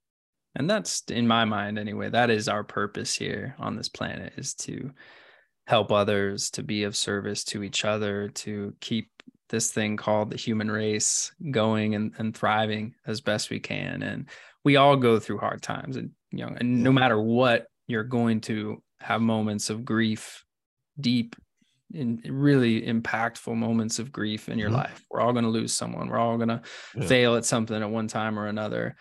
And 0.56 0.68
that's 0.68 1.02
in 1.08 1.26
my 1.26 1.44
mind 1.44 1.78
anyway, 1.78 2.10
that 2.10 2.30
is 2.30 2.48
our 2.48 2.64
purpose 2.64 3.14
here 3.14 3.54
on 3.58 3.76
this 3.76 3.88
planet 3.88 4.32
is 4.36 4.54
to 4.54 4.90
help 5.66 5.92
others, 5.92 6.50
to 6.50 6.64
be 6.64 6.82
of 6.82 6.96
service 6.96 7.44
to 7.44 7.62
each 7.62 7.84
other, 7.84 8.28
to 8.30 8.74
keep 8.80 9.08
this 9.48 9.70
thing 9.70 9.96
called 9.96 10.30
the 10.30 10.36
human 10.36 10.70
race 10.70 11.32
going 11.50 11.94
and, 11.94 12.12
and 12.18 12.36
thriving 12.36 12.94
as 13.06 13.20
best 13.20 13.50
we 13.50 13.60
can. 13.60 14.02
And 14.02 14.28
we 14.64 14.76
all 14.76 14.96
go 14.96 15.18
through 15.18 15.38
hard 15.38 15.62
times 15.62 15.96
and 15.96 16.10
you 16.32 16.44
know, 16.44 16.54
and 16.58 16.82
no 16.82 16.92
matter 16.92 17.20
what, 17.20 17.66
you're 17.86 18.04
going 18.04 18.40
to 18.42 18.82
have 19.00 19.20
moments 19.20 19.70
of 19.70 19.84
grief, 19.84 20.44
deep, 21.00 21.36
in 21.92 22.22
really 22.26 22.82
impactful 22.82 23.56
moments 23.56 23.98
of 23.98 24.12
grief 24.12 24.48
in 24.48 24.58
your 24.58 24.70
Mhm. 24.70 24.72
life. 24.72 25.04
We're 25.10 25.20
all 25.20 25.32
going 25.32 25.44
to 25.44 25.50
lose 25.50 25.72
someone. 25.72 26.08
We're 26.08 26.18
all 26.18 26.36
going 26.38 26.48
to 26.50 26.62
Yeah. 26.94 27.04
fail 27.06 27.36
at 27.36 27.44
something 27.44 27.80
at 27.82 27.90
one 27.90 28.08
time 28.08 28.38
or 28.38 28.46
another. 28.46 28.96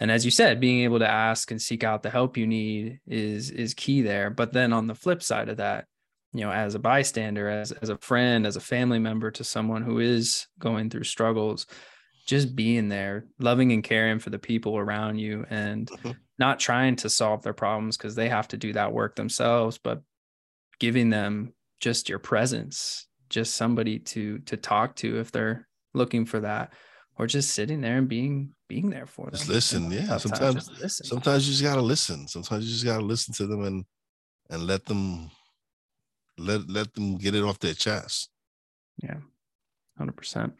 And 0.00 0.10
as 0.10 0.24
you 0.24 0.30
said, 0.30 0.60
being 0.60 0.82
able 0.84 0.98
to 1.00 1.08
ask 1.08 1.50
and 1.50 1.60
seek 1.62 1.84
out 1.84 2.02
the 2.02 2.10
help 2.10 2.36
you 2.36 2.46
need 2.46 3.00
is 3.06 3.50
is 3.50 3.74
key 3.74 4.02
there. 4.02 4.30
But 4.30 4.52
then 4.52 4.72
on 4.72 4.86
the 4.86 4.94
flip 4.94 5.22
side 5.22 5.48
of 5.50 5.58
that, 5.58 5.86
you 6.32 6.40
know, 6.40 6.50
as 6.52 6.74
a 6.74 6.78
bystander, 6.78 7.48
as 7.48 7.72
as 7.72 7.90
a 7.90 7.98
friend, 7.98 8.46
as 8.46 8.56
a 8.56 8.60
family 8.60 8.98
member 8.98 9.30
to 9.32 9.44
someone 9.44 9.82
who 9.82 10.00
is 10.00 10.46
going 10.58 10.90
through 10.90 11.04
struggles, 11.04 11.66
just 12.26 12.56
being 12.56 12.88
there, 12.88 13.26
loving 13.38 13.72
and 13.72 13.84
caring 13.84 14.18
for 14.18 14.30
the 14.30 14.38
people 14.38 14.78
around 14.78 15.18
you 15.18 15.44
and 15.50 15.90
Mhm. 15.90 16.20
Not 16.40 16.58
trying 16.58 16.96
to 16.96 17.10
solve 17.10 17.42
their 17.42 17.52
problems 17.52 17.96
because 17.96 18.14
they 18.16 18.28
have 18.28 18.48
to 18.48 18.56
do 18.56 18.72
that 18.72 18.92
work 18.92 19.14
themselves, 19.14 19.78
but 19.78 20.02
giving 20.80 21.10
them 21.10 21.52
just 21.80 22.08
your 22.08 22.18
presence, 22.18 23.06
just 23.28 23.54
somebody 23.54 23.98
to 23.98 24.38
to 24.40 24.56
talk 24.56 24.96
to 24.96 25.20
if 25.20 25.30
they're 25.30 25.68
looking 25.94 26.24
for 26.24 26.40
that, 26.40 26.72
or 27.18 27.26
just 27.26 27.50
sitting 27.54 27.80
there 27.82 27.98
and 27.98 28.08
being 28.08 28.54
being 28.68 28.90
there 28.90 29.06
for 29.06 29.26
them. 29.26 29.34
Just 29.34 29.48
listen, 29.48 29.90
yeah, 29.92 30.06
tough 30.06 30.24
times, 30.24 30.38
sometimes- 30.38 30.70
listen. 30.80 31.06
Sometimes 31.06 31.46
you 31.46 31.52
just 31.52 31.62
gotta 31.62 31.82
listen. 31.82 32.26
Sometimes 32.26 32.64
you 32.64 32.72
just 32.72 32.84
gotta 32.84 33.04
listen 33.04 33.34
to 33.34 33.46
them 33.46 33.64
and 33.64 33.84
and 34.48 34.66
let 34.66 34.86
them 34.86 35.30
let 36.38 36.68
let 36.68 36.94
them 36.94 37.18
get 37.18 37.34
it 37.34 37.44
off 37.44 37.58
their 37.58 37.74
chest. 37.74 38.30
Yeah, 39.02 39.18
Hundred 39.98 40.16
percent. 40.16 40.54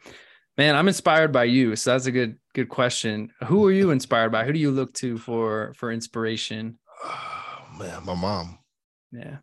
Man, 0.57 0.75
I'm 0.75 0.87
inspired 0.87 1.31
by 1.31 1.45
you. 1.45 1.75
So 1.75 1.91
that's 1.91 2.05
a 2.05 2.11
good 2.11 2.37
good 2.53 2.69
question. 2.69 3.31
Who 3.47 3.65
are 3.67 3.71
you 3.71 3.91
inspired 3.91 4.31
by? 4.31 4.45
Who 4.45 4.53
do 4.53 4.59
you 4.59 4.71
look 4.71 4.93
to 4.95 5.17
for 5.17 5.73
for 5.75 5.91
inspiration? 5.91 6.77
Oh, 7.03 7.67
man, 7.79 8.05
my 8.05 8.15
mom, 8.15 8.59
Yeah. 9.11 9.37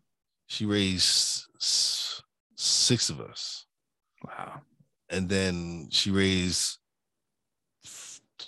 she 0.47 0.65
raised 0.65 1.45
six 1.59 3.09
of 3.09 3.19
us. 3.21 3.65
Wow. 4.25 4.61
and 5.09 5.29
then 5.29 5.87
she 5.91 6.11
raised 6.11 6.77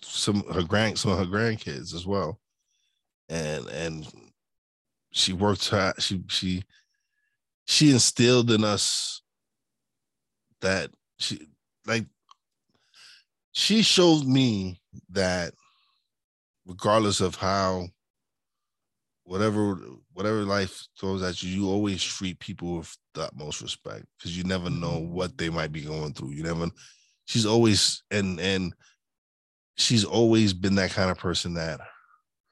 some 0.03 0.43
her 0.53 0.64
grand 0.64 0.99
some 0.99 1.12
of 1.12 1.18
her 1.20 1.26
grandkids 1.26 1.93
as 1.95 2.05
well 2.05 2.39
and 3.30 3.66
and 3.70 4.07
she 5.12 5.32
worked 5.34 5.70
her 5.70 5.93
she 5.97 6.24
she 6.28 6.64
she 7.66 7.91
instilled 7.91 8.51
in 8.51 8.64
us 8.66 9.22
that 10.59 10.91
she 11.18 11.47
like 11.88 12.05
she 13.52 13.82
showed 13.82 14.26
me 14.26 14.80
that 15.10 15.54
regardless 16.66 17.22
of 17.22 17.36
how 17.36 17.88
whatever 19.24 19.80
whatever 20.14 20.43
life 20.43 20.86
throws 20.99 21.24
at 21.24 21.41
you 21.41 21.49
you 21.49 21.70
always 21.70 22.04
treat 22.04 22.39
people 22.39 22.78
with 22.78 22.97
the 23.14 23.24
utmost 23.24 23.62
respect 23.62 24.06
because 24.18 24.38
you 24.38 24.43
never 24.43 24.70
know 24.70 24.99
mm-hmm. 24.99 25.14
what 25.14 25.38
they 25.38 25.49
might 25.49 25.72
be 25.72 25.82
going 25.82 26.14
through. 26.14 26.32
You 26.32 26.43
never 26.43 26.68
she's 27.26 27.45
always 27.45 28.04
and 28.12 28.39
and 28.39 28.74
she's 29.78 30.06
always 30.06 30.54
been 30.54 30.76
that 30.76 30.91
kind 30.91 31.10
of 31.10 31.18
person 31.18 31.54
that 31.56 31.80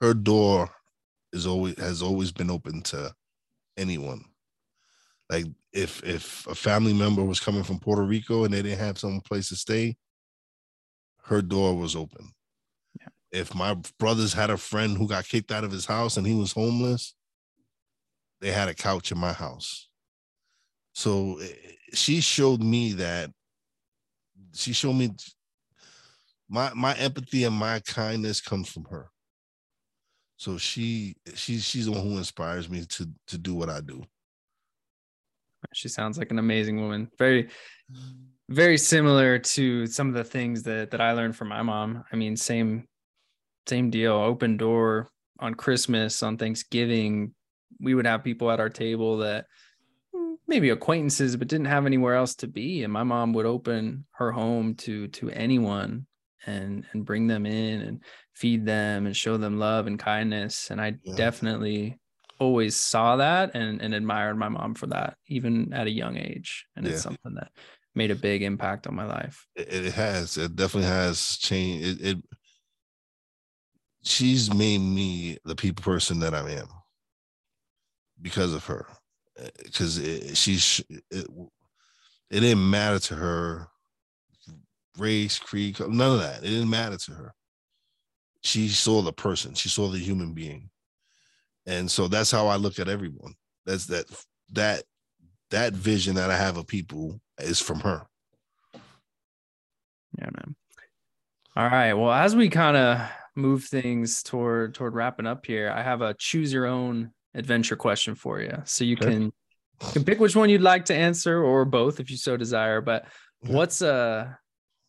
her 0.01 0.13
door 0.13 0.69
is 1.33 1.45
always 1.45 1.77
has 1.79 2.01
always 2.01 2.31
been 2.31 2.49
open 2.49 2.81
to 2.83 3.13
anyone. 3.77 4.23
Like 5.29 5.45
if 5.73 6.03
if 6.03 6.47
a 6.47 6.55
family 6.55 6.93
member 6.93 7.23
was 7.23 7.39
coming 7.39 7.63
from 7.63 7.79
Puerto 7.79 8.03
Rico 8.03 8.43
and 8.43 8.53
they 8.53 8.61
didn't 8.61 8.79
have 8.79 8.97
some 8.97 9.21
place 9.21 9.49
to 9.49 9.55
stay 9.55 9.95
her 11.29 11.41
door 11.41 11.75
was 11.75 11.95
open. 11.95 12.29
If 13.31 13.55
my 13.55 13.75
brothers 13.99 14.33
had 14.33 14.49
a 14.49 14.57
friend 14.57 14.97
who 14.97 15.07
got 15.07 15.27
kicked 15.27 15.51
out 15.51 15.63
of 15.63 15.71
his 15.71 15.85
house 15.85 16.17
and 16.17 16.25
he 16.25 16.33
was 16.33 16.51
homeless 16.51 17.13
they 18.41 18.51
had 18.51 18.69
a 18.69 18.73
couch 18.73 19.11
in 19.11 19.17
my 19.17 19.33
house. 19.33 19.89
So 20.93 21.39
eh, 21.39 21.47
she 21.93 22.21
showed 22.21 22.61
me 22.61 22.93
that 22.93 23.31
she 24.53 24.73
showed 24.73 24.93
me 24.93 25.11
my 26.47 26.71
my 26.73 26.95
empathy 26.95 27.43
and 27.43 27.55
my 27.55 27.79
kindness 27.81 28.41
comes 28.41 28.69
from 28.69 28.85
her. 28.85 29.09
So 30.37 30.57
she 30.57 31.15
she 31.35 31.57
she's 31.59 31.85
the 31.85 31.91
one 31.91 32.01
who 32.01 32.17
inspires 32.17 32.69
me 32.69 32.85
to 32.85 33.09
to 33.27 33.37
do 33.37 33.55
what 33.55 33.69
i 33.69 33.81
do. 33.81 34.03
She 35.73 35.89
sounds 35.89 36.17
like 36.17 36.31
an 36.31 36.39
amazing 36.39 36.79
woman. 36.79 37.11
Very, 37.17 37.49
very 38.49 38.77
similar 38.77 39.37
to 39.37 39.85
some 39.85 40.07
of 40.07 40.15
the 40.15 40.23
things 40.23 40.63
that 40.63 40.91
that 40.91 40.99
I 41.01 41.11
learned 41.13 41.35
from 41.35 41.49
my 41.49 41.61
mom. 41.61 42.03
I 42.11 42.15
mean, 42.15 42.35
same, 42.35 42.85
same 43.67 43.89
deal. 43.91 44.13
Open 44.13 44.57
door 44.57 45.09
on 45.39 45.53
Christmas, 45.53 46.23
on 46.23 46.37
Thanksgiving. 46.37 47.33
We 47.79 47.93
would 47.93 48.07
have 48.07 48.23
people 48.23 48.49
at 48.51 48.59
our 48.59 48.69
table 48.69 49.17
that 49.19 49.45
mm, 50.13 50.35
maybe 50.47 50.71
acquaintances, 50.71 51.37
but 51.37 51.47
didn't 51.47 51.67
have 51.67 51.85
anywhere 51.85 52.15
else 52.15 52.35
to 52.37 52.47
be. 52.47 52.83
And 52.83 52.91
my 52.91 53.03
mom 53.03 53.33
would 53.33 53.45
open 53.45 54.05
her 54.13 54.31
home 54.31 54.75
to 54.75 55.07
to 55.09 55.29
anyone 55.29 56.07
and 56.45 56.85
and 56.91 57.05
bring 57.05 57.27
them 57.27 57.45
in 57.45 57.81
and 57.81 58.03
feed 58.33 58.65
them 58.65 59.05
and 59.05 59.15
show 59.15 59.37
them 59.37 59.59
love 59.59 59.85
and 59.85 59.99
kindness. 59.99 60.71
And 60.71 60.81
I 60.81 60.95
Yeah. 61.03 61.15
definitely 61.15 61.99
always 62.39 62.75
saw 62.75 63.17
that 63.17 63.51
and, 63.53 63.81
and 63.81 63.93
admired 63.93 64.37
my 64.37 64.49
mom 64.49 64.73
for 64.73 64.87
that, 64.87 65.17
even 65.27 65.73
at 65.73 65.87
a 65.87 65.91
young 65.91 66.17
age. 66.17 66.65
And 66.75 66.87
it's 66.87 67.03
something 67.03 67.35
that 67.35 67.51
made 67.95 68.11
a 68.11 68.15
big 68.15 68.41
impact 68.43 68.87
on 68.87 68.95
my 68.95 69.05
life. 69.05 69.47
it, 69.55 69.93
has. 69.93 70.37
It 70.37 70.55
definitely 70.55 70.89
has 70.89 71.37
changed. 71.37 72.01
It, 72.01 72.07
it 72.07 72.17
she's 74.03 74.53
made 74.53 74.79
me 74.79 75.37
the 75.45 75.55
people 75.55 75.83
person 75.83 76.19
that 76.19 76.33
i 76.33 76.49
am 76.51 76.67
because 78.21 78.53
of 78.53 78.65
her. 78.65 78.85
Eh, 79.37 79.49
because 79.63 79.97
it, 79.97 80.35
she's 80.37 80.81
it, 80.89 81.27
it 82.29 82.39
didn't 82.39 82.69
matter 82.69 82.99
to 82.99 83.15
her 83.15 83.67
race 84.97 85.39
creed 85.39 85.79
none 85.79 86.13
of 86.13 86.19
that. 86.19 86.43
It 86.43 86.49
didn't 86.49 86.69
matter 86.69 86.97
to 86.97 87.11
her. 87.13 87.33
She 88.41 88.69
saw 88.69 89.01
the 89.01 89.13
person. 89.13 89.53
She 89.53 89.69
saw 89.69 89.87
the 89.87 89.99
human 89.99 90.33
being. 90.33 90.69
And 91.65 91.89
so 91.89 92.07
that's 92.07 92.31
how 92.31 92.47
i 92.47 92.55
look 92.55 92.79
at 92.79 92.89
everyone. 92.89 93.33
That's 93.65 93.85
that 93.87 94.05
that 94.53 94.83
that 95.51 95.73
vision 95.73 96.15
that 96.15 96.29
i 96.29 96.35
have 96.35 96.57
of 96.57 96.67
people 96.67 97.19
is 97.43 97.59
from 97.59 97.79
her 97.81 98.05
Yeah, 100.17 100.29
man. 100.35 100.55
All 101.55 101.65
right. 101.65 101.93
Well, 101.93 102.11
as 102.11 102.35
we 102.35 102.49
kind 102.49 102.77
of 102.77 103.09
move 103.35 103.65
things 103.65 104.23
toward 104.23 104.73
toward 104.73 104.93
wrapping 104.95 105.27
up 105.27 105.45
here, 105.45 105.71
I 105.75 105.81
have 105.81 106.01
a 106.01 106.13
choose 106.13 106.51
your 106.51 106.65
own 106.65 107.11
adventure 107.33 107.75
question 107.75 108.15
for 108.15 108.41
you. 108.41 108.53
So 108.65 108.83
you 108.83 108.95
Okay. 108.95 109.11
can 109.11 109.21
you 109.23 109.31
can 109.93 110.03
pick 110.03 110.19
which 110.19 110.35
one 110.35 110.49
you'd 110.49 110.61
like 110.61 110.85
to 110.85 110.95
answer 110.95 111.43
or 111.43 111.65
both 111.65 111.99
if 111.99 112.09
you 112.09 112.17
so 112.17 112.37
desire. 112.37 112.81
But 112.81 113.05
Okay. 113.43 113.53
what's 113.53 113.81
uh 113.81 114.33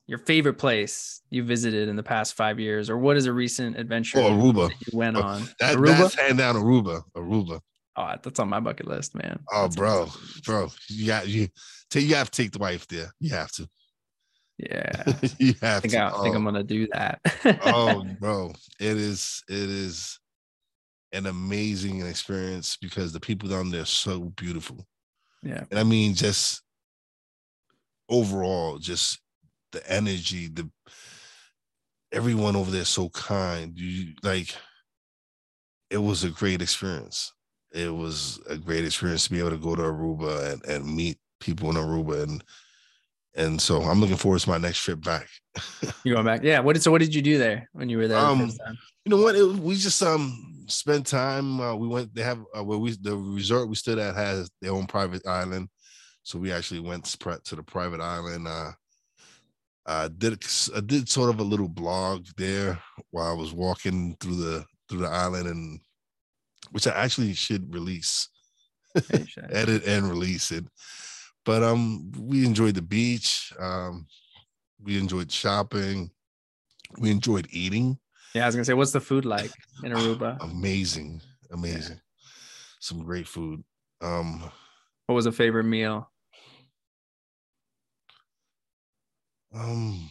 your 0.07 0.19
favorite 0.19 0.59
place 0.59 1.23
you 1.31 1.45
visited 1.45 1.89
in 1.89 1.95
the 1.95 2.03
past 2.03 2.35
five 2.35 2.59
years, 2.59 2.91
or 2.91 2.99
what 2.99 3.17
is 3.17 3.27
a 3.27 3.33
recent 3.33 3.79
adventure 3.79 4.19
Oh, 4.19 4.33
Aruba. 4.33 4.71
you 4.71 4.99
went 4.99 5.17
Oh, 5.17 5.23
on? 5.23 5.49
That, 5.61 5.77
Aruba? 5.77 5.99
That's 5.99 6.15
hand 6.15 6.39
down 6.39 6.57
Aruba. 6.57 7.05
Aruba. 7.15 7.61
Oh, 8.01 8.15
that's 8.23 8.41
on 8.41 8.49
my 8.49 8.61
bucket 8.61 8.87
list, 8.87 9.15
man. 9.15 9.41
Oh, 9.53 9.63
That's 9.63 9.77
bro, 9.77 10.09
bro, 10.47 10.71
you 10.89 11.07
got 11.07 11.29
you. 11.29 11.49
Take 11.91 12.07
you 12.07 12.15
have 12.15 12.31
to 12.31 12.43
take 12.43 12.53
the 12.53 12.59
wife 12.59 12.87
there. 12.89 13.13
You 13.21 13.31
have 13.35 13.53
to. 13.53 13.69
Yeah. 14.57 15.05
You 15.39 15.55
have 15.61 15.83
think, 15.83 15.93
to. 15.93 16.05
I, 16.05 16.23
think 16.23 16.35
I'm 16.35 16.47
oh, 16.47 16.51
gonna 16.51 16.63
do 16.63 16.87
that. 16.93 17.21
oh, 17.65 18.05
bro, 18.21 18.53
it 18.79 18.97
is. 18.97 19.43
It 19.49 19.55
is 19.55 20.19
an 21.13 21.27
amazing 21.27 22.07
experience 22.07 22.79
because 22.81 23.13
the 23.13 23.21
people 23.21 23.49
down 23.49 23.71
there 23.71 23.83
are 23.83 23.87
so 23.87 24.33
beautiful, 24.37 24.87
yeah. 25.43 25.65
and 25.71 25.79
I 25.79 25.83
mean 25.83 26.15
just 26.15 26.63
overall, 28.09 28.79
just 28.79 29.21
the 29.73 29.91
energy, 29.91 30.49
the 30.49 30.71
everyone 32.13 32.57
over 32.57 32.71
there 32.71 32.83
is 32.83 32.89
so 32.89 33.11
kind. 33.11 33.79
You 33.79 34.15
like. 34.23 34.55
It 35.91 35.99
was 35.99 36.23
a 36.23 36.31
great 36.31 36.63
experience. 36.63 37.33
It 37.73 37.93
was 37.95 38.41
a 38.49 38.57
great 38.57 38.85
experience 38.85 39.25
to 39.25 39.31
be 39.31 39.39
able 39.39 39.51
to 39.51 39.57
go 39.57 39.75
to 39.75 39.83
Aruba 39.83 40.53
and, 40.53 40.65
and 40.67 40.97
meet 40.97 41.19
people 41.41 41.71
in 41.71 41.77
Aruba 41.77 42.23
and 42.23 42.45
and 43.37 43.61
so 43.61 43.83
I'm 43.83 44.01
looking 44.01 44.17
forward 44.17 44.41
to 44.41 44.51
my 44.51 44.59
next 44.59 44.83
trip 44.83 45.03
back. 45.03 45.29
You 46.05 46.15
going 46.15 46.27
back? 46.27 46.43
Yeah. 46.43 46.61
What 46.61 46.73
did 46.75 46.83
so? 46.83 46.91
What 46.91 47.01
did 47.01 47.15
you 47.15 47.23
do 47.23 47.39
there 47.39 47.69
when 47.73 47.89
you 47.89 47.99
were 47.99 48.09
there 48.09 48.19
Um, 48.19 48.49
the 48.49 48.77
you 49.05 49.11
know 49.11 49.23
what? 49.23 49.37
It, 49.37 49.45
we 49.45 49.77
just 49.77 50.03
um 50.03 50.65
spent 50.67 51.07
time. 51.07 51.61
Uh, 51.61 51.75
we 51.75 51.89
went. 51.89 52.15
They 52.15 52.23
have 52.23 52.43
uh, 52.57 52.65
where 52.65 52.79
we 52.79 52.93
the 53.01 53.17
resort 53.17 53.69
we 53.69 53.75
stood 53.75 53.99
at 53.99 54.15
has 54.15 54.51
their 54.61 54.73
own 54.73 54.87
private 54.87 55.27
island, 55.27 55.69
so 56.23 56.39
we 56.39 56.53
actually 56.53 56.81
went 56.81 57.05
to 57.05 57.57
the 57.57 57.63
private 57.63 58.01
island. 58.01 58.49
Uh, 58.49 58.73
uh, 59.87 60.09
did 60.17 60.43
I 60.75 60.81
did 60.81 61.09
sort 61.09 61.31
of 61.31 61.41
a 61.41 61.45
little 61.45 61.69
blog 61.69 62.27
there 62.37 62.79
while 63.11 63.31
I 63.31 63.35
was 63.35 63.53
walking 63.53 64.17
through 64.21 64.37
the 64.37 64.65
through 64.89 65.01
the 65.01 65.09
island, 65.09 65.49
and 65.49 65.81
which 66.71 66.87
I 66.87 66.93
actually 66.93 67.35
should 67.35 67.73
release, 67.73 68.29
edit 69.51 69.85
and 69.85 70.09
release 70.09 70.51
it. 70.51 70.65
But 71.45 71.63
um, 71.63 72.13
we 72.19 72.45
enjoyed 72.45 72.75
the 72.75 72.83
beach. 72.83 73.53
Um, 73.59 74.07
we 74.83 74.99
enjoyed 74.99 75.31
shopping. 75.31 76.11
We 76.99 77.11
enjoyed 77.11 77.47
eating. 77.51 77.99
Yeah, 78.35 78.45
I 78.45 78.47
was 78.47 78.55
gonna 78.55 78.65
say, 78.65 78.75
what's 78.75 78.93
the 78.93 79.01
food 79.01 79.25
like 79.25 79.51
in 79.83 79.93
Aruba? 79.93 80.39
amazing, 80.41 81.21
amazing. 81.51 81.97
Yeah. 81.97 82.27
Some 82.81 83.05
great 83.05 83.27
food. 83.29 83.63
Um, 84.01 84.51
what 85.07 85.15
was 85.15 85.27
a 85.27 85.33
favorite 85.33 85.65
meal? 85.65 86.11
Um, 89.55 90.09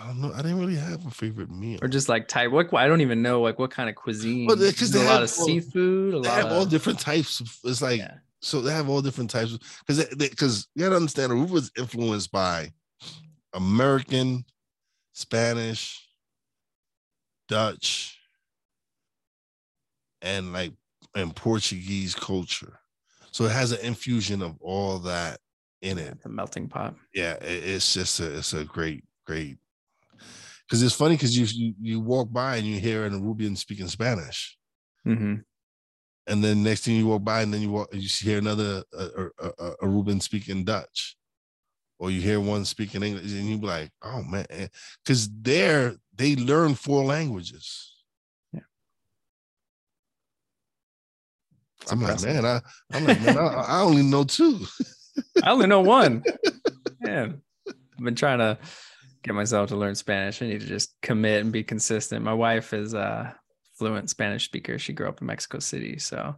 I 0.00 0.06
don't 0.06 0.20
know. 0.22 0.32
I 0.32 0.38
didn't 0.38 0.58
really 0.60 0.76
have 0.76 1.04
a 1.06 1.10
favorite 1.10 1.50
meal. 1.50 1.78
Or 1.82 1.88
just 1.88 2.08
like 2.08 2.26
type 2.26 2.50
what 2.52 2.72
I 2.74 2.88
don't 2.88 3.02
even 3.02 3.20
know 3.22 3.42
like 3.42 3.58
what 3.58 3.70
kind 3.70 3.90
of 3.90 3.96
cuisine. 3.96 4.46
Well, 4.46 4.56
they- 4.56 4.72
'cause 4.72 4.90
they 4.90 5.02
a 5.02 5.04
lot 5.04 5.22
of 5.22 5.30
all- 5.38 5.46
seafood, 5.46 6.14
a 6.14 6.20
they 6.20 6.28
lot 6.28 6.42
have 6.42 6.52
all 6.52 6.64
different 6.64 6.98
types. 7.00 7.40
Of, 7.40 7.54
it's 7.64 7.82
like 7.82 7.98
yeah. 7.98 8.18
so 8.40 8.62
they 8.62 8.72
have 8.72 8.88
all 8.88 9.02
different 9.02 9.28
types 9.30 9.58
because 9.86 10.04
because 10.16 10.68
you 10.74 10.82
gotta 10.84 10.96
understand 10.96 11.32
Aruba 11.32 11.50
was 11.50 11.70
influenced 11.76 12.32
by 12.32 12.72
American, 13.52 14.44
Spanish, 15.12 16.08
Dutch, 17.48 18.18
and 20.22 20.52
like 20.52 20.72
and 21.14 21.34
Portuguese 21.34 22.14
culture. 22.14 22.78
So 23.32 23.44
it 23.44 23.52
has 23.52 23.72
an 23.72 23.80
infusion 23.80 24.42
of 24.42 24.56
all 24.60 24.98
that 25.00 25.40
in 25.82 25.98
it. 25.98 26.22
the 26.22 26.28
melting 26.28 26.68
pot. 26.68 26.94
Yeah, 27.14 27.34
it, 27.34 27.64
it's 27.64 27.92
just 27.92 28.18
a 28.20 28.38
it's 28.38 28.52
a 28.54 28.64
great 28.64 29.04
great 29.26 29.58
because 30.70 30.82
it's 30.84 30.94
funny 30.94 31.16
because 31.16 31.36
you, 31.36 31.46
you 31.46 31.74
you 31.80 32.00
walk 32.00 32.32
by 32.32 32.56
and 32.56 32.66
you 32.66 32.78
hear 32.78 33.04
an 33.04 33.20
Arubian 33.20 33.56
speaking 33.56 33.88
Spanish 33.88 34.56
hmm 35.04 35.36
and 36.30 36.44
then 36.44 36.62
next 36.62 36.84
thing 36.84 36.96
you 36.96 37.08
walk 37.08 37.24
by 37.24 37.42
and 37.42 37.52
then 37.52 37.60
you 37.60 37.70
walk 37.70 37.88
you 37.92 38.08
hear 38.08 38.38
another 38.38 38.84
uh, 38.96 39.08
uh, 39.42 39.50
uh, 39.58 39.72
Aruban 39.82 40.22
speaking 40.22 40.64
Dutch, 40.64 41.16
or 41.98 42.10
you 42.10 42.20
hear 42.20 42.40
one 42.40 42.64
speaking 42.64 43.02
English, 43.02 43.32
and 43.32 43.46
you 43.46 43.58
be 43.58 43.66
like, 43.66 43.90
oh 44.02 44.22
man, 44.22 44.46
because 45.04 45.28
there 45.42 45.96
they 46.14 46.36
learn 46.36 46.74
four 46.74 47.04
languages. 47.04 47.92
Yeah. 48.52 48.60
I'm 51.90 52.00
impressive. 52.00 52.34
like, 52.34 52.42
man, 52.42 52.62
I, 52.92 52.96
I'm 52.96 53.04
like, 53.04 53.20
man, 53.20 53.36
I, 53.36 53.40
I 53.40 53.80
only 53.80 54.02
know 54.02 54.22
two. 54.22 54.60
I 55.42 55.50
only 55.50 55.66
know 55.66 55.80
one. 55.80 56.22
Man, 57.00 57.40
I've 57.66 58.04
been 58.04 58.14
trying 58.14 58.38
to 58.40 58.58
get 59.22 59.34
myself 59.34 59.68
to 59.68 59.76
learn 59.76 59.94
Spanish. 59.94 60.42
I 60.42 60.46
need 60.46 60.60
to 60.60 60.66
just 60.66 60.94
commit 61.02 61.42
and 61.42 61.52
be 61.52 61.62
consistent. 61.62 62.24
My 62.24 62.34
wife 62.34 62.72
is 62.72 62.94
a 62.94 63.34
fluent 63.78 64.10
Spanish 64.10 64.44
speaker. 64.44 64.78
She 64.78 64.92
grew 64.92 65.08
up 65.08 65.20
in 65.20 65.26
Mexico 65.26 65.58
City, 65.58 65.98
so 65.98 66.36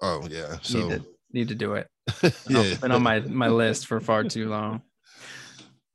Oh 0.00 0.26
yeah, 0.30 0.52
need 0.52 0.60
so 0.62 0.88
to 0.88 1.04
need 1.32 1.48
to 1.48 1.54
do 1.54 1.74
it. 1.74 1.88
yeah, 2.22 2.30
It's 2.60 2.80
been 2.80 2.92
on 2.92 3.02
my 3.02 3.20
my 3.20 3.48
list 3.48 3.86
for 3.86 4.00
far 4.00 4.24
too 4.24 4.48
long. 4.48 4.82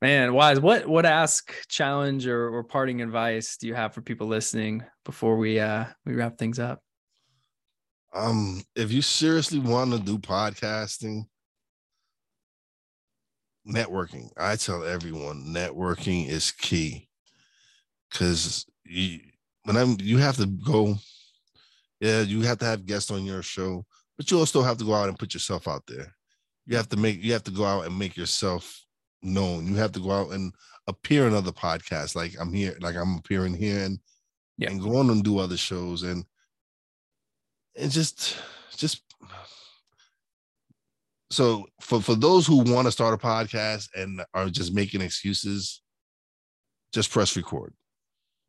Man, 0.00 0.30
Wize. 0.30 0.60
What 0.60 0.86
what 0.86 1.04
ask, 1.04 1.52
challenge, 1.68 2.26
or 2.26 2.48
or 2.48 2.62
parting 2.64 3.02
advice 3.02 3.56
do 3.56 3.66
you 3.66 3.74
have 3.74 3.94
for 3.94 4.00
people 4.00 4.26
listening 4.26 4.84
before 5.04 5.36
we 5.36 5.58
uh 5.60 5.86
we 6.06 6.14
wrap 6.14 6.38
things 6.38 6.58
up? 6.58 6.80
um, 8.14 8.62
if 8.74 8.90
you 8.90 9.02
seriously 9.02 9.58
want 9.58 9.92
to 9.92 9.98
do 9.98 10.18
podcasting, 10.18 11.24
networking, 13.68 14.30
I 14.36 14.56
tell 14.56 14.84
everyone 14.84 15.44
networking 15.46 16.28
is 16.28 16.50
key. 16.50 17.08
Cause 18.10 18.64
you 18.84 19.20
when 19.64 19.76
I'm 19.76 19.96
you 20.00 20.16
have 20.18 20.36
to 20.38 20.46
go, 20.46 20.94
yeah, 22.00 22.22
you 22.22 22.40
have 22.42 22.58
to 22.58 22.64
have 22.64 22.86
guests 22.86 23.10
on 23.10 23.24
your 23.24 23.42
show, 23.42 23.84
but 24.16 24.30
you 24.30 24.38
also 24.38 24.62
have 24.62 24.78
to 24.78 24.84
go 24.84 24.94
out 24.94 25.08
and 25.08 25.18
put 25.18 25.34
yourself 25.34 25.68
out 25.68 25.82
there. 25.86 26.14
You 26.66 26.76
have 26.76 26.88
to 26.90 26.96
make 26.96 27.22
you 27.22 27.32
have 27.34 27.44
to 27.44 27.50
go 27.50 27.64
out 27.64 27.84
and 27.86 27.98
make 27.98 28.16
yourself 28.16 28.82
known. 29.22 29.66
You 29.66 29.74
have 29.76 29.92
to 29.92 30.00
go 30.00 30.10
out 30.10 30.30
and 30.32 30.52
appear 30.86 31.26
in 31.26 31.34
other 31.34 31.52
podcasts, 31.52 32.16
like 32.16 32.34
I'm 32.40 32.52
here, 32.52 32.76
like 32.80 32.96
I'm 32.96 33.16
appearing 33.18 33.54
here 33.54 33.84
and 33.84 33.98
Yeah. 34.56 34.70
and 34.70 34.80
go 34.80 34.96
on 34.96 35.10
and 35.10 35.22
do 35.22 35.38
other 35.38 35.58
shows 35.58 36.02
and 36.02 36.24
and 37.76 37.90
just 37.92 38.36
just 38.76 39.02
so 41.30 41.66
for 41.80 42.00
for 42.00 42.14
those 42.14 42.46
who 42.46 42.58
want 42.72 42.86
to 42.86 42.92
start 42.92 43.14
a 43.14 43.18
podcast 43.18 43.88
and 43.94 44.24
are 44.34 44.48
just 44.48 44.72
making 44.72 45.00
excuses 45.02 45.82
just 46.92 47.10
press 47.10 47.36
record. 47.36 47.74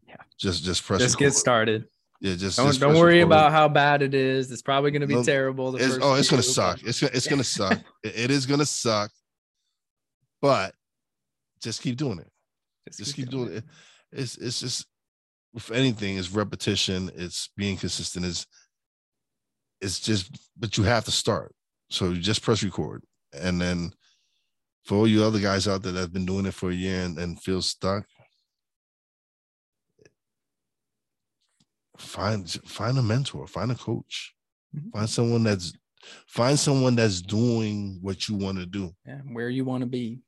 Yeah. 0.08 0.16
just 0.40 0.64
just 0.64 0.84
press 0.86 1.02
Just 1.02 1.18
get 1.18 1.34
started. 1.34 1.86
yeah 2.22 2.36
just 2.36 2.58
Don't 2.58 2.68
just 2.68 2.80
don't 2.80 2.96
worry 2.98 3.16
record. 3.20 3.28
about 3.28 3.52
how 3.52 3.68
bad 3.68 4.02
it 4.02 4.14
is. 4.14 4.52
It's 4.52 4.62
probably 4.62 4.92
going 4.92 5.02
to 5.02 5.08
be 5.08 5.16
No, 5.16 5.24
terrible. 5.24 5.74
The 5.74 5.84
it's, 5.86 5.98
oh 6.02 6.14
it's 6.16 6.30
gonna 6.30 6.42
suck. 6.42 6.82
It's 6.84 7.00
gonna 7.02 7.12
it's 7.14 7.28
gonna 7.28 7.44
suck. 7.60 7.80
It, 8.04 8.14
it 8.16 8.32
is 8.32 8.46
gonna 8.46 8.66
suck. 8.66 9.12
But 10.42 10.74
just 11.62 11.82
keep 11.82 11.98
doing 11.98 12.20
it. 12.20 12.30
Just 12.96 13.16
keep 13.16 13.30
doing 13.30 13.52
it. 13.58 13.64
It's 14.12 14.38
it's 14.38 14.62
just 14.62 14.88
if 15.54 15.70
anything 15.72 16.18
it's 16.18 16.32
repetition. 16.32 17.12
It's 17.16 17.50
being 17.58 17.76
consistent. 17.78 18.26
It's 18.26 18.48
it's 19.82 20.00
just 20.00 20.32
but 20.58 20.78
you 20.78 20.86
have 20.86 21.06
to 21.06 21.12
start 21.12 21.54
so 21.90 22.10
you 22.12 22.20
just 22.22 22.42
press 22.42 22.64
record 22.64 23.04
and 23.34 23.60
then 23.62 23.92
for 24.84 24.96
all 24.96 25.08
you 25.08 25.24
other 25.24 25.40
guys 25.40 25.68
out 25.68 25.82
there 25.84 25.92
that've 25.92 26.14
been 26.14 26.26
doing 26.26 26.46
it 26.46 26.54
for 26.54 26.70
a 26.70 26.74
year 26.76 27.02
and, 27.04 27.18
and 27.18 27.42
feel 27.42 27.62
stuck 27.62 28.06
find 31.98 32.50
find 32.66 32.98
a 32.98 33.02
mentor 33.02 33.46
find 33.48 33.72
a 33.72 33.76
coach 33.76 34.34
Mhm. 34.76 34.92
find 34.92 35.10
someone 35.10 35.44
that's 35.44 35.74
find 36.28 36.58
someone 36.58 36.96
that's 36.96 37.22
doing 37.22 38.00
what 38.02 38.28
you 38.30 38.36
want 38.36 38.58
to 38.60 38.66
do 38.66 38.96
Yeah, 39.06 39.20
where 39.22 39.50
you 39.50 39.66
want 39.66 39.82
to 39.82 39.88
be. 39.88 40.22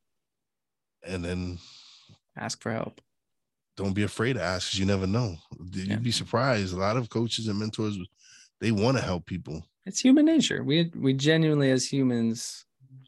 and 1.03 1.23
then 1.23 1.59
Ask 2.35 2.61
for 2.61 2.71
help. 2.71 3.01
don't 3.77 3.93
be 3.93 4.03
afraid 4.03 4.33
to 4.33 4.41
ask 4.43 4.67
because 4.69 4.79
you 4.79 4.85
never 4.85 5.07
know. 5.07 5.37
You'd 5.73 5.87
Yeah. 5.87 5.95
be 5.97 6.11
surprised. 6.11 6.73
A 6.73 6.77
lot 6.77 6.97
of 6.97 7.09
coaches 7.09 7.47
and 7.47 7.57
mentors, 7.59 7.97
they 8.59 8.71
want 8.71 8.97
to 8.97 9.03
help 9.03 9.25
people. 9.25 9.65
It's 9.85 9.99
human 9.99 10.25
nature. 10.25 10.63
We 10.63 10.91
we 10.95 11.13
genuinely 11.13 11.71
as 11.71 11.91
humans 11.91 12.65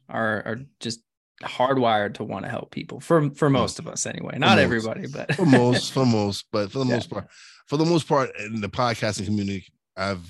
are 0.08 0.42
are 0.44 0.60
just 0.80 1.00
hardwired 1.42 2.14
to 2.14 2.24
want 2.24 2.44
to 2.44 2.50
help 2.50 2.70
people. 2.70 3.00
For 3.00 3.30
for 3.30 3.50
most 3.50 3.78
of 3.78 3.86
us 3.86 4.06
anyway. 4.06 4.38
Not 4.38 4.56
most. 4.56 4.64
everybody, 4.64 5.06
but 5.06 5.34
For 5.34 5.46
most, 5.46 5.92
for 5.92 6.06
most, 6.06 6.46
but 6.52 6.70
for 6.72 6.78
the 6.78 6.86
Yeah. 6.86 6.94
most 6.94 7.10
part, 7.10 7.28
for 7.66 7.76
the 7.76 7.84
most 7.84 8.08
part, 8.08 8.30
in 8.38 8.60
the 8.60 8.68
podcasting 8.68 9.26
community, 9.26 9.66
I've 9.96 10.26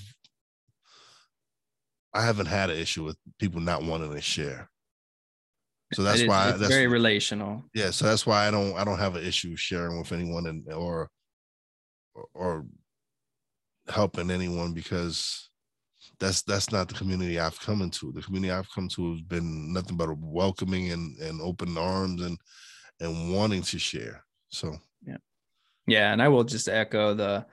I 2.13 2.25
haven't 2.25 2.47
had 2.47 2.71
an 2.71 2.79
issue 2.79 3.05
with 3.05 3.17
people 3.39 3.61
not 3.61 3.83
wanting 3.83 4.13
to 4.13 4.21
share. 4.21 4.71
So 5.95 6.03
that's 6.03 6.21
it 6.21 6.29
why 6.29 6.51
it's 6.51 6.59
that's 6.61 6.73
very 6.73 6.87
relational. 6.87 7.65
yeah. 7.75 7.91
So 7.91 8.05
that's 8.07 8.27
why 8.27 8.47
I 8.47 8.51
don't 8.51 8.75
I 8.77 8.85
don't 8.85 8.99
have 8.99 9.17
an 9.17 9.25
issue 9.25 9.57
sharing 9.57 9.99
with 9.99 10.13
anyone 10.13 10.47
and 10.47 10.71
or 10.73 11.09
or, 12.15 12.27
or 12.35 12.67
helping 13.89 14.31
anyone 14.31 14.73
because 14.73 15.51
that's 16.25 16.43
that's 16.43 16.73
not 16.73 16.89
the 16.89 16.95
community 16.95 17.39
I've 17.39 17.59
come 17.61 17.83
into. 17.83 18.13
The 18.13 18.23
community 18.23 18.51
I've 18.53 18.71
come 18.71 18.89
to 18.91 19.13
has 19.13 19.21
been 19.23 19.73
nothing 19.73 19.97
but 19.97 20.09
welcoming 20.19 20.93
and 20.93 21.17
and 21.19 21.41
open 21.41 21.77
arms 21.79 22.23
and 22.23 22.39
and 23.01 23.33
wanting 23.35 23.63
to 23.63 23.79
share. 23.79 24.25
So 24.49 24.77
Yeah, 25.07 25.17
Yeah. 25.87 26.13
and 26.13 26.23
I 26.23 26.29
will 26.29 26.45
just 26.45 26.69
echo 26.69 27.15
the 27.15 27.47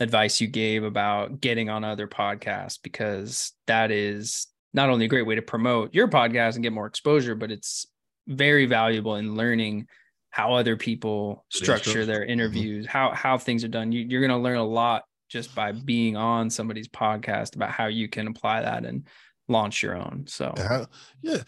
advice 0.00 0.40
you 0.40 0.48
gave 0.48 0.84
about 0.84 1.40
getting 1.40 1.68
on 1.70 1.84
other 1.84 2.08
podcasts 2.08 2.78
because 2.82 3.52
that 3.66 3.90
is 3.90 4.48
not 4.74 4.88
only 4.90 5.04
a 5.04 5.08
great 5.08 5.26
way 5.26 5.34
to 5.36 5.42
promote 5.42 5.94
your 5.94 6.08
podcast 6.08 6.54
and 6.54 6.62
get 6.62 6.72
more 6.72 6.86
exposure, 6.86 7.34
but 7.34 7.50
it's 7.52 7.86
very 8.26 8.66
valuable 8.66 9.16
in 9.16 9.34
learning 9.34 9.86
how 10.30 10.54
other 10.54 10.76
people 10.76 11.44
structure 11.50 12.06
their 12.06 12.24
Mhm. 12.24 12.30
interviews, 12.30 12.86
how 12.86 13.12
how 13.14 13.38
things 13.38 13.64
are 13.64 13.68
done. 13.68 13.92
You, 13.92 14.00
you're 14.08 14.20
going 14.26 14.30
to 14.38 14.42
learn 14.42 14.56
a 14.58 14.64
lot 14.64 15.04
just 15.32 15.54
by 15.54 15.72
being 15.72 16.14
on 16.16 16.50
somebody's 16.50 16.88
podcast 16.88 17.56
about 17.56 17.70
how 17.70 17.86
you 17.86 18.06
can 18.08 18.26
apply 18.28 18.60
that 18.60 18.84
and 18.84 19.06
launch 19.48 19.82
your 19.82 19.96
own. 19.96 20.24
So 20.28 20.52
how, 20.58 20.86
yeah, 21.22 21.42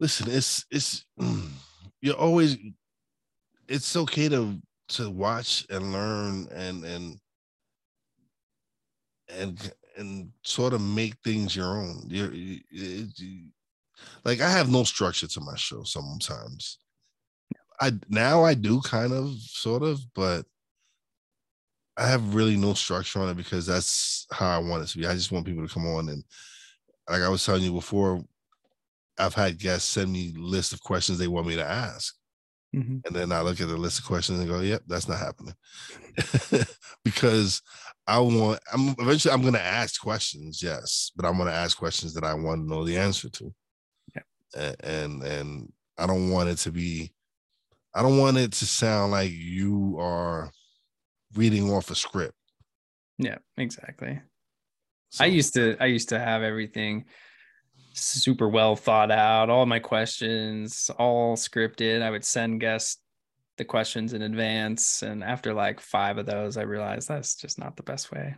listen, 0.00 0.28
it's 0.30 0.66
it's 0.70 1.04
you're 2.02 2.16
always 2.16 2.56
it's 3.68 3.94
okay 3.96 4.28
to 4.28 4.60
to 4.88 5.10
watch 5.10 5.64
and 5.70 5.92
learn 5.92 6.48
and 6.52 6.84
and 6.84 7.18
and 9.28 9.72
and 9.96 10.30
sort 10.42 10.72
of 10.72 10.80
make 10.80 11.14
things 11.22 11.54
your 11.54 11.78
own. 11.78 12.02
You're 12.08 12.32
you, 12.32 12.60
you- 12.70 13.50
like 14.24 14.40
I 14.40 14.50
have 14.50 14.70
no 14.70 14.82
structure 14.82 15.28
to 15.28 15.40
my 15.40 15.54
show 15.56 15.84
sometimes. 15.84 16.78
I 17.80 17.92
now 18.08 18.42
I 18.42 18.54
do 18.54 18.80
kind 18.80 19.12
of 19.12 19.30
sort 19.40 19.82
of, 19.82 20.00
but 20.14 20.44
I 21.96 22.06
have 22.08 22.34
really 22.34 22.56
no 22.56 22.74
structure 22.74 23.20
on 23.20 23.28
it 23.28 23.36
because 23.36 23.66
that's 23.66 24.26
how 24.32 24.48
I 24.48 24.58
want 24.58 24.82
it 24.82 24.86
to 24.88 24.98
be. 24.98 25.06
I 25.06 25.14
just 25.14 25.30
want 25.32 25.46
people 25.46 25.66
to 25.66 25.72
come 25.72 25.86
on 25.86 26.08
and 26.08 26.24
like 27.08 27.22
I 27.22 27.28
was 27.28 27.44
telling 27.44 27.62
you 27.62 27.72
before, 27.72 28.24
I've 29.18 29.34
had 29.34 29.58
guests 29.58 29.88
send 29.90 30.12
me 30.12 30.34
list 30.36 30.72
of 30.72 30.82
questions 30.82 31.18
they 31.18 31.28
want 31.28 31.46
me 31.46 31.56
to 31.56 31.64
ask. 31.64 32.14
Mhm. 32.74 33.02
And 33.06 33.14
then 33.16 33.32
I 33.32 33.42
look 33.42 33.60
at 33.60 33.68
the 33.68 33.76
list 33.76 34.00
of 34.00 34.06
questions 34.06 34.40
and 34.40 34.48
go, 34.48 34.60
yep, 34.60 34.82
that's 34.86 35.08
not 35.08 35.18
happening. 35.20 35.54
because 37.04 37.62
I 38.06 38.18
want 38.20 38.60
I'm 38.72 38.94
eventually 38.98 39.32
I'm 39.34 39.42
gonna 39.42 39.58
ask 39.58 40.00
questions, 40.00 40.62
yes, 40.62 41.12
but 41.16 41.24
I'm 41.26 41.38
gonna 41.38 41.52
ask 41.52 41.78
questions 41.78 42.14
that 42.14 42.24
I 42.24 42.34
want 42.34 42.62
to 42.62 42.68
know 42.68 42.84
the 42.84 42.98
answer 42.98 43.28
to. 43.30 43.54
Yeah. 44.14 44.22
A- 44.56 44.76
And 44.86 45.22
and 45.22 45.72
I 45.98 46.06
don't 46.06 46.30
want 46.30 46.48
it 46.50 46.58
to 46.58 46.72
be 46.72 47.12
I 47.94 48.02
don't 48.02 48.18
want 48.18 48.38
it 48.38 48.52
to 48.54 48.66
sound 48.66 49.12
like 49.12 49.32
you 49.32 49.96
are 50.00 50.50
reading 51.34 51.70
off 51.70 51.90
a 51.90 51.94
script. 51.94 52.34
yeah, 53.18 53.38
exactly. 53.56 54.20
So, 55.10 55.24
I 55.24 55.28
used 55.28 55.54
to 55.54 55.76
I 55.80 55.86
used 55.86 56.08
to 56.08 56.18
have 56.18 56.42
everything 56.42 57.04
super 57.92 58.48
well 58.48 58.74
thought 58.76 59.10
out, 59.12 59.50
all 59.50 59.66
my 59.66 59.78
questions 59.78 60.90
all 60.98 61.36
scripted. 61.36 62.02
I 62.02 62.10
would 62.10 62.24
send 62.24 62.60
guests 62.60 63.00
the 63.56 63.64
questions 63.64 64.12
in 64.14 64.22
advance. 64.22 65.02
And 65.02 65.22
after 65.22 65.54
like 65.54 65.78
five 65.80 66.18
of 66.18 66.26
those, 66.26 66.56
I 66.56 66.62
realized 66.62 67.06
that's 67.06 67.36
just 67.36 67.58
not 67.58 67.76
the 67.76 67.84
best 67.84 68.10
way. 68.10 68.34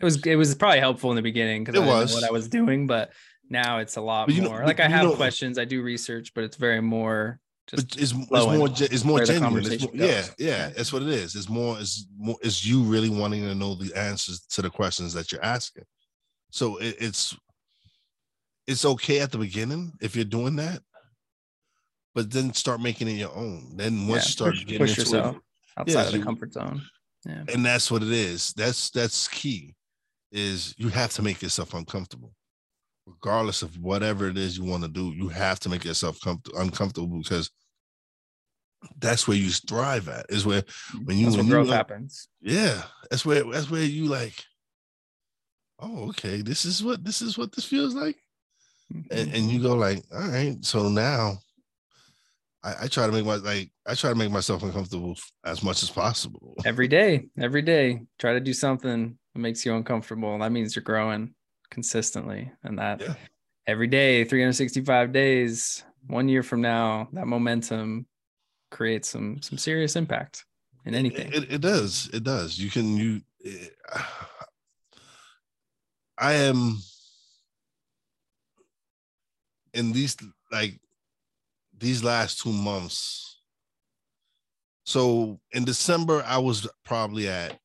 It 0.00 0.04
was 0.04 0.24
it 0.26 0.36
was 0.36 0.54
probably 0.54 0.80
helpful 0.80 1.10
in 1.10 1.16
the 1.16 1.22
beginning 1.22 1.62
because 1.64 1.80
I 1.80 1.84
didn't 1.84 1.94
was. 1.96 2.10
know 2.10 2.20
what 2.20 2.28
I 2.28 2.32
was 2.32 2.48
doing, 2.48 2.86
but 2.88 3.12
now 3.48 3.78
it's 3.78 3.96
a 3.96 4.00
lot 4.00 4.28
you 4.30 4.42
know- 4.42 4.48
more. 4.50 4.64
like 4.64 4.80
I 4.80 4.88
have 4.88 5.04
know- 5.06 5.14
questions, 5.16 5.58
I 5.58 5.64
do 5.64 5.82
research, 5.82 6.34
but 6.34 6.42
it's 6.44 6.56
very 6.56 6.80
more 6.82 7.38
just 7.68 7.88
But 7.88 8.00
it's, 8.00 8.12
it's 8.14 8.14
more 8.14 8.66
it's 8.70 9.04
more 9.04 9.24
genuine. 9.24 9.72
It's 9.72 9.82
more- 9.84 9.90
yeah, 9.94 10.06
yeah, 10.06 10.22
Yeah. 10.38 10.68
that's 10.70 10.92
what 10.92 11.02
it 11.02 11.08
is. 11.08 11.34
It's 11.34 11.48
more 11.48 11.78
it's 11.78 12.06
more 12.16 12.36
it's 12.42 12.64
you 12.64 12.82
really 12.82 13.10
wanting 13.10 13.42
to 13.42 13.54
know 13.54 13.74
the 13.74 13.94
answers 13.96 14.40
to 14.50 14.62
the 14.62 14.70
questions 14.70 15.12
that 15.14 15.30
you're 15.32 15.44
asking. 15.44 15.84
So 16.50 16.78
it, 16.78 16.96
it's 16.98 17.36
it's 18.66 18.84
okay 18.84 19.20
at 19.20 19.30
the 19.32 19.38
beginning 19.38 19.92
if 20.00 20.14
you're 20.16 20.24
doing 20.24 20.56
that, 20.56 20.82
but 22.14 22.30
then 22.30 22.52
start 22.54 22.80
making 22.80 23.08
it 23.08 23.12
your 23.12 23.34
own. 23.34 23.76
Then 23.76 24.06
once 24.06 24.24
Yeah, 24.24 24.28
you 24.28 24.32
start 24.32 24.54
push- 24.54 24.64
getting 24.64 24.78
push 24.78 24.90
into 24.90 25.00
yourself. 25.02 25.36
it, 25.36 25.42
outside 25.78 26.06
of 26.06 26.12
the 26.12 26.18
you- 26.18 26.24
comfort 26.24 26.52
zone. 26.52 26.82
Yeah. 27.26 27.42
and 27.52 27.66
that's 27.66 27.90
what 27.90 28.02
it 28.02 28.12
is. 28.12 28.52
That's 28.54 28.90
that's 28.90 29.28
key. 29.28 29.74
Is 30.30 30.74
you 30.78 30.88
have 30.90 31.12
to 31.14 31.22
make 31.22 31.42
yourself 31.42 31.72
uncomfortable, 31.74 32.32
regardless 33.08 33.62
of 33.62 33.76
whatever 33.78 34.28
it 34.28 34.36
is 34.36 34.58
you 34.58 34.64
want 34.64 34.82
to 34.82 34.88
do. 34.88 35.12
You 35.14 35.28
have 35.28 35.58
to 35.60 35.68
make 35.68 35.84
yourself 35.84 36.20
comfort- 36.20 36.52
uncomfortable 36.56 37.18
because 37.18 37.50
that's 38.98 39.26
where 39.26 39.36
you 39.36 39.50
thrive 39.50 40.08
at. 40.08 40.26
Is 40.28 40.46
where 40.46 40.62
when 41.04 41.16
you 41.16 41.26
That's 41.26 41.36
where 41.36 41.42
when 41.44 41.46
you 41.46 41.52
growth 41.52 41.68
happens. 41.70 42.28
yeah, 42.40 42.82
that's 43.10 43.24
where 43.24 43.44
that's 43.44 43.70
where 43.70 43.82
you 43.82 44.06
like. 44.06 44.34
Oh, 45.80 46.08
okay. 46.08 46.42
This 46.42 46.64
is 46.64 46.82
what 46.82 47.04
this 47.04 47.22
is 47.22 47.38
what 47.38 47.52
this 47.52 47.64
feels 47.64 47.94
like, 47.94 48.16
Mhm. 48.92 49.06
and, 49.10 49.34
and 49.34 49.50
you 49.50 49.60
go 49.62 49.74
like, 49.74 50.04
all 50.12 50.28
right. 50.28 50.56
So 50.64 50.88
now, 50.88 51.38
I, 52.64 52.74
I 52.82 52.86
try 52.88 53.06
to 53.06 53.12
make 53.12 53.24
my 53.24 53.36
like 53.36 53.70
I 53.86 53.94
try 53.94 54.10
to 54.10 54.16
make 54.16 54.30
myself 54.30 54.62
uncomfortable 54.62 55.16
as 55.44 55.62
much 55.62 55.82
as 55.82 55.90
possible. 55.90 56.54
every 56.64 56.88
day, 56.88 57.28
every 57.40 57.62
day, 57.62 58.00
try 58.18 58.32
to 58.32 58.40
do 58.40 58.52
something 58.52 59.16
that 59.34 59.38
makes 59.40 59.64
you 59.64 59.74
uncomfortable. 59.74 60.38
That 60.38 60.52
means 60.52 60.74
you're 60.76 60.82
growing 60.82 61.34
consistently. 61.70 62.50
And 62.62 62.78
that 62.78 63.00
Yeah. 63.00 63.14
every 63.66 63.86
day, 63.86 64.24
365 64.24 65.12
days, 65.12 65.84
one 66.06 66.28
year 66.28 66.42
from 66.42 66.60
now, 66.60 67.08
that 67.12 67.26
momentum 67.26 68.06
creates 68.70 69.08
some 69.08 69.40
some 69.42 69.58
serious 69.58 69.96
impact 69.96 70.44
in 70.84 70.94
anything. 70.94 71.32
It, 71.32 71.52
it 71.52 71.60
does. 71.60 72.08
It 72.12 72.24
does. 72.24 72.58
You 72.58 72.70
can 72.70 72.96
you. 72.96 73.22
eh, 73.44 73.68
I 76.20 76.32
am 76.32 76.78
in 79.72 79.92
these 79.92 80.16
like 80.50 80.80
these 81.76 82.02
last 82.02 82.40
two 82.40 82.52
months. 82.52 83.40
So 84.84 85.38
in 85.52 85.64
December, 85.64 86.24
I 86.26 86.38
was 86.38 86.66
probably 86.84 87.28
at 87.28 87.60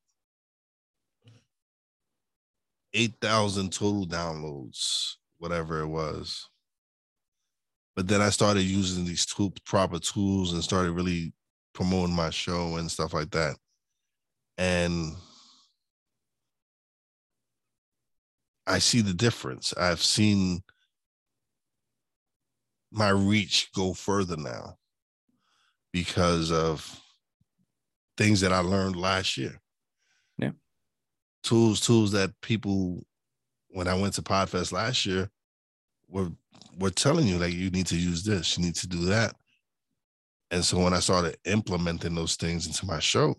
eight 2.94 3.14
thousand 3.20 3.72
total 3.72 4.06
downloads, 4.06 5.14
whatever 5.38 5.80
it 5.80 5.88
was. 5.88 6.48
But 7.96 8.08
then 8.08 8.20
I 8.20 8.30
started 8.30 8.62
using 8.62 9.04
these 9.04 9.26
tool, 9.26 9.52
proper 9.64 9.98
tools 9.98 10.52
and 10.52 10.64
started 10.64 10.92
really 10.92 11.32
promoting 11.74 12.16
my 12.16 12.30
show 12.30 12.76
and 12.76 12.90
stuff 12.90 13.12
like 13.12 13.30
that. 13.30 13.56
And 14.58 15.14
I 18.66 18.78
see 18.78 19.00
the 19.00 19.12
difference. 19.12 19.74
I've 19.76 20.02
seen 20.02 20.62
my 22.90 23.10
reach 23.10 23.70
go 23.74 23.92
further 23.92 24.36
now 24.36 24.76
because 25.92 26.50
of 26.50 27.00
things 28.16 28.40
that 28.40 28.52
I 28.52 28.60
learned 28.60 28.96
last 28.96 29.36
year. 29.36 29.60
Tools, 31.44 31.80
tools 31.80 32.12
that 32.12 32.32
people 32.40 33.04
when 33.68 33.88
I 33.88 33.94
went 33.94 34.14
to 34.14 34.22
Podfest 34.22 34.72
last 34.72 35.04
year 35.06 35.30
were 36.08 36.30
were 36.78 36.90
telling 36.90 37.26
you 37.26 37.38
like 37.38 37.52
you 37.52 37.70
need 37.70 37.86
to 37.88 37.96
use 37.96 38.24
this, 38.24 38.56
you 38.58 38.64
need 38.64 38.76
to 38.76 38.88
do 38.88 39.04
that. 39.06 39.34
And 40.50 40.64
so 40.64 40.78
when 40.78 40.94
I 40.94 41.00
started 41.00 41.36
implementing 41.44 42.14
those 42.14 42.36
things 42.36 42.66
into 42.66 42.86
my 42.86 43.00
show, 43.00 43.34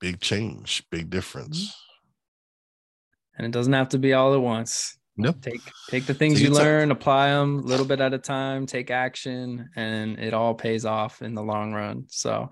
big 0.00 0.20
change, 0.20 0.84
big 0.90 1.10
difference. 1.10 1.68
Mm-hmm. 1.68 3.38
and 3.38 3.46
it 3.46 3.52
doesn't 3.52 3.72
have 3.72 3.88
to 3.90 3.98
be 3.98 4.12
all 4.12 4.34
at 4.34 4.40
once. 4.40 4.98
Yep. 5.16 5.40
Take 5.42 5.60
take 5.90 6.06
the 6.06 6.14
things 6.14 6.40
you 6.40 6.50
learn, 6.50 6.92
apply 6.92 7.30
them 7.30 7.58
a 7.58 7.62
little 7.62 7.86
bit 7.86 8.00
at 8.00 8.14
a 8.14 8.18
time, 8.18 8.66
take 8.66 8.90
action, 8.90 9.68
and 9.74 10.18
it 10.18 10.32
all 10.32 10.54
pays 10.54 10.84
off 10.84 11.22
in 11.22 11.34
the 11.34 11.42
long 11.42 11.72
run. 11.72 12.04
So 12.08 12.50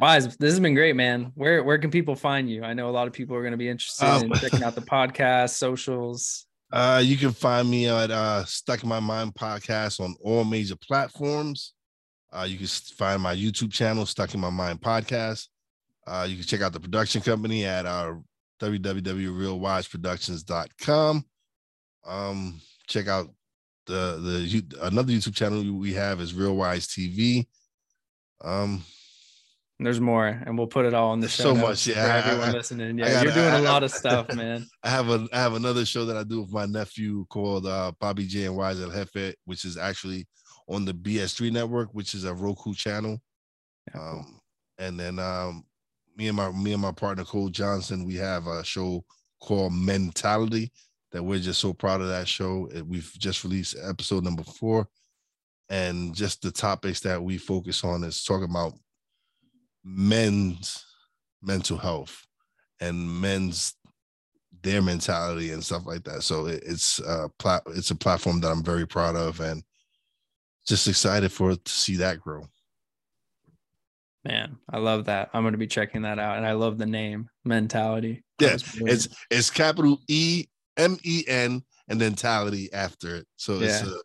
Wize, 0.00 0.36
this 0.38 0.52
has 0.52 0.60
been 0.60 0.74
great, 0.74 0.96
man. 0.96 1.30
Where 1.34 1.62
where 1.62 1.76
can 1.78 1.90
people 1.90 2.16
find 2.16 2.50
you? 2.50 2.64
I 2.64 2.72
know 2.74 2.88
a 2.88 2.90
lot 2.90 3.06
of 3.06 3.12
people 3.12 3.36
are 3.36 3.42
going 3.42 3.52
to 3.52 3.58
be 3.58 3.68
interested 3.68 4.06
Um, 4.06 4.24
in 4.24 4.32
checking 4.34 4.64
out 4.64 4.74
the 4.74 4.80
podcast, 4.80 5.50
socials. 5.50 6.46
Uh, 6.72 7.00
you 7.04 7.16
can 7.16 7.30
find 7.30 7.70
me 7.70 7.86
at 7.88 8.10
uh, 8.10 8.44
Stuck 8.44 8.82
in 8.82 8.88
My 8.88 8.98
Mind 8.98 9.32
podcast 9.34 10.00
on 10.00 10.16
all 10.20 10.42
major 10.42 10.74
platforms. 10.74 11.74
Uh, 12.32 12.44
you 12.48 12.58
can 12.58 12.66
find 12.66 13.22
my 13.22 13.36
YouTube 13.36 13.72
channel, 13.72 14.04
Stuck 14.06 14.34
in 14.34 14.40
My 14.40 14.50
Mind 14.50 14.80
podcast. 14.80 15.46
Uh, 16.06 16.26
you 16.28 16.34
can 16.36 16.44
check 16.44 16.60
out 16.62 16.72
the 16.72 16.80
production 16.80 17.22
company 17.22 17.64
at 17.64 17.86
uh, 17.86 18.14
www.realwizeproductions.com. 18.60 21.24
Um, 22.04 22.60
check 22.88 23.06
out 23.08 23.28
the 23.86 24.18
the 24.18 24.64
another 24.82 25.12
YouTube 25.12 25.34
channel 25.36 25.62
we 25.72 25.94
have 25.94 26.20
is 26.20 26.34
Real 26.34 26.56
Wize 26.56 26.86
TV. 26.88 27.46
Um, 28.42 28.82
There's 29.80 30.00
more, 30.00 30.26
and 30.28 30.56
we'll 30.56 30.68
put 30.68 30.86
it 30.86 30.94
all 30.94 31.12
in 31.14 31.20
the 31.20 31.28
show 31.28 31.42
so 31.42 31.54
much, 31.54 31.84
for 31.84 31.90
yeah, 31.90 32.04
I- 32.06 32.18
everyone 32.28 32.48
I- 32.50 32.52
listening. 32.52 32.96
Yeah, 32.98 33.08
gotta- 33.10 33.24
you're 33.24 33.34
doing 33.34 33.54
a 33.54 33.68
I- 33.68 33.72
lot 33.72 33.82
of 33.82 33.90
stuff, 34.02 34.32
man. 34.34 34.66
I 34.84 34.88
have 34.90 35.08
a 35.08 35.26
I 35.32 35.38
have 35.38 35.54
another 35.54 35.84
show 35.84 36.04
that 36.06 36.16
I 36.16 36.22
do 36.22 36.40
with 36.42 36.52
my 36.52 36.66
nephew 36.66 37.26
called 37.28 37.66
uh, 37.66 37.90
Bobby 38.00 38.26
J 38.26 38.44
and 38.44 38.56
Wize 38.56 38.80
El 38.82 38.90
Jefe, 38.90 39.34
which 39.46 39.64
is 39.64 39.76
actually 39.76 40.26
on 40.68 40.84
the 40.84 40.94
BS3 40.94 41.50
network, 41.52 41.88
which 41.92 42.14
is 42.14 42.24
a 42.24 42.32
Roku 42.32 42.72
channel. 42.72 43.18
Yeah, 43.88 44.00
cool. 44.00 44.08
Um, 44.20 44.40
and 44.78 44.98
then 44.98 45.18
um, 45.18 45.64
me 46.16 46.28
and 46.28 46.36
my 46.36 46.52
me 46.52 46.72
and 46.72 46.80
my 46.82 46.92
partner 46.92 47.24
Cole 47.24 47.48
Johnson, 47.48 48.04
we 48.04 48.14
have 48.14 48.46
a 48.46 48.62
show 48.64 49.04
called 49.40 49.72
Mentality 49.74 50.70
that 51.10 51.22
we're 51.22 51.38
just 51.40 51.60
so 51.60 51.72
proud 51.72 52.00
of 52.00 52.08
that 52.08 52.26
show. 52.28 52.68
Uh, 52.76 52.84
We've 52.84 53.12
just 53.18 53.42
released 53.44 53.76
episode 53.82 54.22
number 54.24 54.44
four, 54.44 54.86
and 55.68 56.14
just 56.14 56.42
the 56.42 56.50
topics 56.52 57.00
that 57.00 57.20
we 57.22 57.38
focus 57.38 57.82
on 57.84 58.04
is 58.04 58.22
talking 58.22 58.48
about 58.50 58.74
men's 59.84 60.84
mental 61.42 61.76
health 61.76 62.26
and 62.80 63.20
men's 63.20 63.74
their 64.62 64.80
mentality 64.80 65.50
and 65.52 65.62
stuff 65.62 65.84
like 65.86 66.02
that. 66.04 66.22
So 66.22 66.46
it, 66.46 66.62
it's 66.66 66.98
a 67.00 67.28
plat 67.38 67.62
it's 67.68 67.90
a 67.90 67.94
platform 67.94 68.40
that 68.40 68.50
I'm 68.50 68.64
very 68.64 68.86
proud 68.86 69.14
of 69.14 69.40
and 69.40 69.62
just 70.66 70.88
excited 70.88 71.30
for 71.30 71.54
to 71.54 71.70
see 71.70 71.96
that 71.96 72.20
grow. 72.20 72.46
Man, 74.24 74.56
I 74.70 74.78
love 74.78 75.04
that. 75.04 75.28
I'm 75.34 75.42
going 75.42 75.52
to 75.52 75.58
be 75.58 75.66
checking 75.66 76.00
that 76.02 76.18
out, 76.18 76.38
and 76.38 76.46
I 76.46 76.52
love 76.52 76.78
the 76.78 76.86
name 76.86 77.28
mentality. 77.44 78.24
Yeah. 78.40 78.56
It's 78.80 79.08
it's 79.30 79.50
capital 79.50 80.00
E 80.08 80.46
M 80.78 80.96
E 81.04 81.24
N 81.28 81.62
and 81.88 82.00
then 82.00 82.12
mentality 82.12 82.72
after 82.72 83.16
it. 83.16 83.26
So 83.36 83.60
it's 83.60 83.82
Yeah. 83.82 83.90
a 83.90 83.96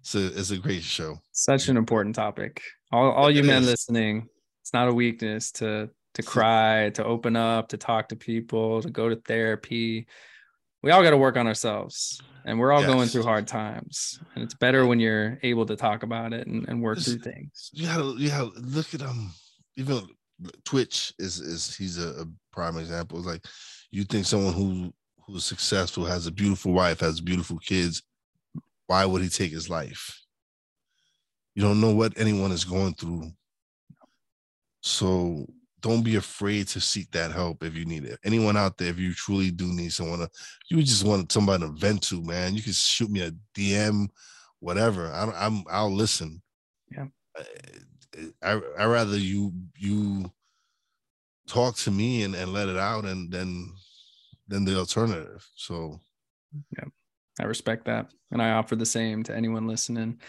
it's 0.00 0.14
a 0.14 0.26
it's 0.40 0.50
a 0.50 0.56
great 0.56 0.82
show. 0.82 1.18
such 1.32 1.68
an 1.68 1.76
important 1.76 2.14
topic. 2.14 2.62
All, 2.90 3.10
all 3.12 3.30
you 3.30 3.40
It 3.40 3.46
men 3.46 3.62
is. 3.62 3.68
listening, 3.68 4.28
it's 4.70 4.74
not 4.74 4.86
a 4.86 4.94
weakness 4.94 5.50
to 5.50 5.90
to 6.14 6.22
cry, 6.22 6.90
to 6.90 7.04
open 7.04 7.34
up, 7.34 7.70
to 7.70 7.76
talk 7.76 8.10
to 8.10 8.16
people, 8.16 8.80
to 8.82 8.88
go 8.88 9.08
to 9.08 9.16
therapy. 9.16 10.06
We 10.80 10.92
all 10.92 11.02
got 11.02 11.10
to 11.10 11.16
work 11.16 11.36
on 11.36 11.48
ourselves, 11.48 12.20
and 12.44 12.56
we're 12.56 12.70
all 12.70 12.84
going 12.84 13.08
through 13.08 13.24
hard 13.24 13.48
times. 13.48 14.20
And 14.36 14.44
it's 14.44 14.54
better 14.54 14.86
when 14.86 15.00
you're 15.00 15.40
able 15.42 15.66
to 15.66 15.74
talk 15.74 16.04
about 16.04 16.32
it 16.32 16.46
and, 16.46 16.68
and 16.68 16.80
work 16.80 16.98
This- 16.98 17.06
through 17.06 17.18
things. 17.18 17.70
You 17.72 17.88
gotta 17.88 18.04
look 18.60 18.94
at 18.94 19.02
um 19.02 19.32
even 19.76 20.02
Twitch 20.64 21.14
is 21.18 21.40
is 21.40 21.76
he's 21.76 21.98
a, 21.98 22.22
a 22.22 22.26
prime 22.52 22.78
example. 22.78 23.18
It's 23.18 23.26
like 23.26 23.44
you 23.90 24.04
think 24.04 24.24
someone 24.24 24.54
who 24.54 24.94
who's 25.26 25.44
successful 25.44 26.04
has 26.04 26.28
a 26.28 26.32
beautiful 26.32 26.72
wife, 26.72 27.00
has 27.00 27.20
beautiful 27.20 27.58
kids, 27.58 28.04
why 28.86 29.04
would 29.04 29.22
he 29.22 29.28
take 29.28 29.50
his 29.50 29.68
life? 29.68 30.16
You 31.56 31.62
don't 31.62 31.80
know 31.80 31.92
what 31.92 32.12
anyone 32.16 32.52
is 32.52 32.64
going 32.64 32.94
through. 32.94 33.32
So 34.80 35.46
don't 35.80 36.02
be 36.02 36.16
afraid 36.16 36.68
to 36.68 36.80
seek 36.80 37.10
that 37.12 37.32
help 37.32 37.62
if 37.62 37.74
you 37.74 37.84
need 37.84 38.04
it. 38.04 38.18
Anyone 38.24 38.56
out 38.56 38.76
there, 38.76 38.90
if 38.90 38.98
you 38.98 39.14
truly 39.14 39.50
do 39.50 39.66
need 39.66 39.92
someone 39.92 40.20
to, 40.20 40.30
you 40.68 40.82
just 40.82 41.04
want 41.04 41.32
somebody 41.32 41.64
to 41.64 41.72
vent 41.72 42.02
to, 42.04 42.22
man. 42.22 42.54
You 42.54 42.62
can 42.62 42.72
shoot 42.72 43.10
me 43.10 43.22
a 43.22 43.32
DM, 43.54 44.08
whatever. 44.60 45.10
I'm, 45.12 45.32
I'm 45.34 45.64
I'll 45.70 45.92
listen. 45.92 46.42
Yeah. 46.90 47.06
I 48.42 48.60
I 48.78 48.84
rather 48.84 49.16
you 49.16 49.52
you 49.76 50.30
talk 51.46 51.76
to 51.76 51.90
me 51.90 52.22
and, 52.22 52.34
and 52.34 52.52
let 52.52 52.68
it 52.68 52.76
out 52.76 53.04
and 53.04 53.30
then 53.30 53.72
then 54.48 54.64
the 54.64 54.76
alternative. 54.76 55.46
So 55.54 56.00
yeah, 56.76 56.84
I 57.40 57.44
respect 57.44 57.86
that. 57.86 58.10
And 58.32 58.42
I 58.42 58.52
offer 58.52 58.76
the 58.76 58.86
same 58.86 59.22
to 59.24 59.34
anyone 59.34 59.66
listening. 59.66 60.20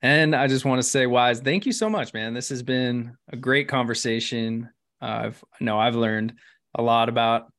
And 0.00 0.34
I 0.34 0.46
just 0.46 0.64
want 0.64 0.80
to 0.80 0.88
say, 0.88 1.06
Wize, 1.06 1.42
thank 1.42 1.66
you 1.66 1.72
so 1.72 1.90
much, 1.90 2.14
man. 2.14 2.34
This 2.34 2.48
has 2.50 2.62
been 2.62 3.16
a 3.32 3.36
great 3.36 3.68
conversation. 3.68 4.70
Uh, 5.02 5.04
I've 5.24 5.44
no, 5.60 5.78
I've 5.78 5.96
learned 5.96 6.34
a 6.74 6.82
lot 6.82 7.08
about 7.08 7.52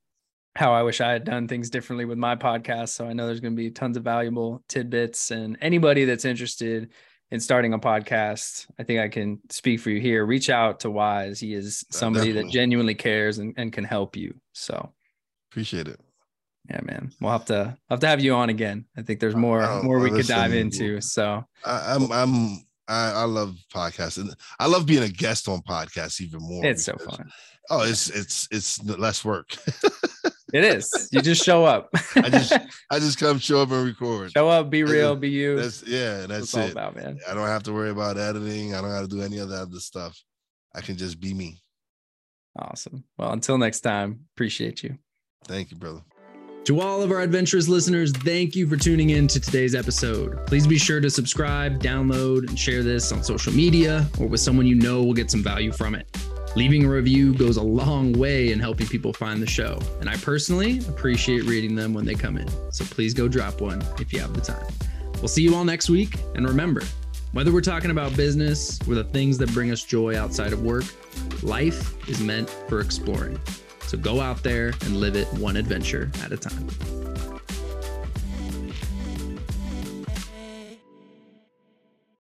how 0.55 0.73
I 0.73 0.83
wish 0.83 1.01
I 1.01 1.11
had 1.11 1.23
done 1.23 1.47
things 1.47 1.69
differently 1.69 2.05
with 2.05 2.17
my 2.17 2.35
podcast. 2.35 2.89
So 2.89 3.07
I 3.07 3.13
know 3.13 3.27
there's 3.27 3.39
going 3.39 3.55
to 3.55 3.61
be 3.61 3.71
tons 3.71 3.97
of 3.97 4.03
valuable 4.03 4.63
tidbits. 4.67 5.31
And 5.31 5.57
anybody 5.61 6.05
that's 6.05 6.25
interested 6.25 6.89
in 7.31 7.39
starting 7.39 7.73
a 7.73 7.79
podcast, 7.79 8.67
I 8.79 8.83
think 8.83 8.99
I 8.99 9.07
can 9.07 9.39
speak 9.49 9.79
for 9.79 9.89
you 9.89 10.01
here. 10.01 10.25
Reach 10.25 10.49
out 10.49 10.81
to 10.81 10.89
Wize. 10.89 11.39
He 11.39 11.53
is 11.53 11.85
somebody 11.91 12.27
Definitely. 12.27 12.49
that 12.49 12.53
genuinely 12.53 12.95
cares 12.95 13.37
and, 13.37 13.53
and 13.57 13.71
can 13.71 13.83
help 13.83 14.15
you. 14.15 14.35
So 14.53 14.91
appreciate 15.51 15.87
it. 15.87 15.99
Yeah, 16.69 16.81
man. 16.83 17.11
We'll 17.19 17.31
have 17.31 17.45
to 17.45 17.77
have 17.89 17.99
to 17.99 18.07
have 18.07 18.21
you 18.21 18.35
on 18.35 18.49
again. 18.49 18.85
I 18.97 19.01
think 19.01 19.19
there's 19.19 19.35
more 19.35 19.81
more 19.83 19.99
we 19.99 20.11
could 20.11 20.27
dive 20.27 20.53
into. 20.53 21.01
So 21.01 21.43
I, 21.65 21.95
I'm 21.95 22.11
I'm 22.11 22.65
I, 22.87 23.11
I 23.11 23.23
love 23.23 23.55
podcasts 23.73 24.17
and 24.17 24.35
I 24.59 24.65
love 24.67 24.85
being 24.85 25.03
a 25.03 25.09
guest 25.09 25.47
on 25.47 25.61
podcasts 25.61 26.21
even 26.21 26.41
more. 26.41 26.65
It's 26.65 26.85
because, 26.85 27.03
so 27.03 27.09
fun. 27.09 27.31
Oh, 27.69 27.83
it's 27.83 28.09
it's 28.09 28.47
it's 28.51 28.83
less 28.83 29.23
work. 29.23 29.55
it 30.53 30.65
is. 30.65 31.09
You 31.11 31.21
just 31.21 31.43
show 31.43 31.65
up. 31.65 31.89
I 32.15 32.29
just 32.29 32.53
I 32.89 32.99
just 32.99 33.19
come 33.19 33.37
show 33.37 33.61
up 33.61 33.71
and 33.71 33.85
record. 33.85 34.31
Show 34.31 34.49
up, 34.49 34.69
be 34.69 34.83
real, 34.83 35.15
be 35.15 35.29
you. 35.29 35.55
That's 35.55 35.83
yeah, 35.87 36.25
that's, 36.25 36.51
that's 36.51 36.69
it. 36.69 36.71
About, 36.71 36.95
man. 36.95 37.19
I 37.29 37.35
don't 37.35 37.47
have 37.47 37.63
to 37.63 37.73
worry 37.73 37.91
about 37.91 38.17
editing. 38.17 38.73
I 38.73 38.81
don't 38.81 38.91
have 38.91 39.07
to 39.07 39.15
do 39.15 39.21
any 39.21 39.37
of 39.37 39.49
that 39.49 39.61
other 39.63 39.79
stuff. 39.79 40.19
I 40.73 40.81
can 40.81 40.97
just 40.97 41.19
be 41.19 41.33
me. 41.33 41.61
Awesome. 42.57 43.03
Well, 43.17 43.31
until 43.31 43.57
next 43.57 43.81
time, 43.81 44.21
appreciate 44.35 44.83
you. 44.83 44.97
Thank 45.45 45.71
you, 45.71 45.77
brother. 45.77 46.01
To 46.69 46.81
all 46.81 47.01
of 47.01 47.09
our 47.09 47.21
adventurous 47.21 47.67
listeners, 47.67 48.11
thank 48.11 48.55
you 48.55 48.67
for 48.67 48.77
tuning 48.77 49.09
in 49.09 49.25
to 49.29 49.39
today's 49.39 49.73
episode. 49.73 50.45
Please 50.45 50.67
be 50.67 50.77
sure 50.77 51.01
to 51.01 51.09
subscribe, 51.09 51.81
download, 51.81 52.47
and 52.47 52.59
share 52.59 52.83
this 52.83 53.11
on 53.11 53.23
social 53.23 53.51
media 53.51 54.07
or 54.19 54.27
with 54.27 54.39
someone 54.39 54.67
you 54.67 54.75
know 54.75 55.03
will 55.03 55.15
get 55.15 55.31
some 55.31 55.41
value 55.41 55.71
from 55.71 55.95
it. 55.95 56.05
Leaving 56.55 56.85
a 56.85 56.87
review 56.87 57.33
goes 57.33 57.57
a 57.57 57.61
long 57.63 58.13
way 58.13 58.51
in 58.51 58.59
helping 58.59 58.85
people 58.85 59.11
find 59.11 59.41
the 59.41 59.47
show, 59.47 59.79
and 59.99 60.07
I 60.07 60.15
personally 60.17 60.77
appreciate 60.87 61.45
reading 61.45 61.73
them 61.73 61.91
when 61.91 62.05
they 62.05 62.13
come 62.13 62.37
in. 62.37 62.47
So 62.71 62.85
please 62.85 63.15
go 63.15 63.27
drop 63.27 63.61
one 63.61 63.83
if 63.99 64.13
you 64.13 64.19
have 64.19 64.35
the 64.35 64.41
time. 64.41 64.67
We'll 65.15 65.27
see 65.27 65.41
you 65.41 65.55
all 65.55 65.65
next 65.65 65.89
week, 65.89 66.13
and 66.35 66.47
remember, 66.47 66.83
whether 67.31 67.51
we're 67.51 67.61
talking 67.61 67.89
about 67.89 68.15
business 68.15 68.79
or 68.87 68.93
the 68.93 69.05
things 69.05 69.39
that 69.39 69.51
bring 69.53 69.71
us 69.71 69.83
joy 69.83 70.19
outside 70.19 70.53
of 70.53 70.61
work, 70.61 70.85
life 71.41 72.07
is 72.07 72.21
meant 72.21 72.47
for 72.67 72.79
exploring. 72.79 73.39
So 73.89 73.97
go 73.97 74.21
out 74.21 74.43
there 74.43 74.67
and 74.85 74.97
live 74.97 75.15
it 75.15 75.27
one 75.33 75.57
adventure 75.57 76.11
at 76.23 76.31
a 76.31 76.37
time. 76.37 76.67